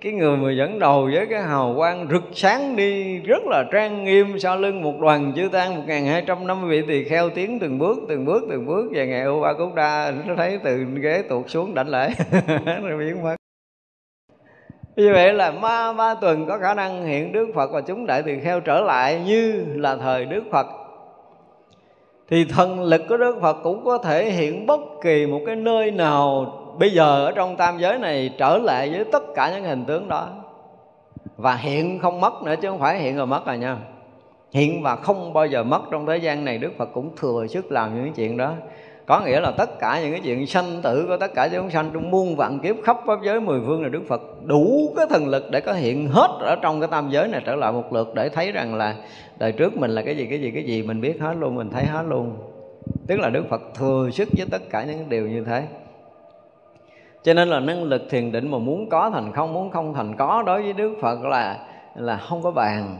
[0.00, 4.04] cái người mà dẫn đầu với cái hào quang rực sáng đi, rất là trang
[4.04, 7.30] nghiêm, sau lưng một đoàn chư tăng một ngàn hai trăm năm vị tỳ kheo
[7.30, 10.12] tiến từng bước từng bước từng bước và ngày u ba cúc đa.
[10.26, 12.10] Nó thấy từ ghế tuột xuống đảnh lễ.
[12.82, 13.36] Rồi biến mất.
[14.96, 18.22] Như vậy là ma ba tuần có khả năng hiện Đức Phật và chúng đại
[18.22, 20.66] tỳ kheo trở lại như là thời Đức Phật.
[22.30, 25.90] Thì thần lực của Đức Phật cũng có thể hiện bất kỳ một cái nơi
[25.90, 29.84] nào bây giờ ở trong tam giới này trở lại với tất cả những hình
[29.84, 30.28] tướng đó.
[31.36, 33.76] Và hiện không mất nữa, chứ không phải hiện rồi mất rồi nha.
[34.52, 37.72] Hiện và không bao giờ mất trong thế gian này, Đức Phật cũng thừa sức
[37.72, 38.52] làm những chuyện đó.
[39.06, 41.90] Có nghĩa là tất cả những cái chuyện sanh tử của tất cả chúng sanh
[41.92, 45.28] trong muôn vạn kiếp khắp pháp giới mười phương là Đức Phật đủ cái thần
[45.28, 48.14] lực để có hiện hết ở trong cái tam giới này trở lại một lượt
[48.14, 48.94] để thấy rằng là
[49.38, 51.70] đời trước mình là cái gì cái gì cái gì, mình biết hết luôn, mình
[51.70, 52.36] thấy hết luôn.
[53.06, 55.62] Tức là Đức Phật thừa sức với tất cả những điều như thế
[57.28, 60.16] cho nên là năng lực thiền định mà muốn có thành không, muốn không thành
[60.16, 61.58] có đối với đức phật là
[61.96, 62.98] là không có bàn.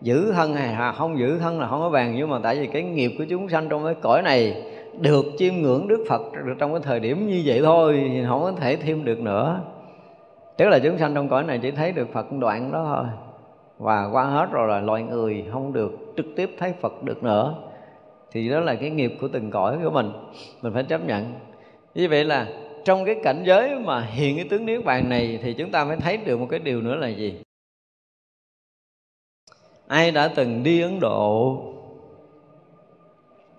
[0.00, 2.14] Giữ thân hay là không giữ thân là không có bàn.
[2.16, 4.62] Nhưng mà tại vì cái nghiệp của chúng sanh trong cái cõi này
[5.00, 6.22] được chiêm ngưỡng đức phật
[6.58, 9.60] trong cái thời điểm như vậy thôi thì không có thể thêm được nữa.
[10.56, 13.04] Tức là chúng sanh trong cõi này chỉ thấy được phật đoạn đó thôi.
[13.78, 17.54] Và qua hết rồi là loài người không được trực tiếp thấy phật được nữa.
[18.32, 20.12] Thì đó là cái nghiệp của từng cõi của mình.
[20.62, 21.32] Mình phải chấp nhận.
[21.94, 22.46] Như vậy là
[22.84, 25.96] trong cái cảnh giới mà hiện cái tướng niết bàn này thì chúng ta mới
[25.96, 27.42] thấy được một cái điều nữa là gì?
[29.86, 31.56] Ai đã từng đi ấn độ?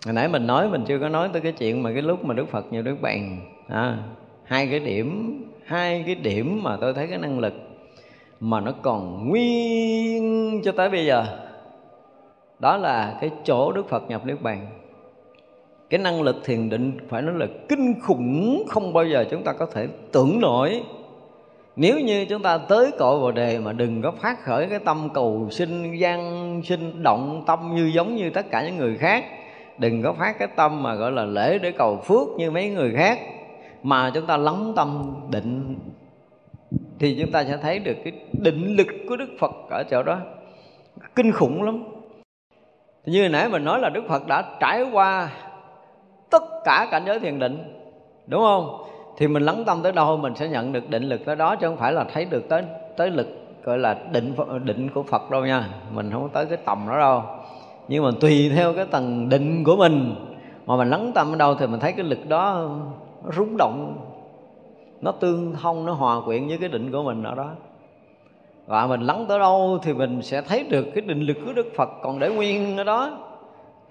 [0.06, 2.34] Hồi nãy mình nói mình chưa có nói tới cái chuyện mà cái lúc mà
[2.34, 3.40] đức phật nhiều đức bàn.
[3.68, 3.98] À,
[4.44, 7.54] hai cái điểm hai cái điểm mà tôi thấy cái năng lực
[8.40, 11.26] mà nó còn nguyên cho tới bây giờ.
[12.60, 14.81] Đó là cái chỗ đức phật nhập niết bàn
[15.92, 19.54] cái năng lực thiền định phải nói là kinh khủng, không bao giờ chúng ta
[19.54, 20.84] có thể tưởng nổi.
[21.76, 25.10] Nếu như chúng ta tới cội bồ đề mà đừng có phát khởi cái tâm
[25.14, 29.26] cầu sinh, gian sinh, động tâm như giống như tất cả những người khác,
[29.78, 32.94] đừng có phát cái tâm mà gọi là lễ để cầu phước như mấy người
[32.96, 33.20] khác,
[33.84, 35.76] mà chúng ta lắng tâm định,
[37.00, 40.20] thì chúng ta sẽ thấy được cái định lực của Đức Phật ở chỗ đó.
[41.16, 41.84] Kinh khủng lắm.
[43.06, 45.30] Như nãy mình nói là Đức Phật đã trải qua
[46.32, 47.64] tất cả cảnh giới thiền định,
[48.28, 48.84] đúng không?
[49.18, 51.68] Thì mình lắng tâm tới đâu mình sẽ nhận được định lực tới đó, chứ
[51.68, 52.64] không phải là thấy được tới
[52.98, 53.28] tới lực,
[53.64, 55.70] gọi là định định của Phật đâu nha.
[55.94, 57.24] Mình không tới cái tầm đó đâu.
[57.88, 60.16] Nhưng mà tùy theo cái tầng định của mình,
[60.66, 62.70] mà mình lắng tâm ở đâu thì mình thấy cái lực đó
[63.24, 63.98] nó rung động,
[65.02, 67.50] nó tương thông, nó hòa quyện với cái định của mình ở đó.
[68.68, 71.68] Và mình lắng tới đâu thì mình sẽ thấy được cái định lực của đức
[71.76, 73.18] phật còn để nguyên ở đó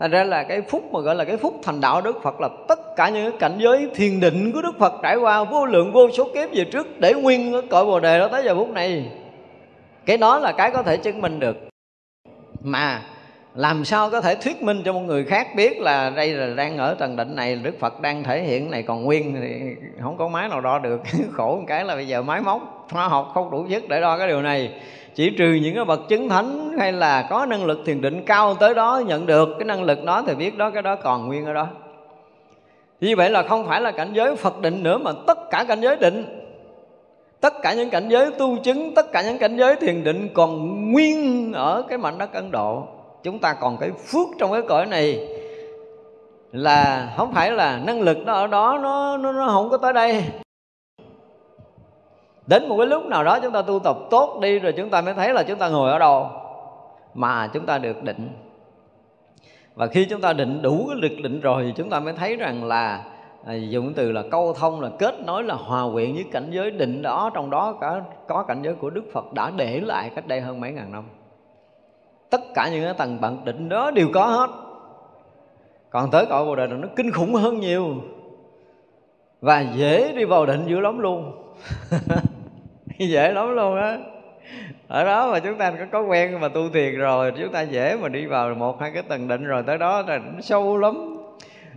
[0.00, 2.48] thành ra là cái phúc mà gọi là cái phúc thành đạo đức phật là
[2.68, 5.92] tất cả những cái cảnh giới thiền định của đức phật trải qua vô lượng
[5.92, 8.68] vô số kiếp về trước để nguyên cái cõi bồ đề đó tới giờ phút
[8.70, 9.10] này.
[10.06, 11.56] Cái đó là cái có thể chứng minh được.
[12.60, 13.02] Mà
[13.54, 16.78] làm sao có thể thuyết minh cho một người khác biết là đây là đang
[16.78, 19.60] ở tầng định này, đức phật đang thể hiện này, còn nguyên thì
[20.02, 21.02] không có máy nào đo được.
[21.32, 24.18] Khổ một cái là bây giờ máy móc khoa học không đủ sức để đo
[24.18, 24.72] cái điều này
[25.14, 28.54] chỉ trừ những cái bậc chứng thánh hay là có năng lực thiền định cao
[28.54, 31.46] tới đó nhận được cái năng lực đó thì biết đó cái đó còn nguyên
[31.46, 31.66] ở đó.
[33.00, 35.80] Như vậy là không phải là cảnh giới phật định nữa mà tất cả cảnh
[35.80, 36.24] giới định.
[37.40, 40.92] Tất cả những cảnh giới tu chứng tất cả những cảnh giới thiền định còn
[40.92, 42.84] nguyên ở cái mảnh đất ấn độ.
[43.22, 45.28] Chúng ta còn cái phước trong cái cõi này
[46.52, 49.92] là không phải là năng lực nó ở đó nó nó, nó không có tới
[49.92, 50.24] đây
[52.50, 55.00] đến một cái lúc nào đó chúng ta tu tập tốt đi rồi chúng ta
[55.00, 56.30] mới thấy là chúng ta ngồi ở đâu.
[57.14, 58.28] Mà chúng ta được định.
[59.74, 62.36] Và khi chúng ta định đủ cái lực định rồi thì chúng ta mới thấy
[62.36, 63.04] rằng là
[63.46, 66.70] à, dùng từ là câu thông là kết nối là hòa quyện với cảnh giới
[66.70, 70.26] định đó trong đó cả có cảnh giới của đức phật đã để lại cách
[70.26, 71.04] đây hơn mấy ngàn năm.
[72.30, 74.50] Tất cả những cái tầng bậc định đó đều có hết.
[75.90, 77.94] Còn tới cõi bồ đề là nó kinh khủng hơn nhiều.
[79.40, 81.32] Và dễ đi vào định dữ lắm luôn.
[83.08, 83.98] dễ lắm luôn á.
[84.88, 87.96] Ở đó mà chúng ta có, có quen mà tu thiền rồi chúng ta dễ
[87.96, 91.16] mà đi vào một hai cái tầng định rồi tới đó là sâu lắm.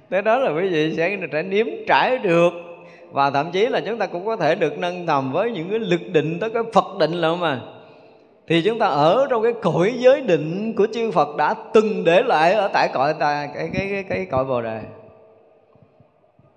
[0.09, 2.53] Tới đó là quý vị sẽ sẽ nếm trải được.
[3.11, 5.79] Và thậm chí là chúng ta cũng có thể được nâng tầm với những cái
[5.79, 7.59] lực định tới cái phật định lắm mà.
[8.47, 12.21] Thì chúng ta ở trong cái cõi giới định của chư Phật đã từng để
[12.23, 14.81] lại ở tại cõi ta cái cái cái, cái cõi bồ đề.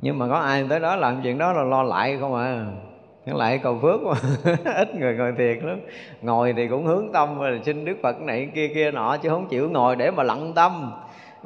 [0.01, 2.67] Nhưng mà có ai tới đó làm chuyện đó là lo lại không à?
[3.35, 4.15] Lại cầu phước mà
[4.77, 5.81] ít người ngồi thiền lắm.
[6.23, 9.48] Ngồi thì cũng hướng tâm, rồi xin đức phật này kia kia nọ, chứ không
[9.48, 10.93] chịu ngồi để mà lặng tâm.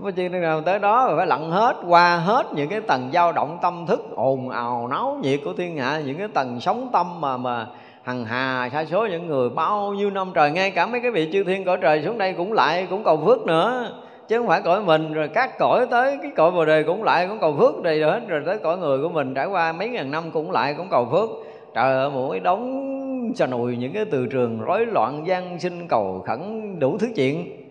[0.03, 3.33] Có chi nào tới đó rồi phải lặng hết, qua hết những cái tầng dao
[3.33, 7.21] động tâm thức, ồn ào, náo nhiệt của thiên hạ, những cái tầng sống tâm
[7.21, 7.67] mà mà
[8.03, 11.31] hằng hà, sa số những người, bao nhiêu năm trời, ngay cả mấy cái vị
[11.33, 13.93] chư thiên cõi trời xuống đây cũng lại cũng cầu phước nữa.
[14.29, 17.27] Chứ không phải cõi mình, rồi các cõi tới cái cõi bồ đề cũng lại
[17.27, 20.11] cũng cầu phước đầy hết, rồi tới cõi người của mình, trải qua mấy ngàn
[20.11, 21.31] năm cũng lại cũng cầu phước
[21.75, 26.25] trời ơi, mỗi đống xà nùi những cái từ trường rối loạn gian sinh cầu
[26.27, 27.67] khẩn đủ thứ chuyện.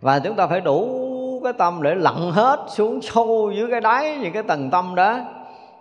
[0.00, 4.18] Và chúng ta phải đủ cái tâm để lặn hết xuống sâu dưới cái đáy
[4.22, 5.20] những cái tầng tâm đó.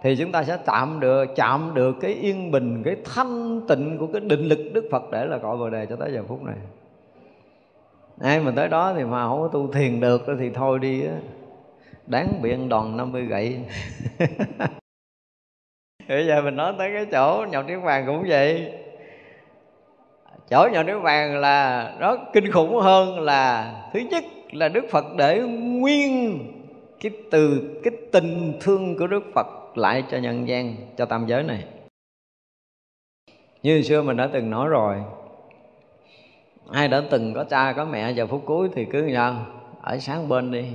[0.02, 4.08] Thì chúng ta sẽ chạm được chạm được cái yên bình, cái thanh tịnh của
[4.08, 6.56] cái định lực đức phật để là gọi bồ đề cho tới giờ phút này.
[8.22, 11.14] Ai mà tới đó thì mà không có tu thiền được thì thôi đi á.
[12.08, 13.60] Đáng bị ăn đòn 50 gậy.
[16.08, 18.74] bây giờ mình nói tới cái chỗ nhậu tiếng vàng cũng vậy.
[20.50, 25.06] Chỗ nhậu tiếng vàng là nó kinh khủng hơn là thứ nhất là đức phật
[25.18, 26.40] để nguyên
[27.02, 31.44] cái từ, cái tình thương của đức phật lại cho nhân gian, cho tam giới
[31.44, 31.64] này.
[33.64, 34.96] Như xưa mình đã từng nói rồi,
[36.72, 39.46] ai đã từng có cha, có mẹ, giờ phút cuối thì cứ sao
[39.82, 40.66] ở sáng bên đi,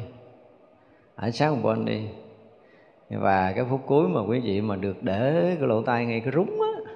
[1.17, 2.01] ở sáng bên đi
[3.11, 6.33] và cái phút cuối mà quý vị mà được để cái lỗ tai ngay cái
[6.33, 6.93] rúng á,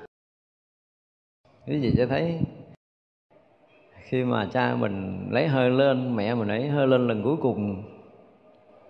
[1.66, 2.40] quý vị sẽ thấy
[3.96, 7.82] khi mà cha mình lấy hơi lên, mẹ mình lấy hơi lên lần cuối cùng,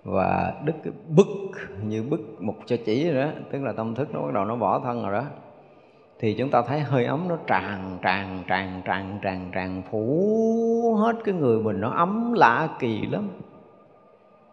[0.04, 1.26] và đứt cái bức
[1.84, 4.56] như bức một cho chỉ rồi đó, tức là tâm thức nó bắt đầu nó
[4.56, 5.24] bỏ thân rồi đó,
[6.18, 11.16] thì chúng ta thấy hơi ấm nó tràn tràn tràn tràn tràn tràn, phủ hết
[11.24, 13.28] cái người mình, nó ấm lạ kỳ lắm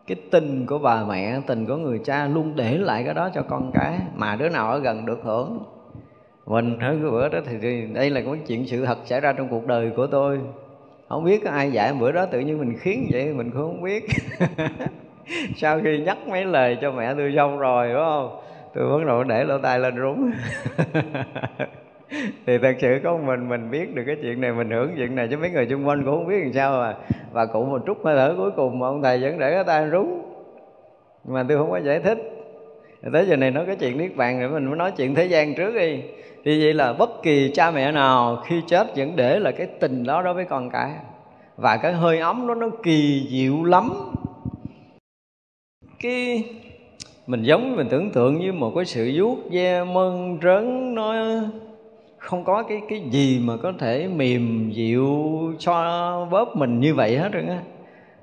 [0.09, 3.41] cái tình của bà mẹ tình của người cha luôn để lại cái đó cho
[3.41, 5.63] con cái mà đứa nào ở gần được hưởng.
[6.45, 9.33] Mình ở cái bữa đó thì, thì đây là cái chuyện sự thật xảy ra
[9.33, 10.39] trong cuộc đời của tôi.
[11.09, 13.81] Không biết có ai dạy bữa đó tự nhiên mình khiến vậy mình cũng không
[13.81, 14.05] biết.
[15.55, 18.41] Sau khi nhắc mấy lời cho mẹ tôi xong rồi đúng không?
[18.73, 20.31] Tôi bắt đầu để lỗ tai lên rúng.
[22.45, 25.27] thì thật sự có mình mình biết được cái chuyện này, mình hưởng chuyện này
[25.31, 26.95] chứ mấy người xung quanh cũng không biết làm sao mà
[27.31, 29.89] và cụ một chút hơi thở cuối cùng mà ông thầy vẫn để cái tay
[29.91, 30.21] rúng.
[31.25, 32.17] Mà tôi không có giải thích.
[33.13, 35.55] Tới giờ này nói cái chuyện niết bàn rồi mình mới nói chuyện thế gian
[35.55, 36.01] trước đi.
[36.45, 40.03] Thì vậy là bất kỳ cha mẹ nào khi chết vẫn để là cái tình
[40.03, 40.91] đó đối với con cái.
[41.57, 43.89] Và cái hơi ấm đó nó kỳ diệu lắm.
[45.99, 46.43] Cái,
[47.27, 51.13] mình giống, mình tưởng tượng như một cái sự vuốt ve mơn trớn nó
[52.19, 55.07] không có cái cái gì mà có thể mềm dịu
[55.59, 57.61] cho bóp mình như vậy hết rồi á.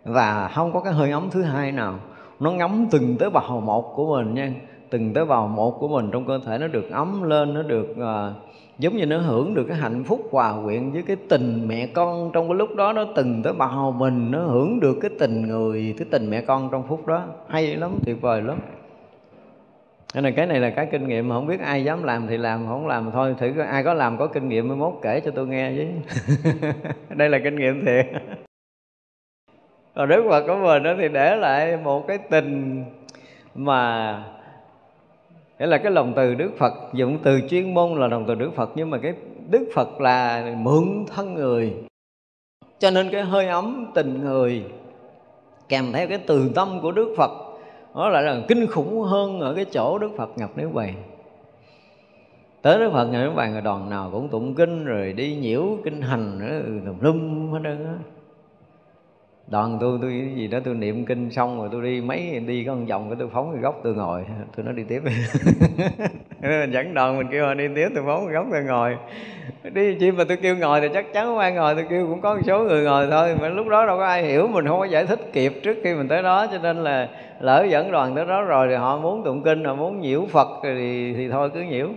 [0.05, 1.95] Và không có cái hơi ấm thứ hai nào.
[2.41, 4.53] Nó ngấm từng tới bào một của mình nha.
[4.91, 7.97] Từng tế bào một của mình trong cơ thể nó được ấm lên nó được
[8.01, 8.33] à,
[8.79, 12.31] giống như nó hưởng được cái hạnh phúc hòa quyện với cái tình mẹ con.
[12.33, 15.95] Trong cái lúc đó nó từng tế bào mình nó hưởng được cái tình người
[15.99, 17.25] cái tình mẹ con trong phút đó.
[17.49, 18.59] Hay lắm tuyệt vời lắm
[20.15, 22.37] nên là cái này là cái kinh nghiệm mà không biết ai dám làm thì
[22.37, 25.31] làm, không làm thôi, thử ai có làm có kinh nghiệm mới mốt kể cho
[25.31, 26.13] tôi nghe chứ.
[27.17, 28.07] Đây là kinh nghiệm thiệt.
[29.95, 32.85] Còn đức phật của mình đó thì để lại một cái tình
[33.55, 34.25] mà,
[35.59, 38.51] nghĩa là cái lòng từ đức phật, dụng từ chuyên môn là lòng từ đức
[38.55, 39.15] phật, nhưng mà cái
[39.51, 41.75] đức phật là mượn thân người.
[42.79, 44.65] Cho nên cái hơi ấm tình người
[45.69, 47.46] kèm theo cái từ tâm của đức phật
[47.97, 50.95] nó lại là kinh khủng hơn ở cái chỗ đức phật nhập niết bàn.
[52.63, 55.63] Tới đức phật nhập niết bàn rồi đoàn nào cũng tụng kinh, rồi đi nhiễu
[55.85, 57.95] kinh hành nữa, tùm lum hết trơn á.
[59.47, 62.75] Đoàn tôi tôi gì đó tôi niệm kinh xong rồi tôi đi mấy, đi có
[62.75, 64.25] một vòng cái tôi phóng cái góc tôi ngồi,
[64.57, 65.03] tôi nói đi tiếp.
[66.43, 68.97] Mình dẫn đoàn mình kêu họ đi tiếp, tôi phóng cái góc tôi ngồi
[69.75, 72.21] đi chi mà tôi kêu ngồi thì chắc chắn không ai ngồi tôi kêu cũng
[72.21, 74.79] có một số người ngồi thôi mà lúc đó đâu có ai hiểu mình không
[74.79, 77.09] có giải thích kịp trước khi mình tới đó cho nên là
[77.41, 80.49] lỡ dẫn đoàn tới đó rồi thì họ muốn tụng kinh họ muốn nhiễu phật
[80.63, 81.89] thì, thì thôi cứ nhiễu.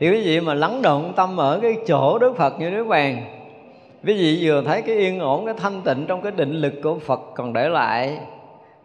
[0.00, 3.16] Thì quý vị mà lắng động tâm ở cái chỗ đức phật như nước vàng
[4.04, 6.98] quý vị vừa thấy cái yên ổn cái thanh tịnh trong cái định lực của
[6.98, 8.18] phật còn để lại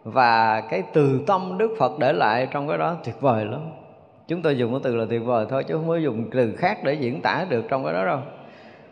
[0.04, 3.60] và cái từ tâm đức phật để lại trong cái đó tuyệt vời lắm
[4.28, 6.78] chúng tôi dùng cái từ là tuyệt vời thôi, chứ không có dùng từ khác
[6.84, 8.20] để diễn tả được trong cái đó đâu.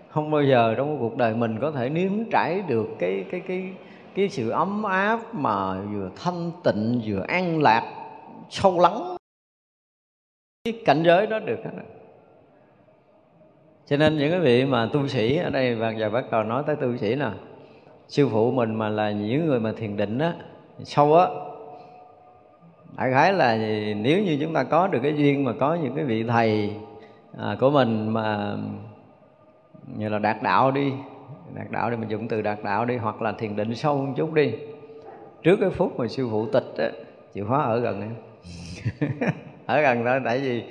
[0.09, 3.69] Không bao giờ trong cuộc đời mình có thể nếm trải được cái cái cái
[4.15, 7.95] cái sự ấm áp mà vừa thanh tịnh, vừa an lạc,
[8.51, 9.17] sâu lắng.
[10.65, 11.71] Cái cảnh giới đó được hết
[13.87, 16.63] cho nên những cái vị mà tu sĩ ở đây, và giờ bắt đầu nói
[16.67, 17.31] tới tu sĩ nè,
[18.09, 20.35] sư phụ mình mà là những người mà thiền định á,
[20.85, 21.27] sâu á
[22.97, 23.57] đại khái là
[23.97, 26.71] nếu như chúng ta có được cái duyên mà có những cái vị thầy
[27.39, 28.57] à, của mình mà
[29.97, 30.93] như là đạt đạo đi
[31.55, 34.13] đạt đạo đi mình dùng từ đạt đạo đi hoặc là thiền định sâu một
[34.17, 34.53] chút đi.
[35.43, 36.91] Trước cái phút mà sư phụ tịch á
[37.35, 38.15] chịu khó ở gần em.
[39.67, 40.63] Ở gần đó tại vì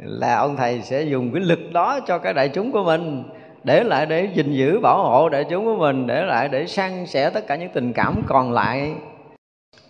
[0.00, 3.24] là ông thầy sẽ dùng cái lực đó cho cái đại chúng của mình
[3.64, 7.06] để lại để gìn giữ bảo hộ đại chúng của mình để lại để san
[7.06, 8.94] sẻ tất cả những tình cảm còn lại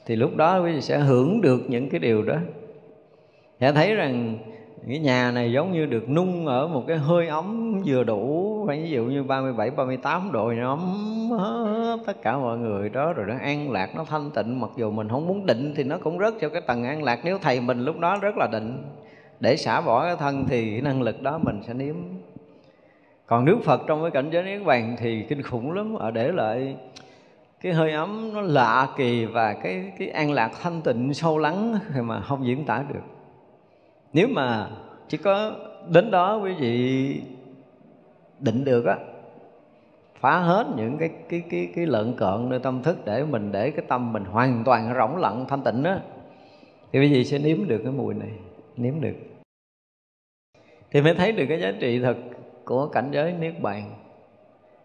[0.07, 2.37] thì lúc đó quý vị sẽ hưởng được những cái điều đó.
[3.61, 4.39] Sẽ thấy rằng
[4.89, 8.91] cái nhà này giống như được nung ở một cái hơi ấm vừa đủ ví
[8.91, 13.71] dụ như 37, 38 độ nó ấm tất cả mọi người đó rồi nó an
[13.71, 14.61] lạc nó thanh tịnh.
[14.61, 17.21] Mặc dù mình không muốn định thì nó cũng rớt cho cái tầng an lạc.
[17.25, 18.83] Nếu thầy mình lúc đó rất là định
[19.41, 21.95] để xả bỏ cái thân thì cái năng lực đó mình sẽ nếm.
[23.27, 26.33] Còn nước Phật trong cái cảnh giới niết bàn thì kinh khủng lắm ở để
[26.33, 26.77] lại
[27.65, 31.79] cái hơi ấm nó lạ kỳ và cái cái an lạc thanh tịnh sâu lắng
[32.03, 33.03] mà không diễn tả được.
[34.13, 34.71] Nếu mà
[35.09, 35.53] chỉ có
[35.89, 37.21] đến đó quý vị
[38.41, 38.97] định được á,
[40.21, 43.71] phá hết những cái cái cái cái lợn cợn nơi tâm thức để mình, để
[43.71, 46.01] cái tâm mình hoàn toàn rỗng lặng, thanh tịnh á,
[46.93, 48.31] thì quý vị sẽ nếm được cái mùi này,
[48.77, 49.17] nếm được.
[50.91, 52.17] Thì mới thấy được cái giá trị thật
[52.65, 53.91] của cảnh giới niết bàn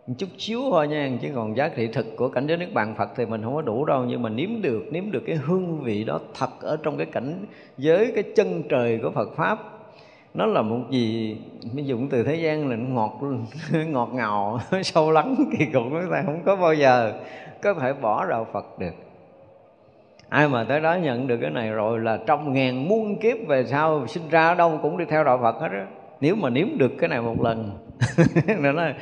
[0.10, 2.95] một chút xíu thôi nha, chứ còn giá trị thực của cảnh giới nước bàn
[2.98, 5.81] Phật thì mình không có đủ đâu, nhưng mà nếm được nếm được cái hương
[5.81, 7.45] vị đó thật ở trong cái cảnh
[7.77, 9.60] giới, cái chân trời của Phật pháp.
[10.34, 11.38] Nó là một gì?
[11.73, 13.19] Ví dụ từ thế gian là ngọt
[13.88, 17.14] ngọt ngào, sâu lắng kỳ cục nó ta không có bao giờ
[17.61, 18.94] có thể bỏ đạo Phật được.
[20.30, 23.65] Ai mà tới đó nhận được cái này rồi là trong ngàn muôn kiếp về
[23.65, 25.86] sau sinh ra ở đâu cũng đi theo đạo Phật hết á.
[26.22, 27.72] Nếu mà nếm được cái này một lần,
[28.60, 28.95] nó là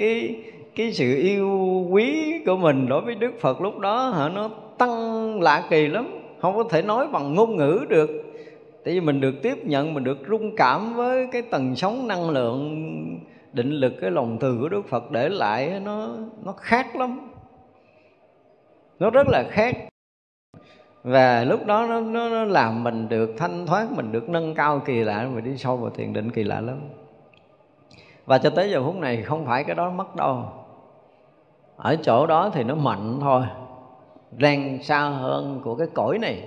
[0.00, 0.36] cái
[0.76, 1.48] cái sự yêu
[1.90, 6.06] quý của mình đối với Đức Phật lúc đó hả nó tăng lạ kỳ lắm.
[6.40, 8.10] Không có thể nói bằng ngôn ngữ được.
[8.84, 12.30] Tại vì mình được tiếp nhận mình được rung cảm với cái tầng sóng năng
[12.30, 12.86] lượng
[13.52, 16.08] định lực cái lòng từ của Đức Phật để lại nó
[16.44, 17.30] nó khác lắm.
[18.98, 19.76] Nó rất là khác.
[21.02, 24.82] Và lúc đó nó, nó, nó làm mình được thanh thoát mình được nâng cao
[24.86, 26.78] kỳ lạ mình đi sâu vào thiền định kỳ lạ lắm
[28.30, 30.44] và cho tới giờ phút này không phải cái đó mất đâu.
[31.76, 33.42] Ở chỗ đó thì nó mạnh thôi.
[34.40, 36.42] Rèn xa hơn của cái cõi này.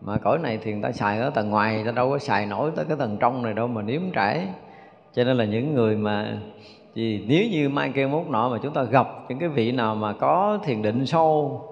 [0.00, 2.46] Mà cõi này thì người ta xài ở tầng ngoài, người ta đâu có xài
[2.46, 4.46] nổi tới cái tầng trong này đâu mà nếm trải.
[5.14, 6.38] Cho nên là những người mà
[6.94, 9.94] thì nếu như mai kia mốt nọ mà chúng ta gặp những cái vị nào
[9.94, 11.62] mà có thiền định sâu,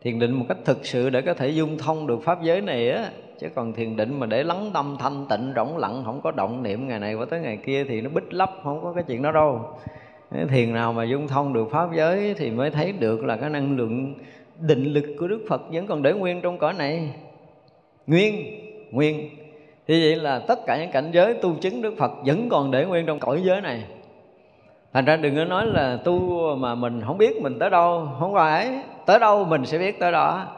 [0.00, 2.90] thiền định một cách thực sự để có thể dung thông được pháp giới này
[2.90, 6.30] á chứ còn thiền định mà để lắng tâm thanh tịnh, rỗng lặng, không có
[6.30, 9.04] động niệm ngày này qua tới ngày kia thì nó bích lấp, không có cái
[9.06, 9.60] chuyện đó đâu.
[10.48, 13.76] Thiền nào mà dung thông được pháp giới thì mới thấy được là cái năng
[13.76, 14.14] lượng
[14.60, 17.10] định lực của đức phật vẫn còn để nguyên trong cõi này.
[18.06, 18.60] Nguyên
[18.90, 19.30] nguyên.
[19.86, 22.84] Thì vậy là tất cả những cảnh giới tu chứng đức phật vẫn còn để
[22.84, 23.84] nguyên trong cõi giới này.
[24.92, 28.34] Thành ra đừng có nói là tu mà mình không biết mình tới đâu, không
[28.34, 30.55] phải tới đâu mình sẽ biết tới đó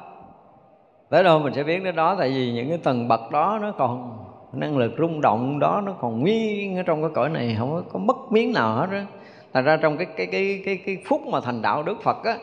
[1.11, 3.73] tới đâu mình sẽ biết đến đó tại vì những cái tầng bậc đó nó
[3.73, 4.19] còn
[4.53, 7.83] năng lực rung động đó nó còn nguyên ở trong cái cõi này không có,
[7.93, 9.07] có mất miếng nào hết á.
[9.53, 12.37] Thành ra trong cái cái cái cái cái phút mà thành đạo đức phật á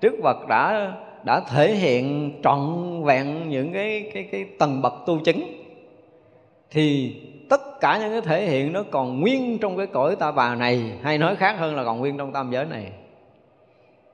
[0.00, 0.92] đức phật đã
[1.24, 2.58] đã thể hiện trọn
[3.04, 5.42] vẹn những cái cái cái tầng bậc tu chứng.
[6.70, 7.16] Thì
[7.50, 10.92] tất cả những cái thể hiện nó còn nguyên trong cái cõi ta bà này
[11.02, 12.92] hay nói khác hơn là còn nguyên trong tam giới này.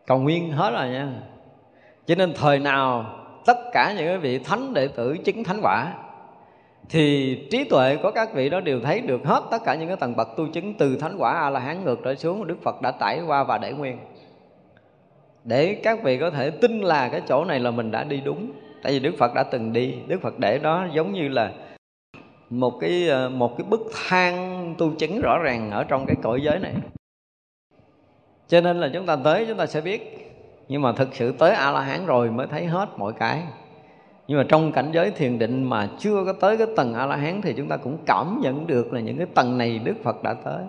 [0.06, 1.08] Còn nguyên hết rồi nha.
[2.06, 3.06] Cho nên thời nào
[3.46, 5.94] tất cả những vị thánh đệ tử chứng thánh quả,
[6.88, 9.96] thì trí tuệ của các vị đó đều thấy được hết tất cả những cái
[9.96, 12.82] tầng bậc tu chứng từ thánh quả a la hán ngược trở xuống, đức phật
[12.82, 13.98] đã tải qua và để nguyên.
[15.44, 18.52] Để các vị có thể tin là cái chỗ này là mình đã đi đúng.
[18.82, 21.52] Tại vì đức phật đã từng đi, đức phật để đó giống như là
[22.50, 26.40] một cái ờ, một cái bức thang tu chứng rõ ràng ở trong cái cõi
[26.42, 26.74] giới này.
[28.48, 30.23] Cho nên là chúng ta tới chúng ta sẽ biết
[30.68, 33.42] nhưng mà thực sự tới a la hán rồi mới thấy hết mọi cái.
[34.28, 37.16] Nhưng mà trong cảnh giới thiền định mà chưa có tới cái tầng a la
[37.16, 40.22] hán thì chúng ta cũng cảm nhận được là những cái tầng này đức phật
[40.22, 40.64] đã tới.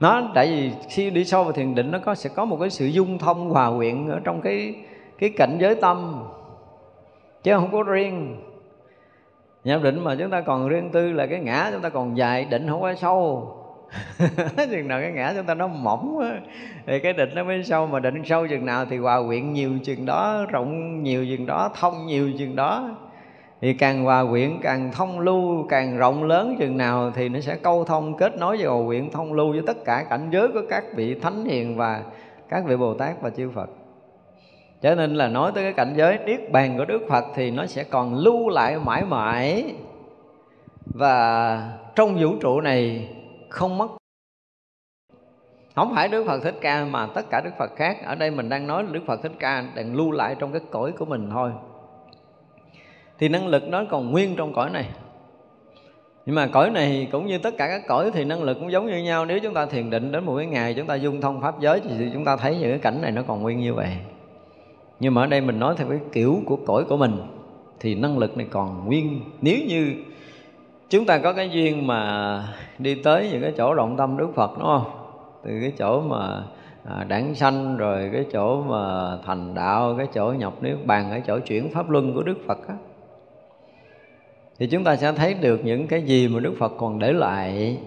[0.00, 2.70] Nó, tại vì khi đi sâu vào thiền định nó có, sẽ có một cái
[2.70, 4.74] sự dung thông hòa quyện ở trong cái
[5.18, 6.24] cái cảnh giới tâm,
[7.42, 8.36] chứ không có riêng.
[9.64, 12.44] Nhập định mà chúng ta còn riêng tư là cái ngã chúng ta còn dài,
[12.44, 13.56] định không có sâu.
[14.70, 16.40] chừng nào cái ngã chúng ta nó mỏng quá.
[16.86, 19.70] Thì cái định nó mới sâu, mà định sâu chừng nào thì hòa quyện nhiều
[19.84, 22.96] chừng đó, rộng nhiều chừng đó, thông nhiều chừng đó.
[23.60, 27.56] Thì càng hòa quyện càng thông lưu, càng rộng lớn chừng nào thì nó sẽ
[27.62, 30.62] câu thông, kết nối với hòa quyện thông lưu với tất cả cảnh giới của
[30.70, 32.02] các vị thánh hiền và
[32.48, 33.70] các vị bồ tát và chư phật.
[34.82, 37.66] Cho nên là nói tới cái cảnh giới niết bàn của đức phật thì nó
[37.66, 39.74] sẽ còn lưu lại mãi mãi.
[40.94, 43.08] Và trong vũ trụ này
[43.50, 43.88] không mất.
[45.74, 47.98] Không phải Đức Phật Thích Ca mà tất cả Đức Phật khác.
[48.04, 50.92] Ở đây mình đang nói Đức Phật Thích Ca đang lưu lại trong cái cõi
[50.92, 51.50] của mình thôi.
[53.18, 54.88] Thì năng lực nó còn nguyên trong cõi này.
[56.26, 58.86] Nhưng mà cõi này cũng như tất cả các cõi thì năng lực cũng giống
[58.86, 59.24] như nhau.
[59.24, 61.80] Nếu chúng ta thiền định đến một cái ngày chúng ta dung thông pháp giới
[61.80, 63.96] Thì chúng ta thấy những cái cảnh này nó còn nguyên như vậy.
[65.00, 67.16] Nhưng mà ở đây mình nói theo cái kiểu của cõi của mình
[67.80, 69.20] Thì năng lực này còn nguyên.
[69.40, 69.94] Nếu như
[70.90, 72.42] chúng ta có cái duyên mà
[72.78, 74.90] đi tới những cái chỗ động tâm Đức Phật đúng không?
[75.44, 76.42] Từ cái chỗ mà
[76.84, 81.22] à, đảng sanh rồi cái chỗ mà thành đạo, cái chỗ nhập niết bàn, cái
[81.26, 82.74] chỗ chuyển pháp luân của Đức Phật á.
[84.58, 87.78] Thì chúng ta sẽ thấy được những cái gì mà Đức Phật còn để lại.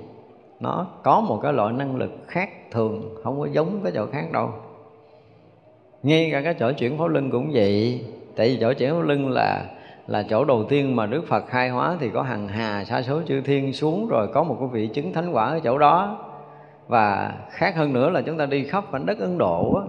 [0.60, 4.32] Nó có một cái loại năng lực khác thường không có giống cái chỗ khác
[4.32, 4.50] đâu.
[6.04, 8.06] Ngay cả cái chỗ chuyển pháp luân cũng vậy.
[8.36, 9.66] Tại vì chỗ chuyển pháp luân là
[10.08, 13.22] là chỗ đầu tiên mà Đức Phật khai hóa thì có hằng hà sa số
[13.28, 16.26] chư thiên xuống rồi có một cái vị chứng thánh quả ở chỗ đó.
[16.88, 19.82] Và khác hơn nữa là chúng ta đi khắp mảnh đất Ấn Độ á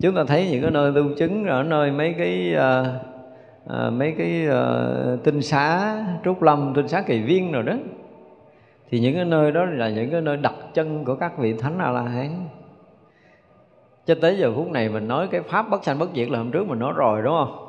[0.00, 2.86] chúng ta thấy những cái nơi tu chứng ở nơi mấy cái uh,
[3.64, 7.72] uh, mấy cái uh, tinh xá trúc lâm tinh xá kỳ viên rồi đó.
[8.90, 11.78] Thì những cái nơi đó là những cái nơi đặt chân của các vị thánh
[11.78, 12.30] a la hán.
[14.06, 16.50] Cho tới giờ phút này mình nói cái pháp bất sanh bất diệt là hôm
[16.50, 17.67] trước mình nói rồi đúng không?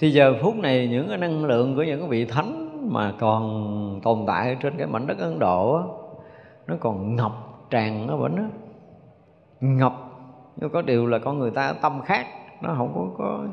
[0.00, 4.00] Thì giờ phút này những cái năng lượng của những cái vị thánh mà còn
[4.02, 5.88] tồn tại trên cái mảnh đất Ấn Độ đó,
[6.66, 7.32] nó còn ngập
[7.70, 8.42] tràn nó vẫn đó.
[9.60, 9.92] Ngập.
[10.56, 12.26] Nhưng có điều là con người ta tâm khác
[12.62, 13.44] nó không có, có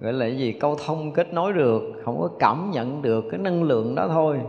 [0.00, 3.40] gọi là cái gì câu thông kết nối được không có cảm nhận được cái
[3.40, 4.40] năng lượng đó thôi.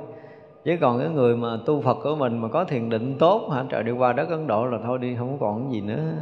[0.65, 3.65] Chứ còn cái người mà tu Phật của mình mà có thiền định tốt hả
[3.69, 6.13] trời đi qua đất Ấn Độ là thôi đi không còn cái gì nữa.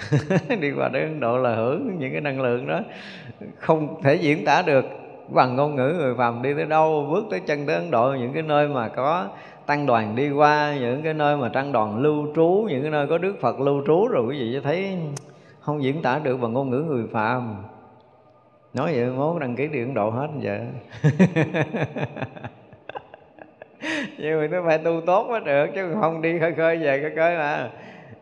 [0.60, 2.80] đi qua đến Ấn Độ là hưởng những cái năng lượng đó.
[3.58, 4.84] Không thể diễn tả được
[5.28, 8.32] bằng ngôn ngữ người phàm đi tới đâu, bước tới chân tới Ấn Độ, những
[8.32, 9.28] cái nơi mà có
[9.66, 13.06] tăng đoàn đi qua, những cái nơi mà tăng đoàn lưu trú, những cái nơi
[13.06, 14.98] có Đức Phật lưu trú rồi, quý vị sẽ thấy
[15.60, 17.56] không diễn tả được bằng ngôn ngữ người phàm.
[18.74, 20.60] Nói vậy mốt đăng ký đi Ấn Độ hết vậy
[24.18, 27.12] nhưng mà nó phải tu tốt mới được, chứ không đi khơi khơi về khơi
[27.16, 27.70] khơi mà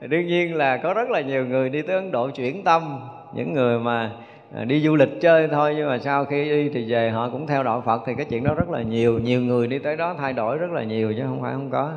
[0.09, 3.01] đương nhiên là có rất là nhiều người đi tới Ấn Độ chuyển tâm,
[3.35, 4.11] những người mà
[4.57, 7.47] à, đi du lịch chơi thôi, nhưng mà sau khi đi thì về họ cũng
[7.47, 9.19] theo đạo Phật, thì cái chuyện đó rất là nhiều.
[9.19, 11.91] Nhiều người đi tới đó thay đổi rất là nhiều chứ không phải không có.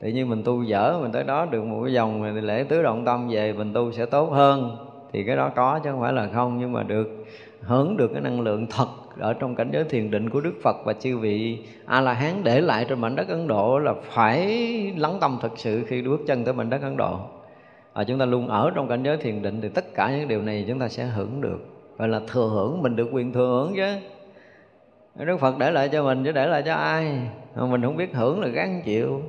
[0.00, 3.04] Tự nhiên mình tu dở, mình tới đó được một cái dòng lễ tứ động
[3.04, 4.76] tâm về, mình tu sẽ tốt hơn.
[5.12, 7.26] Thì cái đó có chứ không phải là không, nhưng mà được
[7.60, 8.86] hưởng được cái năng lượng thật
[9.18, 12.44] ở trong cảnh giới thiền định của Đức Phật và chư vị A La Hán
[12.44, 14.46] để lại trên mảnh đất Ấn Độ là phải
[14.96, 17.18] lắng tâm thật sự khi bước chân tới mảnh đất Ấn Độ
[17.96, 20.42] và chúng ta luôn ở trong cảnh giới thiền định thì tất cả những điều
[20.42, 21.58] này chúng ta sẽ hưởng được.
[21.98, 23.96] Gọi là thừa hưởng mình được quyền thừa hưởng chứ.
[25.24, 27.20] Đức Phật để lại cho mình chứ để lại cho ai?
[27.54, 29.22] Mà mình không biết hưởng là gắn chịu.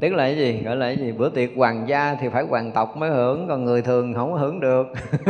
[0.00, 0.62] Tức là cái gì?
[0.64, 1.12] Gọi là cái gì?
[1.12, 4.60] Bữa tiệc hoàng gia thì phải hoàng tộc mới hưởng còn người thường không hưởng
[4.60, 4.86] được.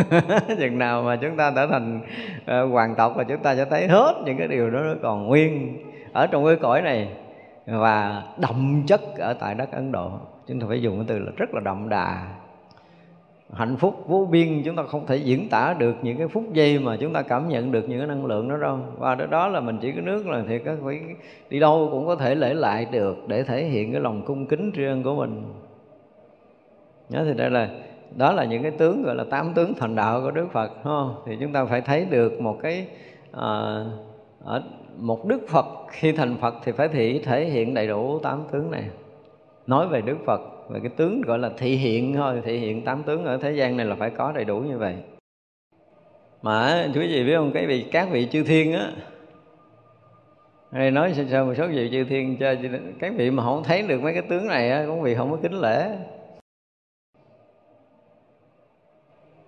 [0.58, 2.00] Chừng nào mà chúng ta trở thành
[2.40, 5.26] uh, hoàng tộc là chúng ta sẽ thấy hết những cái điều đó nó còn
[5.26, 5.78] nguyên
[6.12, 7.08] ở trong cái cõi này
[7.66, 10.10] và đậm chất ở tại đất ấn độ
[10.46, 12.26] chúng ta phải dùng cái từ là rất là đậm đà.
[13.52, 16.78] Hạnh phúc vô biên chúng ta không thể diễn tả được những cái phút giây
[16.78, 18.78] mà chúng ta cảm nhận được những cái năng lượng đó đâu.
[18.98, 21.00] Và đó, đó là mình chỉ có nước là thì các phải
[21.50, 24.72] đi đâu cũng có thể lễ lại được để thể hiện cái lòng cung kính
[24.76, 25.42] tri ân của mình.
[27.10, 27.70] Đó thì đây là
[28.16, 31.14] đó là những cái tướng gọi là tám tướng thành đạo của Đức Phật không?
[31.26, 32.86] thì chúng ta phải thấy được một cái
[33.32, 33.84] à,
[34.44, 34.62] ở
[34.96, 38.70] một Đức Phật khi thành Phật thì phải thể thể hiện đầy đủ tám tướng
[38.70, 38.84] này
[39.66, 43.02] nói về Đức Phật, về cái tướng gọi là thị hiện thôi, thị hiện tám
[43.02, 44.94] tướng ở thế gian này là phải có đầy đủ như vậy.
[46.42, 48.92] Mà quý vị biết không, cái vị, các vị chư thiên á,
[50.72, 52.54] hay nói sơ sơ một số vị chư thiên cho
[53.00, 55.38] các vị mà không thấy được mấy cái tướng này á, cũng vì không có
[55.42, 55.96] kính lễ.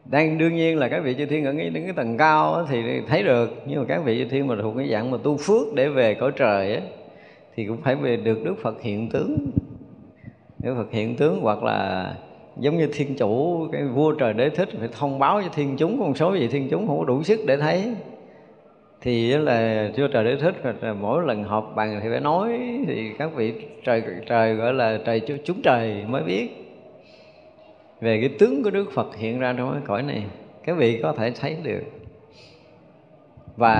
[0.05, 3.22] Đang, đương nhiên là các vị chư thiên ở đến cái tầng cao thì thấy
[3.22, 5.88] được, nhưng mà các vị chư thiên mà thuộc cái dạng mà tu phước để
[5.88, 6.82] về cõi trời á,
[7.55, 9.51] thì cũng phải về được Đức Phật hiện tướng
[10.59, 12.15] nếu Phật hiện tướng hoặc là
[12.57, 16.01] giống như thiên chủ, cái vua trời đế thích, phải thông báo cho thiên chúng,
[16.01, 17.95] con số gì thiên chúng không có đủ sức để thấy.
[19.01, 23.11] Thì là vua trời đế thích là mỗi lần họp bàn thì phải nói, thì
[23.19, 23.55] các vị
[23.85, 26.49] trời trời gọi là trời chúng trời mới biết.
[28.01, 30.24] Về cái tướng của Đức Phật hiện ra trong cái cõi này,
[30.65, 31.83] các vị có thể thấy được.
[33.57, 33.74] Và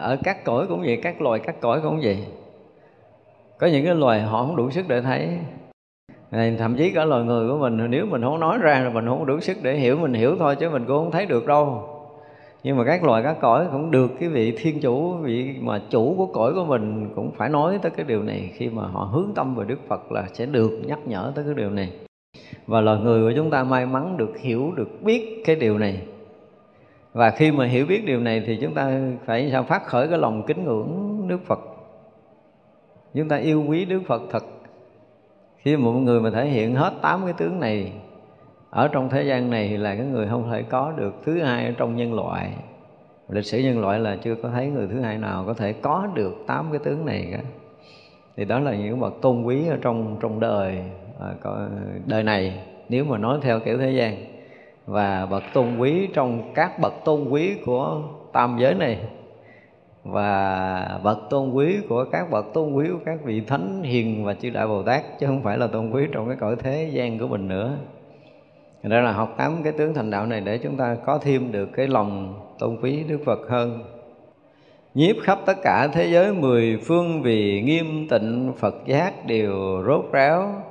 [0.00, 2.18] ở các cõi cũng vậy, các loài các cõi cũng vậy.
[3.58, 5.28] Có những cái loài họ không đủ sức để thấy
[6.30, 9.06] này, thậm chí cả loài người của mình nếu mình không nói ra là mình
[9.06, 11.82] không đủ sức để hiểu mình hiểu thôi chứ mình cũng không thấy được đâu.
[12.62, 16.14] Nhưng mà các loài các cõi cũng được cái vị thiên chủ vị mà chủ
[16.16, 18.50] của cõi của mình cũng phải nói tới cái điều này.
[18.54, 21.54] Khi mà họ hướng tâm về đức phật là sẽ được nhắc nhở tới cái
[21.54, 21.92] điều này.
[22.66, 26.02] Và loài người của chúng ta may mắn được hiểu được biết cái điều này.
[27.12, 29.62] Và khi mà hiểu biết điều này thì chúng ta phải sao?
[29.62, 31.60] Phát khởi cái lòng kính ngưỡng đức phật.
[33.14, 34.44] Chúng ta yêu quý đức phật thật
[35.66, 37.92] khi một người mà thể hiện hết tám cái tướng này
[38.70, 41.72] ở trong thế gian này là cái người không thể có được thứ hai ở
[41.78, 42.50] trong nhân loại.
[43.28, 46.08] Lịch sử nhân loại là chưa có thấy người thứ hai nào có thể có
[46.14, 47.38] được tám cái tướng này cả.
[48.36, 50.78] Thì đó là những bậc tôn quý ở trong trong đời
[51.20, 51.28] à,
[52.06, 54.16] đời này, nếu mà nói theo kiểu thế gian.
[54.86, 58.02] Và bậc tôn quý trong các bậc tôn quý của
[58.32, 58.98] tam giới này
[60.08, 64.34] và bậc tôn quý của các bậc tôn quý của các vị thánh hiền và
[64.34, 67.18] chư đại bồ tát, chứ không phải là tôn quý trong cái cõi thế gian
[67.18, 67.76] của mình nữa.
[68.82, 71.68] Đó là học tám cái tướng thành đạo này để chúng ta có thêm được
[71.76, 73.82] cái lòng tôn quý Đức Phật hơn.
[74.94, 80.04] Nhiếp khắp tất cả thế giới mười phương vì nghiêm tịnh Phật giác đều rốt
[80.12, 80.62] ráo.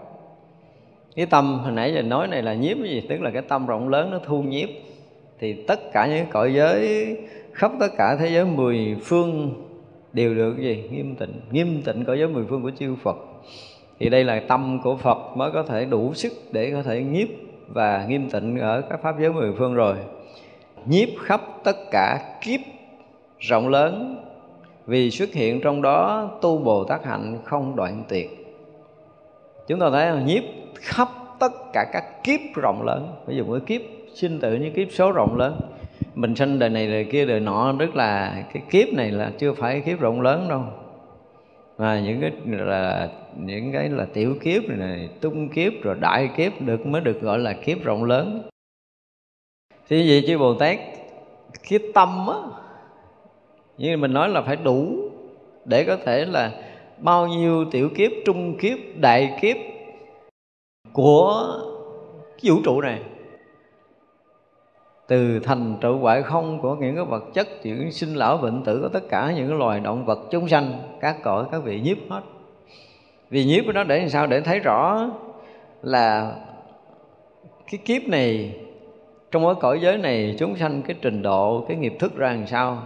[1.15, 3.01] Cái tâm hồi nãy giờ nói này là nhiếp cái gì?
[3.09, 4.69] Tức là cái tâm rộng lớn nó thu nhiếp.
[5.39, 7.07] Thì tất cả những cõi giới
[7.55, 9.53] khắp tất cả thế giới mười phương
[10.13, 10.83] đều được gì?
[10.91, 11.41] Nghiêm tịnh.
[11.51, 13.17] Nghiêm tịnh cõi giới mười phương của chư Phật.
[13.99, 17.27] Thì đây là tâm của Phật mới có thể đủ sức để có thể nhiếp
[17.67, 19.95] và nghiêm tịnh ở các pháp giới mười phương rồi.
[20.85, 22.59] Nhiếp khắp tất cả kiếp
[23.39, 24.23] rộng lớn.
[24.85, 28.29] Vì xuất hiện trong đó tu bồ tát hạnh không đoạn tuyệt.
[29.67, 30.43] Chúng ta thấy nhiếp
[30.75, 31.07] khắp
[31.39, 33.15] tất cả các kiếp rộng lớn.
[33.27, 33.81] Ví dụ cái kiếp
[34.13, 35.59] sinh tử như kiếp số rộng lớn
[36.15, 39.53] mình sinh đời này đời kia đời nọ rất là cái kiếp này là chưa
[39.53, 40.63] phải kiếp rộng lớn đâu.
[41.77, 46.29] Mà những cái là những cái là tiểu kiếp này, này tung kiếp rồi đại
[46.37, 48.41] kiếp được mới được gọi là kiếp rộng lớn.
[49.89, 50.79] Thì vậy chứ bồ tát
[51.69, 52.37] cái tâm á
[53.77, 55.09] như mình nói là phải đủ
[55.65, 56.51] để có thể là
[56.97, 59.57] bao nhiêu tiểu kiếp trung kiếp đại kiếp
[60.93, 61.47] của
[62.41, 62.99] cái vũ trụ này
[65.07, 68.79] từ thành trụ hoại không của những cái vật chất, những sinh lão bệnh tử
[68.81, 71.97] của tất cả những cái loài động vật chúng sanh, các cõi, các vị nhiếp
[72.09, 72.21] hết.
[73.29, 74.27] Vì nhiếp nó để làm sao?
[74.27, 75.09] Để thấy rõ
[75.81, 76.35] là
[77.71, 78.55] cái kiếp này,
[79.31, 82.47] trong cái cõi giới này chúng sanh cái trình độ, cái nghiệp thức ra làm
[82.47, 82.77] sao?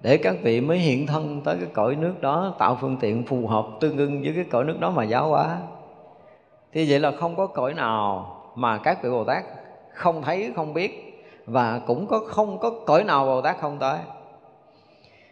[0.00, 3.46] Để các vị mới hiện thân tới cái cõi nước đó, tạo phương tiện phù
[3.46, 5.58] hợp tương ưng với cái cõi nước đó mà giáo hóa.
[6.72, 9.44] Thì vậy là không có cõi nào mà các vị bồ tát
[9.92, 11.09] không thấy, không biết
[11.50, 13.98] và cũng có không có cõi nào Bồ Tát không tới.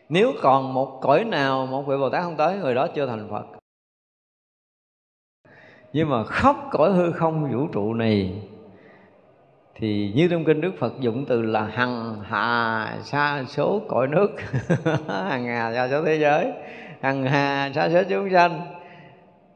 [0.09, 3.29] Nếu còn một cõi nào một vị Bồ Tát không tới, người đó chưa thành
[3.31, 3.45] Phật.
[5.93, 8.43] Nhưng mà khắp cõi hư không vũ trụ này,
[9.75, 14.31] thì như trong kinh đức phật dụng từ là hằng, hà, sa, số, cõi nước.
[15.09, 16.53] Hằng hà, sa, số thế giới.
[17.01, 18.61] Hằng hà, sa, số chúng sanh.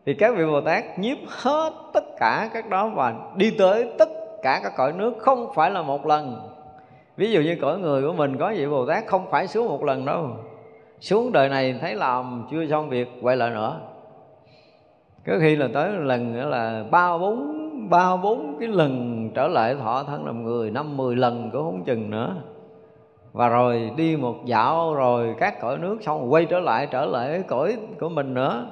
[0.07, 4.09] Thì các vị bồ tát nhiếp hết tất cả các đó và đi tới tất
[4.43, 6.49] cả các cõi nước không phải là một lần.
[7.17, 9.85] Ví dụ như cõi người của mình có vị bồ tát không phải xuống một
[9.85, 10.31] lần đâu.
[11.01, 13.81] Xuống đời này thấy làm, chưa xong việc, quay lại nữa.
[15.27, 17.59] Có khi là tới lần nữa là ba, bốn
[17.91, 21.85] ba, bốn cái lần trở lại thọ thân làm người, năm, mười lần cũng không
[21.85, 22.37] chừng nữa.
[23.33, 27.43] Và rồi đi một dạo, rồi các cõi nước xong quay trở lại trở lại
[27.49, 28.67] cõi của mình nữa.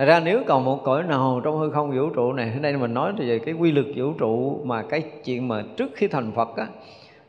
[0.00, 2.76] Thật ra nếu còn một cõi nào trong hư không vũ trụ này, Hôm nay
[2.76, 6.32] mình nói về cái quy luật vũ trụ Mà cái chuyện mà trước khi thành
[6.32, 6.66] Phật á,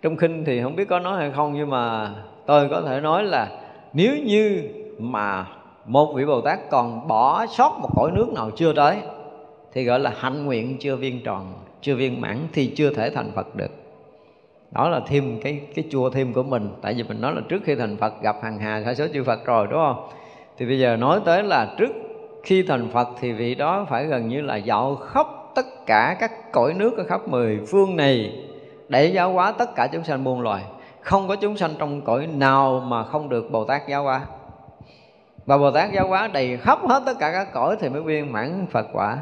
[0.02, 2.12] Trong kinh thì không biết có nói hay không, Nhưng mà
[2.46, 3.48] tôi có thể nói là
[3.94, 4.64] Nếu như
[5.00, 5.46] mà
[5.86, 8.98] một vị Bồ Tát còn bỏ sót một cõi nước nào chưa tới,
[9.74, 13.32] Thì gọi là hạnh nguyện chưa viên tròn, Chưa viên mãn thì chưa thể thành
[13.36, 13.72] Phật được.
[14.72, 16.70] Đó là thêm cái cái chua thêm của mình.
[16.82, 19.24] Tại vì mình nói là trước khi thành Phật gặp hàng hà sa số chư
[19.24, 20.08] Phật rồi, đúng không?
[20.58, 21.92] Thì bây giờ nói tới là trước
[22.44, 26.52] khi thành Phật thì vị đó phải gần như là dạo khắp tất cả các
[26.52, 28.46] cõi nước ở khắp mười phương này,
[28.90, 30.64] để giáo hóa tất cả chúng sanh muôn loài.
[31.02, 34.26] Không có chúng sanh trong cõi nào mà không được Bồ Tát giáo hóa.
[35.46, 38.32] Và Bồ Tát giáo hóa đầy khắp hết tất cả các cõi thì mới viên
[38.32, 39.18] mãn Phật quả.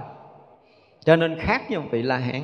[1.03, 2.41] Cho nên khác với vị La Hán.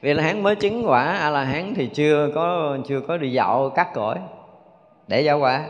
[0.00, 3.32] Vị La Hán mới chứng quả A La Hán thì chưa có chưa có đi
[3.32, 4.18] dạo các cõi
[5.08, 5.64] để giáo hóa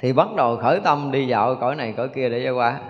[0.00, 2.80] thì bắt đầu khởi tâm đi dạo cõi này cõi kia để giáo qua.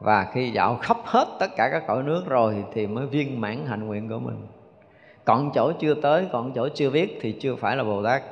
[0.00, 3.66] Và khi dạo khắp hết tất cả các cõi nước rồi thì mới viên mãn
[3.66, 4.46] hạnh nguyện của mình.
[5.24, 8.22] Còn chỗ chưa tới còn chỗ chưa biết thì chưa phải là bồ tát.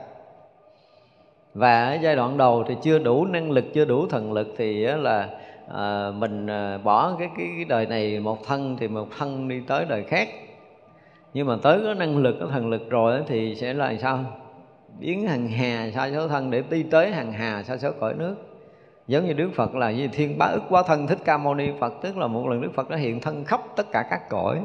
[1.55, 4.85] Và ở giai đoạn đầu thì chưa đủ năng lực chưa đủ thần lực thì
[4.85, 5.29] là
[5.75, 9.61] à, mình à, bỏ cái, cái cái đời này một thân thì một thân đi
[9.67, 10.29] tới đời khác.
[11.35, 14.25] Nhưng mà tới có năng lực có thần lực rồi thì sẽ là sao?
[14.99, 18.37] Biến hằng hà sa số thân để đi tới hằng hà sa số cõi nước.
[19.09, 21.69] Giống như Đức Phật là như thiên bá ức quá thân thích ca mâu ni
[21.81, 24.61] Phật, tức là một lần Đức Phật đã hiện thân khắp tất cả các cõi,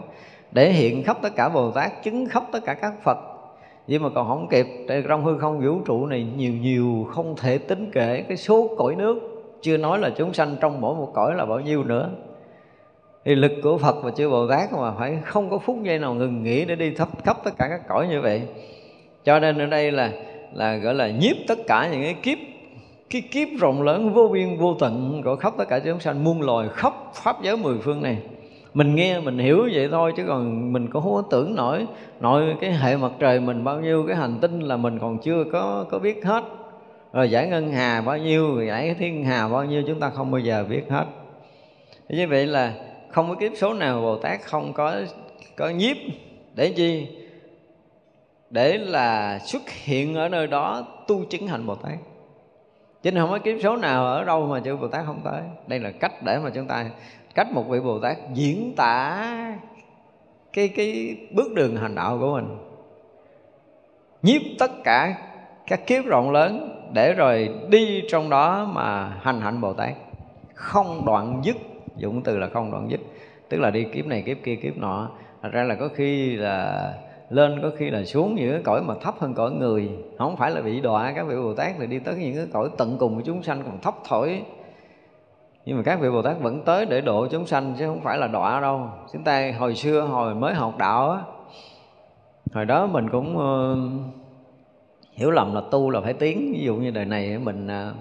[0.52, 3.18] để hiện khắp tất cả Bồ Tát, chứng khắp tất cả các Phật.
[3.88, 7.36] Nhưng mà còn không kịp tại trong hư không vũ trụ này nhiều nhiều không
[7.36, 9.20] thể tính kể cái số cõi nước.
[9.62, 12.10] Chưa nói là chúng sanh trong mỗi một cõi là bao nhiêu nữa.
[13.26, 16.14] Thì lực của Phật và chư Bồ Tát mà phải không có phút giây nào
[16.14, 18.42] ngừng nghỉ để đi thấp khắp tất cả các cõi như vậy
[19.28, 20.12] cho nên ở đây là
[20.54, 22.38] là gọi là nhiếp tất cả những cái kiếp
[23.10, 26.42] cái kiếp rộng lớn, vô biên, vô tận của khắp tất cả chúng sanh, muôn
[26.42, 28.18] loài khắp pháp giới mười phương này.
[28.74, 31.86] Mình nghe, mình hiểu vậy thôi, chứ còn mình cũng không có tưởng nổi
[32.20, 35.44] nội cái hệ mặt trời mình bao nhiêu, cái hành tinh là mình còn chưa
[35.52, 36.44] có có biết hết.
[37.14, 40.40] Rồi giải ngân hà bao nhiêu, giải thiên hà bao nhiêu, chúng ta không bao
[40.40, 41.06] giờ biết hết.
[42.10, 42.74] Như vậy là
[43.10, 44.96] không có kiếp số nào bồ tát không có
[45.56, 45.98] có nhiếp.
[46.56, 47.08] Để chi?
[48.50, 51.98] Để là xuất hiện ở nơi đó, tu chứng hành Bồ Tát.
[53.04, 55.42] Chứ không có kiếp số nào ở đâu mà chư Bồ Tát không tới.
[55.68, 56.86] Đây là cách để mà chúng ta
[57.36, 59.24] cách một vị Bồ Tát diễn tả
[60.54, 62.58] cái cái bước đường hành đạo của mình.
[64.22, 65.16] Nhiếp tất cả
[65.68, 69.94] các kiếp rộng lớn để rồi đi trong đó mà hành hạnh Bồ Tát.
[70.54, 71.56] Không đoạn dứt
[71.98, 73.00] dụng từ là không đoạn dứt.
[73.50, 75.10] Tức là đi kiếp này, kiếp kia, kiếp nọ.
[75.42, 76.94] Thật ra là có khi là
[77.30, 79.90] lên có khi là xuống những cái cõi mà thấp hơn cõi người.
[80.18, 82.70] Không phải là bị đọa các vị bồ tát thì đi tới những cái cõi
[82.78, 84.42] tận cùng của chúng sanh còn thấp thổi
[85.66, 88.18] nhưng mà các vị bồ tát vẫn tới để độ chúng sanh chứ không phải
[88.18, 88.90] là đọa đâu.
[89.14, 91.22] Chúng ta hồi xưa hồi mới học đạo á
[92.54, 93.78] hồi đó mình cũng uh,
[95.14, 96.52] hiểu lầm là tu là phải tiến.
[96.54, 97.96] Ví dụ như đời này mình uh,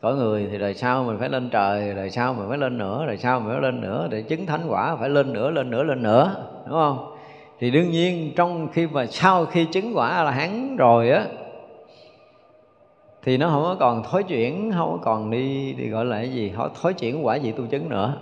[0.00, 3.04] cõi người thì đời sau mình phải lên trời đời sau mình phải lên nữa
[3.06, 5.82] đời sau mình phải lên nữa để chứng thánh quả phải lên nữa lên nữa
[5.82, 6.34] lên nữa.
[6.66, 7.13] Đúng không?
[7.58, 11.26] Thì đương nhiên, trong khi mà sau khi chứng quả là hán rồi á,
[13.22, 16.32] thì nó không có còn thối chuyển, không có còn đi đi gọi là cái
[16.32, 18.16] gì, họ thối chuyển quả gì tu chứng nữa.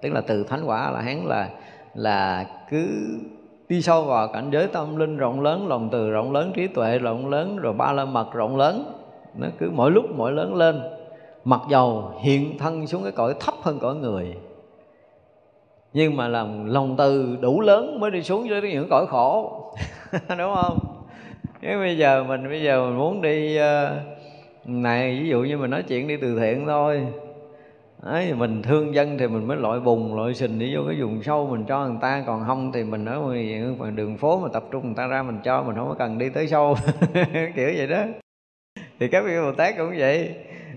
[0.00, 1.48] Tức là từ thánh quả là hán là
[1.94, 2.88] là cứ
[3.68, 6.98] đi sâu vào cảnh giới tâm linh rộng lớn, lòng từ rộng lớn, trí tuệ
[6.98, 8.92] rộng lớn, rồi ba la mật rộng lớn.
[9.34, 10.82] Nó cứ mỗi lúc mỗi lớn lên,
[11.44, 14.36] mặc dầu hiện thân xuống cái cõi thấp hơn cõi người
[15.96, 19.62] nhưng mà làm lòng từ đủ lớn mới đi xuống dưới những cõi khổ.
[20.38, 20.78] Đúng không?
[21.62, 25.70] Nếu bây giờ mình bây giờ mình muốn đi uh, này ví dụ như mình
[25.70, 27.06] nói chuyện đi từ thiện thôi.
[28.02, 31.22] Đấy, mình thương dân thì mình mới loại bùng loại sình đi vô cái vùng
[31.22, 32.24] sâu mình cho người ta.
[32.26, 35.38] Còn không thì mình ở ngoài đường phố mà tập trung người ta ra mình
[35.44, 36.76] cho mình không có cần đi tới sâu.
[37.56, 38.04] Kiểu vậy đó.
[39.00, 40.34] Thì các vị bồ tát cũng vậy.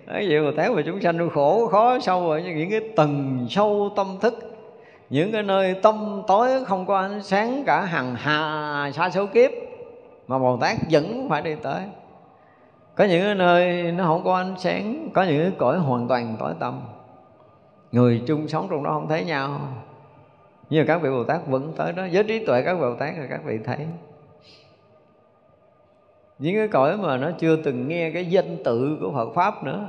[0.08, 3.90] Ví dụ bồ tát mà chúng sanh khổ khó sâu ở những cái tầng sâu
[3.96, 4.48] tâm thức
[5.10, 9.52] những cái nơi tâm tối không có ánh sáng, cả hàng hà xa số kiếp
[10.27, 11.84] mà bồ tát vẫn phải đi tới.
[12.95, 16.36] Có những cái nơi nó không có ánh sáng, có những cái cõi hoàn toàn
[16.40, 16.81] tối tâm
[17.91, 19.60] người chung sống trong đó không thấy nhau.
[20.69, 22.03] Nhưng mà các vị bồ tát vẫn tới đó.
[22.11, 23.88] Với trí tuệ các vị bồ tát là các vị thấy.
[26.40, 29.88] Những cái cõi mà nó chưa từng nghe cái danh tự của Phật pháp nữa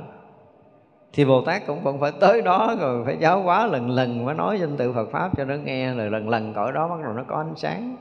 [1.13, 4.35] thì Bồ Tát cũng vẫn phải tới đó, rồi phải giáo hóa lần lần, mới
[4.35, 7.13] nói danh tự Phật pháp cho nó nghe, rồi lần lần cõi đó bắt đầu
[7.13, 7.95] nó có ánh sáng.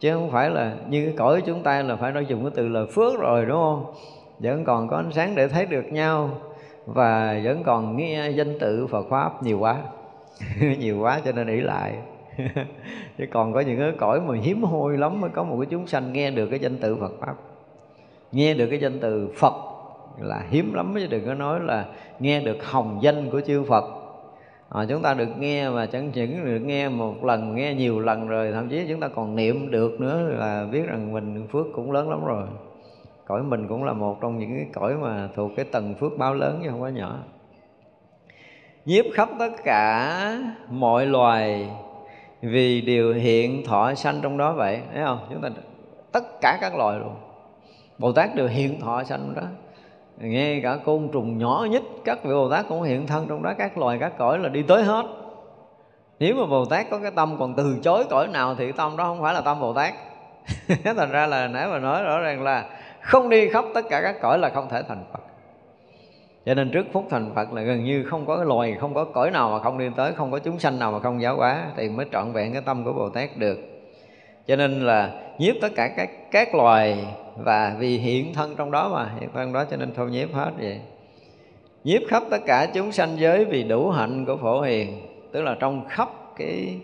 [0.00, 2.68] Chứ không phải là như cái cõi chúng ta là phải nói dùng cái từ
[2.68, 3.94] là phước rồi, đúng không?
[4.38, 6.30] Vẫn còn có ánh sáng để thấy được nhau,
[6.86, 9.76] và vẫn còn nghe danh tự Phật pháp nhiều quá.
[10.78, 11.94] Nhiều quá cho nên ý lại.
[13.18, 15.86] Chứ còn có những cái cõi mà hiếm hoi lắm mới có một cái chúng
[15.86, 17.34] sanh nghe được cái danh tự Phật pháp.
[18.32, 19.71] Nghe được cái danh từ Phật
[20.18, 21.86] là hiếm lắm chứ đừng có nói là
[22.18, 23.84] nghe được hồng danh của chư Phật.
[24.68, 28.28] À, chúng ta được nghe mà chẳng những được nghe một lần nghe nhiều lần
[28.28, 31.92] rồi thậm chí chúng ta còn niệm được nữa là biết rằng mình phước cũng
[31.92, 32.46] lớn lắm rồi.
[33.26, 36.34] Cõi mình cũng là một trong những cái cõi mà thuộc cái tầng phước báo
[36.34, 37.18] lớn chứ không có nhỏ.
[38.84, 40.38] Nhiếp khắp tất cả
[40.70, 41.70] mọi loài
[42.42, 44.80] vì điều hiện thọ sanh trong đó vậy.
[44.94, 45.18] Thấy không?
[45.32, 45.48] Chúng ta
[46.12, 47.14] tất cả các loài luôn.
[47.98, 49.42] Bồ tát đều hiện thọ sanh đó
[50.18, 53.52] nghe cả côn trùng nhỏ nhất, các vị bồ tát cũng hiện thân trong đó,
[53.58, 55.06] các loài, các cõi là đi tới hết.
[56.18, 59.04] Nếu mà bồ tát có cái tâm còn từ chối cõi nào thì tâm đó
[59.04, 59.94] không phải là tâm bồ tát.
[60.96, 62.64] Thành ra là nãy mà nói rõ ràng là
[63.00, 65.20] không đi khắp tất cả các cõi là không thể thành phật.
[66.46, 69.04] Cho nên trước phút thành phật là gần như không có cái loài, không có
[69.04, 71.64] cõi nào mà không đi tới, không có chúng sanh nào mà không giáo hóa
[71.76, 73.58] thì mới trọn vẹn cái tâm của bồ tát được.
[74.46, 77.06] Cho nên là nhiếp tất cả các các loài
[77.36, 80.50] và vì hiện thân trong đó mà hiện thân đó cho nên thôi nhiếp hết
[80.58, 80.80] vậy.
[81.84, 85.00] Nhiếp khắp tất cả chúng sanh giới vì đủ hạnh của phổ hiền.
[85.32, 86.78] Tức là trong khắp cái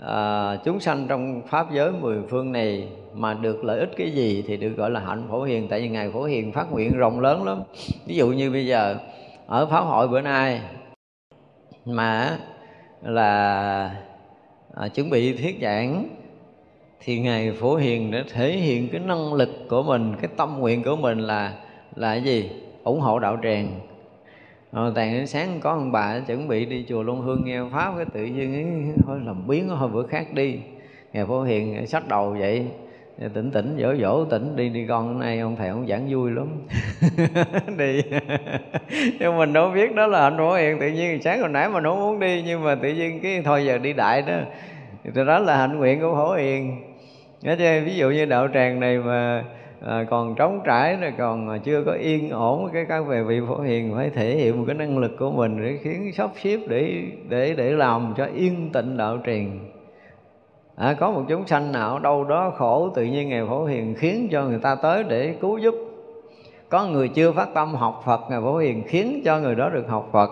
[0.00, 4.44] à, chúng sanh trong pháp giới mười phương này mà được lợi ích cái gì
[4.46, 5.68] thì được gọi là hạnh phổ hiền.
[5.68, 7.62] Tại vì ngài phổ hiền phát nguyện rộng lớn lắm.
[8.06, 8.96] Ví dụ như bây giờ
[9.46, 10.60] ở pháp hội bữa nay
[11.84, 12.38] mà
[13.02, 13.90] là
[14.74, 16.08] à, chuẩn bị thuyết giảng
[17.04, 20.82] thì ngài phổ hiền đã thể hiện cái năng lực của mình cái tâm nguyện
[20.82, 21.52] của mình là
[21.96, 22.50] là cái gì?
[22.84, 23.68] Ủng hộ đạo tràng.
[24.72, 27.92] Rồi tàn đến sáng có ông bà chuẩn bị đi chùa Long Hương nghe Pháp
[27.96, 30.56] cái tự nhiên ấy, thôi làm biến thôi bữa khác đi.
[31.12, 32.66] Ngài Phổ Hiền sách đầu vậy
[33.34, 36.30] tỉnh tỉnh dỗ dỗ tỉnh đi đi con hôm nay ông thầy ông giảng vui
[36.30, 36.46] lắm.
[37.78, 38.02] Đi.
[39.20, 41.80] Nhưng mình đâu biết đó là anh Phổ Hiền tự nhiên sáng hồi nãy mà
[41.80, 44.34] nó muốn đi nhưng mà tự nhiên cái thôi giờ đi đại đó.
[45.04, 46.93] Thì đó là hạnh nguyện của Phổ Hiền
[47.44, 49.44] thế ví dụ như đạo tràng này mà
[49.86, 53.60] à, còn trống trải rồi còn chưa có yên ổn cái các về vị phổ
[53.60, 57.02] hiền phải thể hiện một cái năng lực của mình để khiến sắp xếp để
[57.28, 59.58] để để làm cho yên tịnh đạo tràng.
[60.76, 64.28] À, có một chúng sanh nào đâu đó khổ tự nhiên ngài phổ hiền khiến
[64.30, 65.74] cho người ta tới để cứu giúp.
[66.68, 69.88] Có người chưa phát tâm học phật ngài phổ hiền khiến cho người đó được
[69.88, 70.30] học phật.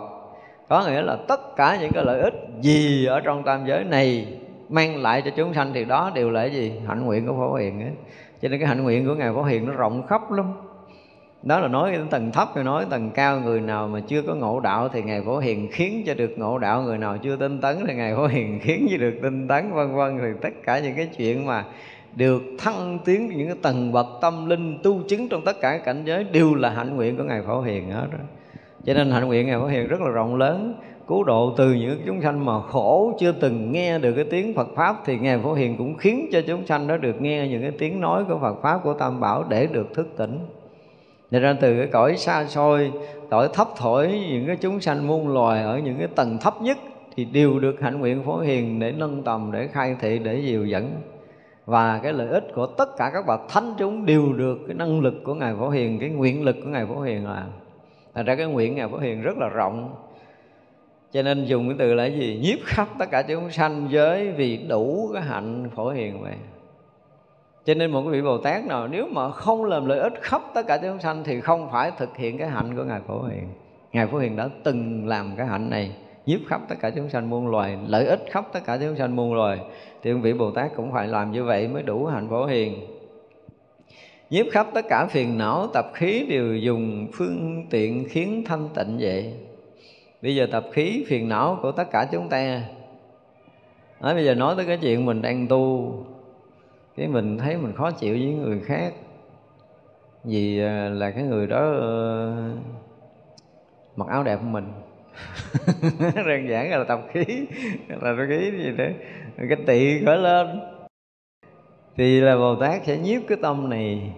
[0.68, 4.26] Có nghĩa là tất cả những cái lợi ích gì ở trong tam giới này
[4.72, 6.72] mang lại cho chúng sanh thì đó đều là gì?
[6.86, 7.90] Hạnh nguyện của phổ hiền ấy
[8.42, 10.46] cho nên cái hạnh nguyện của ngài phổ hiền nó rộng khắp lắm.
[11.42, 13.40] Đó là nói đến tầng thấp, rồi nói tầng cao.
[13.40, 16.58] Người nào mà chưa có ngộ đạo thì ngài phổ hiền khiến cho được ngộ
[16.58, 16.82] đạo.
[16.82, 19.94] Người nào chưa tinh tấn thì ngài phổ hiền khiến cho được tinh tấn, vân
[19.94, 20.18] vân.
[20.18, 21.64] Thì tất cả những cái chuyện mà
[22.16, 25.84] được thăng tiến, những cái tầng bậc tâm linh tu chứng trong tất cả các
[25.84, 28.18] cảnh giới đều là hạnh nguyện của ngài phổ hiền hết đó.
[28.84, 30.74] Cho nên hạnh nguyện ngài phổ hiền rất là rộng lớn
[31.06, 34.68] cứu độ từ những chúng sanh mà khổ chưa từng nghe được cái tiếng Phật
[34.74, 37.70] pháp thì ngài Phổ Hiền cũng khiến cho chúng sanh đó được nghe những cái
[37.78, 40.38] tiếng nói của Phật pháp của Tam Bảo để được thức tỉnh.
[41.30, 42.92] Nên ra từ cái cõi xa xôi,
[43.30, 46.78] cõi thấp thổi những cái chúng sanh muôn loài ở những cái tầng thấp nhất
[47.16, 50.64] thì đều được hạnh nguyện Phổ Hiền để nâng tầm, để khai thị, để dìu
[50.64, 50.90] dẫn.
[51.66, 55.00] Và cái lợi ích của tất cả các bậc thánh chúng đều được cái năng
[55.00, 57.46] lực của Ngài Phổ Hiền, cái nguyện lực của Ngài Phổ Hiền là
[58.14, 59.94] Thành ra cái nguyện Ngài Phổ Hiền rất là rộng
[61.12, 64.30] cho nên dùng cái từ là cái gì nhiếp khắp tất cả chúng sanh giới
[64.30, 66.34] vì đủ cái hạnh phổ hiền vậy
[67.64, 70.42] cho nên một cái vị Bồ Tát nào nếu mà không làm lợi ích khắp
[70.54, 73.48] tất cả chúng sanh thì không phải thực hiện cái hạnh của Ngài Phổ Hiền.
[73.92, 75.90] Ngài Phổ Hiền đã từng làm cái hạnh này
[76.26, 79.16] nhiếp khắp tất cả chúng sanh muôn loài, lợi ích khắp tất cả chúng sanh
[79.16, 79.58] muôn loài.
[80.02, 82.74] Thì vị Bồ Tát cũng phải làm như vậy mới đủ hạnh Phổ Hiền.
[84.30, 88.96] Nhiếp khắp tất cả phiền não tập khí đều dùng phương tiện khiến thanh tịnh
[89.00, 89.34] vậy
[90.22, 92.62] bây giờ tập khí phiền não của tất cả chúng ta.
[94.00, 95.94] Nói bây giờ nói tới cái chuyện mình đang tu
[96.96, 98.92] cái mình thấy mình khó chịu với người khác.
[100.24, 102.58] Vì à, là cái người đó uh,
[103.96, 104.72] mặc áo đẹp của mình.
[106.26, 107.24] Đơn giản là tập khí
[107.88, 108.84] là tập khí gì đó.
[109.36, 110.60] Cái tị khởi lên.
[111.96, 114.12] Thì là bồ tát sẽ nhiếp cái tâm này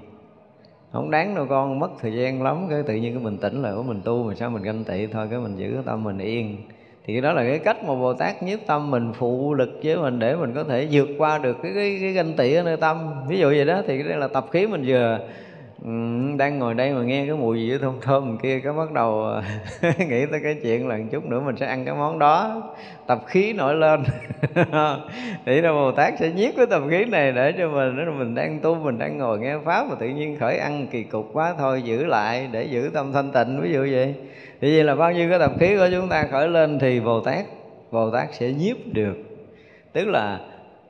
[0.95, 3.73] không đáng đâu con mất thời gian lắm cái tự nhiên cái mình tỉnh lại
[3.77, 6.19] của mình tu mà sao mình ganh tị thôi cái mình giữ cái tâm mình
[6.19, 6.57] yên.
[7.07, 10.19] Thì đó là cái cách mà bồ tát nhiếp tâm mình phụ lực với mình
[10.19, 13.11] để mình có thể vượt qua được cái cái, cái ganh tị ở nơi tâm.
[13.29, 15.19] Ví dụ vậy đó thì đây là tập khí mình vừa
[15.83, 15.91] Ừ,
[16.39, 19.43] đang ngồi đây mà nghe cái mùi gì thơm thơm kia cái bắt đầu à,
[19.99, 22.63] nghĩ tới cái chuyện là một chút nữa mình sẽ ăn cái món đó.
[23.07, 24.03] Tập khí nổi lên.
[25.47, 28.35] Nghĩ là bồ tát sẽ nhiếp cái tập khí này để cho mình nếu mình
[28.35, 31.55] đang tu mình đang ngồi nghe pháp mà tự nhiên khởi ăn kỳ cục quá
[31.59, 34.15] thôi giữ lại để giữ tâm thanh tịnh ví dụ vậy.
[34.61, 37.21] Thì vậy là bao nhiêu cái tập khí của chúng ta khởi lên thì bồ
[37.21, 37.45] tát
[37.91, 39.15] bồ tát sẽ nhiếp được.
[39.93, 40.41] Tức là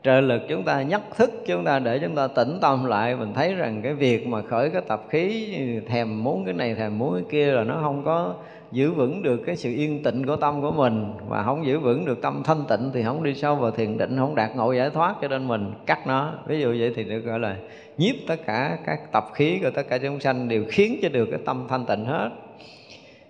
[0.05, 3.33] trợ lực chúng ta nhắc thức, chúng ta để chúng ta tỉnh tâm lại, mình
[3.35, 5.55] thấy rằng cái việc mà khởi cái tập khí,
[5.89, 8.35] thèm muốn cái này, thèm muốn cái kia là nó không có
[8.73, 11.13] giữ vững được cái sự yên tĩnh của tâm của mình.
[11.29, 14.17] Và không giữ vững được tâm thanh tịnh thì không đi sâu vào thiền định,
[14.19, 16.33] không đạt ngộ giải thoát cho nên mình cắt nó.
[16.47, 17.57] Ví dụ vậy thì được gọi là
[17.99, 21.29] nhiếp tất cả các tập khí của tất cả chúng sanh đều khiến cho được
[21.31, 22.31] cái tâm thanh tịnh hết.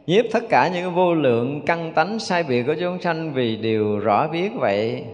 [0.07, 3.57] Nhiếp tất cả những cái vô lượng căn tánh sai biệt của chúng sanh vì
[3.57, 5.05] đều rõ biết vậy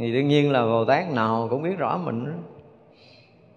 [0.00, 2.26] thì đương nhiên là bồ tát nào cũng biết rõ mình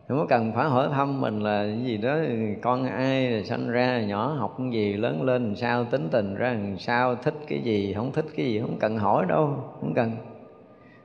[0.08, 2.18] không có cần phải hỏi thăm mình là cái gì đó,
[2.62, 6.36] con ai rồi sanh ra, nhỏ học cái gì, lớn lên làm sao, tính tình
[6.36, 9.94] ra làm sao, thích cái gì, không thích cái gì, không cần hỏi đâu, không
[9.94, 10.12] cần.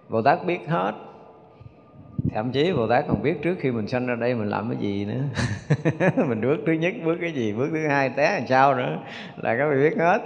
[0.08, 0.92] Bồ tát biết hết.
[2.34, 4.78] Thậm chí bồ tát còn biết trước khi mình sanh ra đây mình làm cái
[4.80, 5.22] gì nữa.
[6.28, 8.98] Mình bước thứ nhất, bước cái gì, bước thứ hai té làm sao nữa
[9.36, 10.18] là các vị biết hết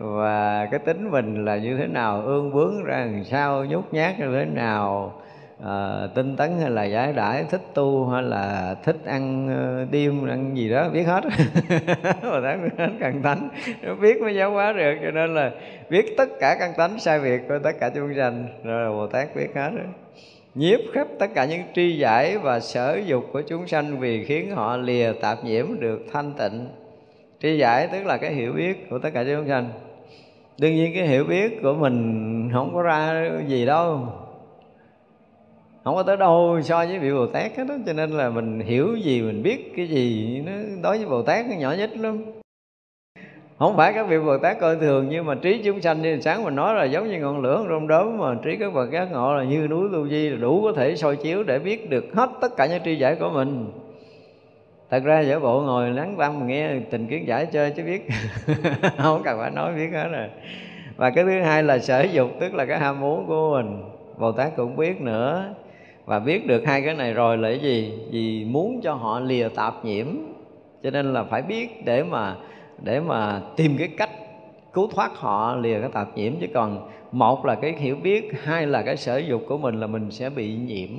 [0.00, 2.22] và cái tính mình là như thế nào?
[2.22, 3.64] Ương bướng ra làm sao?
[3.64, 5.12] Nhút nhát như thế nào?
[5.64, 7.44] À, tinh tấn hay là giải đãi?
[7.50, 9.48] Thích tu hay là thích ăn
[9.82, 10.88] uh, đêm ăn gì đó?
[10.88, 11.24] Biết hết.
[12.22, 13.48] Bồ tát biết hết căn tánh.
[13.82, 15.50] Nó biết mới giáo hóa được cho nên là
[15.90, 18.46] biết tất cả căn tánh sai việc của tất cả chúng sanh.
[18.64, 19.82] Rồi là bồ tát biết hết đó
[20.54, 24.50] nhiếp khắp tất cả những tri giải và sở dục của chúng sanh vì khiến
[24.50, 26.68] họ lìa tạp nhiễm được thanh tịnh.
[27.42, 29.68] Tri giải tức là cái hiểu biết của tất cả chúng sanh
[30.60, 33.98] đương nhiên cái hiểu biết của mình không có ra gì đâu.
[35.84, 38.60] Không có tới đâu so với vị bồ tát hết đó cho nên là mình
[38.60, 42.24] hiểu gì, mình biết cái gì, nó đối với bồ tát nó nhỏ nhất lắm.
[43.58, 46.44] Không phải các vị bồ tát coi thường, nhưng mà trí chúng sanh như sáng
[46.44, 49.34] mình nói là giống như ngọn lửa rôm đốm mà trí các bậc giác ngộ
[49.34, 52.30] là như núi tu di là đủ có thể soi chiếu để biết được hết
[52.40, 53.66] tất cả những tri giải của mình
[54.90, 58.08] thật ra giả bộ ngồi lắng tâm nghe tình kiến giải chơi chứ biết.
[58.98, 60.28] Không cần phải nói biết hết rồi.
[60.96, 63.82] Và cái thứ hai là sở dục, tức là cái ham muốn của mình.
[64.18, 65.54] Bồ tát cũng biết nữa.
[66.04, 67.92] Và biết được hai cái này rồi là cái gì?
[68.10, 70.06] Vì muốn cho họ lìa tạp nhiễm.
[70.82, 72.36] Cho nên là phải biết để mà
[72.82, 74.10] để mà tìm cái cách
[74.72, 76.32] cứu thoát họ, lìa cái tạp nhiễm.
[76.40, 79.86] Chứ còn một là cái hiểu biết, hai là cái sở dục của mình là
[79.86, 80.90] mình sẽ bị nhiễm.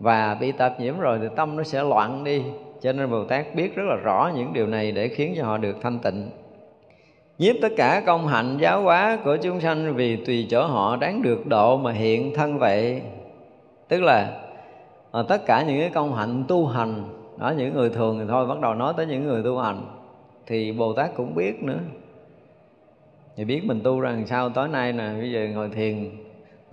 [0.00, 2.42] Và bị tạp nhiễm rồi thì tâm nó sẽ loạn đi
[2.84, 5.58] cho nên bồ tát biết rất là rõ những điều này để khiến cho họ
[5.58, 6.30] được thanh tịnh.
[7.38, 11.22] Nhiếp tất cả công hạnh giáo hóa của chúng sanh vì tùy chỗ họ đáng
[11.22, 13.02] được độ mà hiện thân vậy.
[13.88, 14.40] Tức là
[15.10, 17.04] ờ, tất cả những cái công hạnh tu hành,
[17.38, 19.80] đó, những người thường thì thôi, bắt đầu nói tới những người tu hành,
[20.46, 21.78] thì bồ tát cũng biết nữa.
[23.36, 26.10] Thì biết mình tu rằng sao, tối nay nè, bây giờ ngồi thiền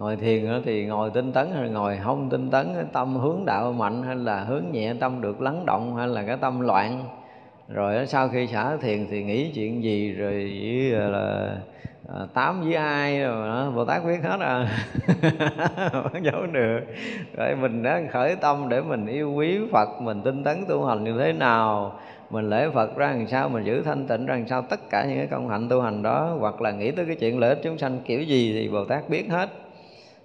[0.02, 4.04] ngồi thiền thì ngồi tinh tấn hay ngồi không tinh tấn tâm hướng đạo mạnh
[4.04, 7.04] hay là hướng nhẹ tâm được lắng động hay là cái tâm loạn.
[7.70, 10.34] Rồi sau khi xả thiền thì nghĩ chuyện gì rồi
[10.64, 11.56] với là
[12.14, 14.68] à, tám với ai rồi đó, bồ tát biết hết à.
[15.92, 16.80] Không giấu được.
[17.38, 21.04] Rồi mình đã khởi tâm để mình yêu quý phật mình tinh tấn tu hành
[21.04, 21.94] như thế nào
[22.30, 25.06] mình lễ Phật ra làm sao mình giữ thanh tịnh ra làm sao tất cả
[25.06, 27.60] những cái công hạnh tu hành đó hoặc là nghĩ tới cái chuyện lợi ích
[27.64, 29.50] chúng sanh kiểu gì thì Bồ Tát biết hết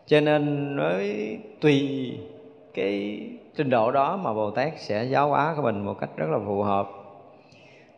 [0.07, 1.11] cho nên nói
[1.61, 2.11] tùy
[2.75, 3.21] cái
[3.57, 6.39] trình độ đó mà Bồ Tát sẽ giáo hóa của mình một cách rất là
[6.47, 6.89] phù hợp.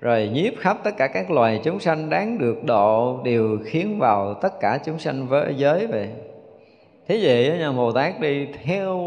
[0.01, 4.35] Rồi nhiếp khắp tất cả các loài chúng sanh đáng được độ đều khiến vào
[4.35, 6.09] tất cả chúng sanh với giới vậy
[7.09, 8.99] thế vậy nhà Bồ Tát đi theo,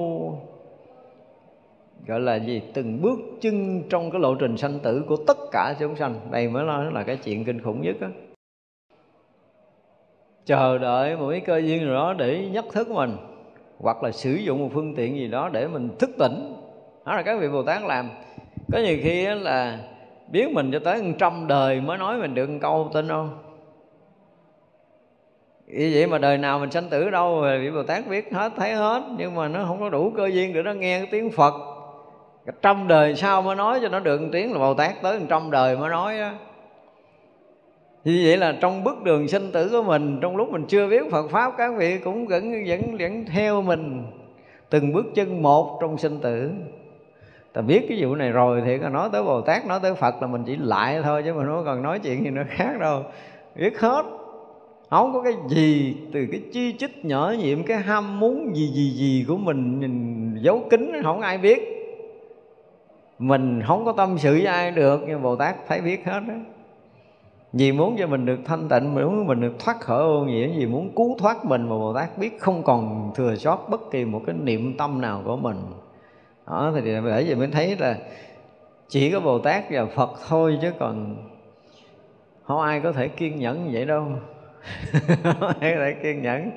[2.07, 5.75] gọi là gì, từng bước chân trong cái lộ trình sanh tử của tất cả
[5.79, 6.15] chúng sanh.
[6.31, 8.07] Đây mới nói là cái chuyện kinh khủng nhất á
[10.45, 13.17] chờ đợi một cái cơ duyên nào đó để nhắc thức mình,
[13.79, 16.55] hoặc là sử dụng một phương tiện gì đó để mình thức tỉnh.
[17.05, 18.09] Đó là các vị bồ tát làm.
[18.73, 19.77] Có nhiều khi là
[20.31, 23.37] biết mình cho tới trăm đời mới nói mình được một câu tin không?
[25.67, 28.73] Vì vậy mà đời nào mình sanh tử đâu vị Bồ Tát biết hết, thấy
[28.73, 31.53] hết, nhưng mà nó không có đủ cơ duyên để nó nghe cái tiếng Phật.
[32.61, 35.51] Trăm đời sau mới nói cho nó được một tiếng là Bồ Tát tới trăm
[35.51, 36.31] đời mới nói đó
[38.03, 41.11] như vậy là trong bước đường sinh tử của mình, trong lúc mình chưa biết
[41.11, 44.03] Phật pháp, các vị cũng vẫn vẫn vẫn theo mình
[44.69, 46.51] từng bước chân một trong sinh tử.
[47.53, 50.27] Ta biết cái vụ này rồi thì nói tới bồ tát, nói tới phật là
[50.27, 53.03] mình chỉ lại thôi chứ mình không còn nói chuyện gì nữa khác đâu.
[53.55, 54.05] Biết hết.
[54.89, 58.89] Không có cái gì, từ cái chi chích nhỏ nhiệm, cái ham muốn gì gì
[58.89, 61.59] gì của mình, nhìn giấu kín, không ai biết.
[63.19, 66.33] Mình không có tâm sự với ai được, nhưng bồ tát thấy biết hết đó
[67.53, 70.65] vì muốn cho mình được thanh tịnh muốn mình được thoát khỏi ô nhiễm, vì
[70.65, 74.21] muốn cứu thoát mình mà bồ tát biết không còn thừa sót bất kỳ một
[74.25, 75.57] cái niệm tâm nào của mình.
[76.47, 77.97] Đó, thì để vậy mới thấy là
[78.87, 81.15] chỉ có bồ tát và phật thôi chứ còn
[82.43, 84.07] không ai có thể kiên nhẫn như vậy đâu.
[85.23, 86.51] Không ai có thể kiên nhẫn.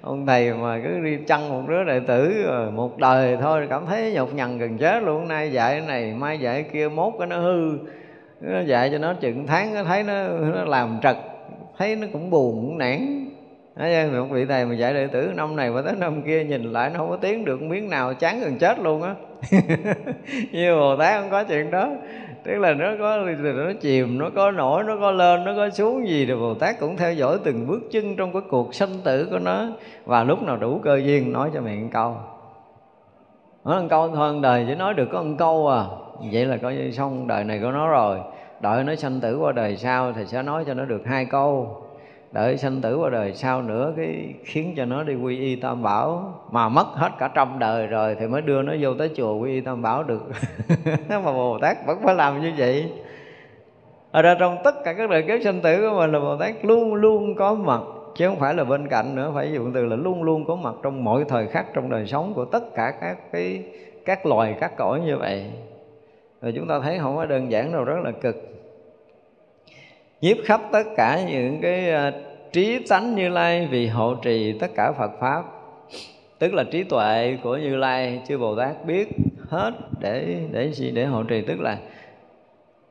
[0.00, 4.12] Ông thầy mà cứ đi chăn một đứa đệ tử một đời thôi, cảm thấy
[4.12, 5.28] nhọc nhằn gần chết luôn.
[5.28, 7.78] Nay dạy cái này, mai dạy cái kia, mốt cái nó hư
[8.40, 11.16] nó dạy cho nó chừng tháng nó thấy nó, nó làm trật
[11.80, 13.26] thấy nó cũng buồn cũng nản.
[13.76, 16.72] Thấy một vị thầy mà dạy đệ tử năm này qua tới năm kia nhìn
[16.72, 19.14] lại nó không có tiến được miếng nào chán gần chết luôn á.
[20.52, 21.90] Như bồ tát không có chuyện đó.
[22.44, 26.08] Tức là nó có nó chìm nó có nổi nó có lên nó có xuống
[26.08, 29.28] gì thì bồ tát cũng theo dõi từng bước chân trong cái cuộc sanh tử
[29.30, 29.66] của nó.
[30.04, 32.16] Và lúc nào đủ cơ duyên nói cho mẹ một câu
[33.64, 35.84] nói một câu thôi đời chỉ nói được có một câu à
[36.32, 38.18] vậy là coi như xong, đời này của nó rồi.
[38.60, 41.82] Đợi nó sanh tử qua đời sau thì sẽ nói cho nó được hai câu.
[42.32, 45.82] Đợi sanh tử qua đời sau nữa, cái khiến cho nó đi quy y tam
[45.82, 46.34] bảo.
[46.50, 49.50] Mà mất hết cả trăm đời rồi thì mới đưa nó vô tới chùa quy
[49.50, 50.22] y tam bảo được.
[51.08, 52.92] Mà bồ tát vẫn phải làm như vậy.
[54.10, 56.64] Ở ra trong tất cả các đời kiếp sanh tử của mình là bồ tát
[56.64, 57.80] luôn luôn có mặt.
[58.14, 60.74] Chứ không phải là bên cạnh nữa, phải dùng từ là luôn luôn có mặt
[60.82, 63.64] trong mọi thời khắc trong đời sống của tất cả các cái,
[64.04, 65.46] các loài, các cõi như vậy
[66.42, 68.36] rồi chúng ta thấy không có đơn giản đâu, rất là cực.
[70.20, 72.12] Nhiếp khắp tất cả những cái à,
[72.52, 75.44] trí tánh như lai vì hộ trì tất cả phật pháp.
[76.38, 79.08] Tức là trí tuệ của như lai chư bồ tát biết
[79.48, 81.42] hết để để gì, để hộ trì.
[81.42, 81.78] Tức là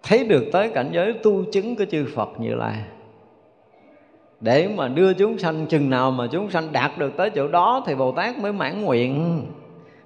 [0.04, 2.78] thấy được tới cảnh giới tu chứng của chư phật như lai.
[4.42, 7.84] Để mà đưa chúng sanh, chừng nào mà chúng sanh đạt được tới chỗ đó
[7.88, 9.42] thì bồ tát mới mãn nguyện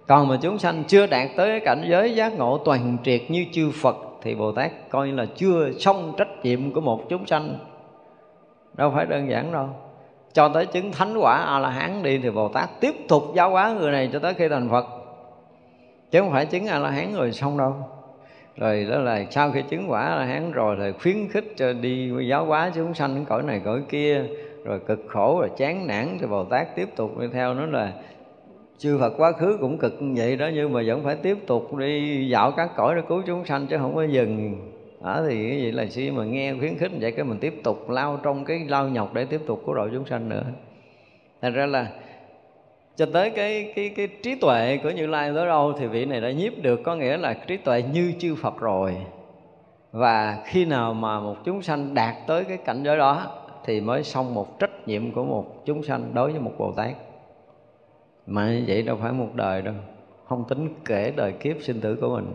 [0.08, 3.72] còn mà chúng sanh chưa đạt tới cảnh giới giác ngộ toàn triệt như chư
[3.82, 7.58] phật, thì bồ tát coi như là chưa xong trách nhiệm của một chúng sanh.
[8.74, 9.70] Đâu phải đơn giản đâu.
[10.34, 13.50] Cho tới chứng thánh quả a la hán đi, thì bồ tát tiếp tục giáo
[13.50, 14.86] hóa người này cho tới khi thành phật.
[16.12, 17.76] Chứ không phải chứng a la hán rồi xong đâu.
[18.58, 21.74] Rồi đó là sau khi chứng quả a la hán rồi thì khuyến khích cho
[21.74, 24.24] đi giáo hóa chúng sanh cõi này cõi kia,
[24.64, 27.92] rồi cực khổ, rồi chán nản, thì bồ tát tiếp tục đi theo nó là
[28.78, 31.76] chư Phật quá khứ cũng cực như vậy đó, nhưng mà vẫn phải tiếp tục
[31.76, 34.56] đi dạo các cõi để cứu chúng sanh chứ không có dừng.
[35.04, 37.90] Đó thì cái gì là khi mà nghe khuyến khích vậy cái mình tiếp tục
[37.90, 40.44] lao trong cái lao nhọc để tiếp tục cứu độ chúng sanh nữa.
[41.42, 41.88] Thành ra là
[42.96, 46.22] cho tới cái cái cái trí tuệ của Như Lai tới đâu thì vị này
[46.22, 48.96] đã nhiếp được, có nghĩa là trí tuệ như chư Phật rồi.
[49.92, 53.32] Và khi nào mà một chúng sanh đạt tới cái cảnh giới đó
[53.66, 56.92] thì mới xong một trách nhiệm của một chúng sanh đối với một Bồ Tát
[58.28, 59.76] mà như vậy đâu phải một đời đâu.
[60.26, 62.34] Không tính kể đời kiếp sinh tử của mình.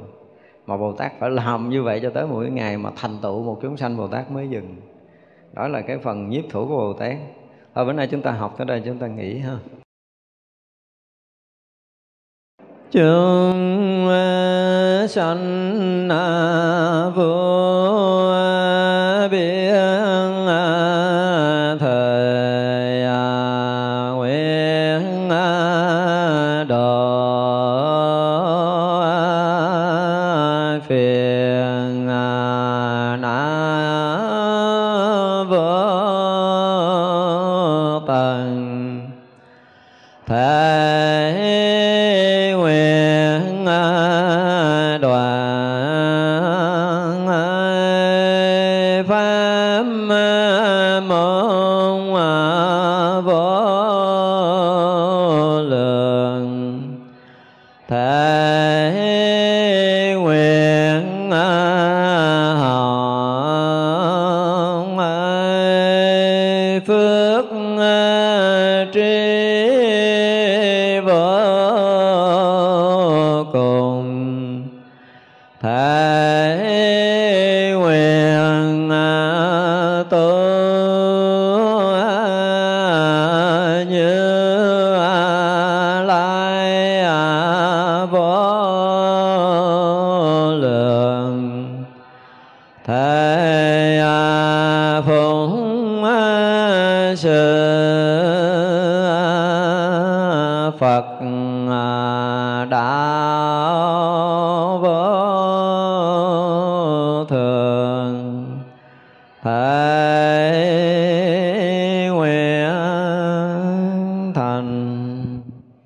[0.66, 3.59] Mà bồ tát phải làm như vậy cho tới mỗi ngày mà thành tựu một
[3.62, 4.77] chúng sanh bồ tát mới dừng.
[5.52, 7.16] Đó là cái phần nhiếp thủ của bồ tát.
[7.74, 9.59] Thôi, bữa nay chúng ta học tới đây, chúng ta nghỉ ha.
[12.90, 14.09] Chúng
[15.09, 16.09] sanh
[17.16, 17.67] vô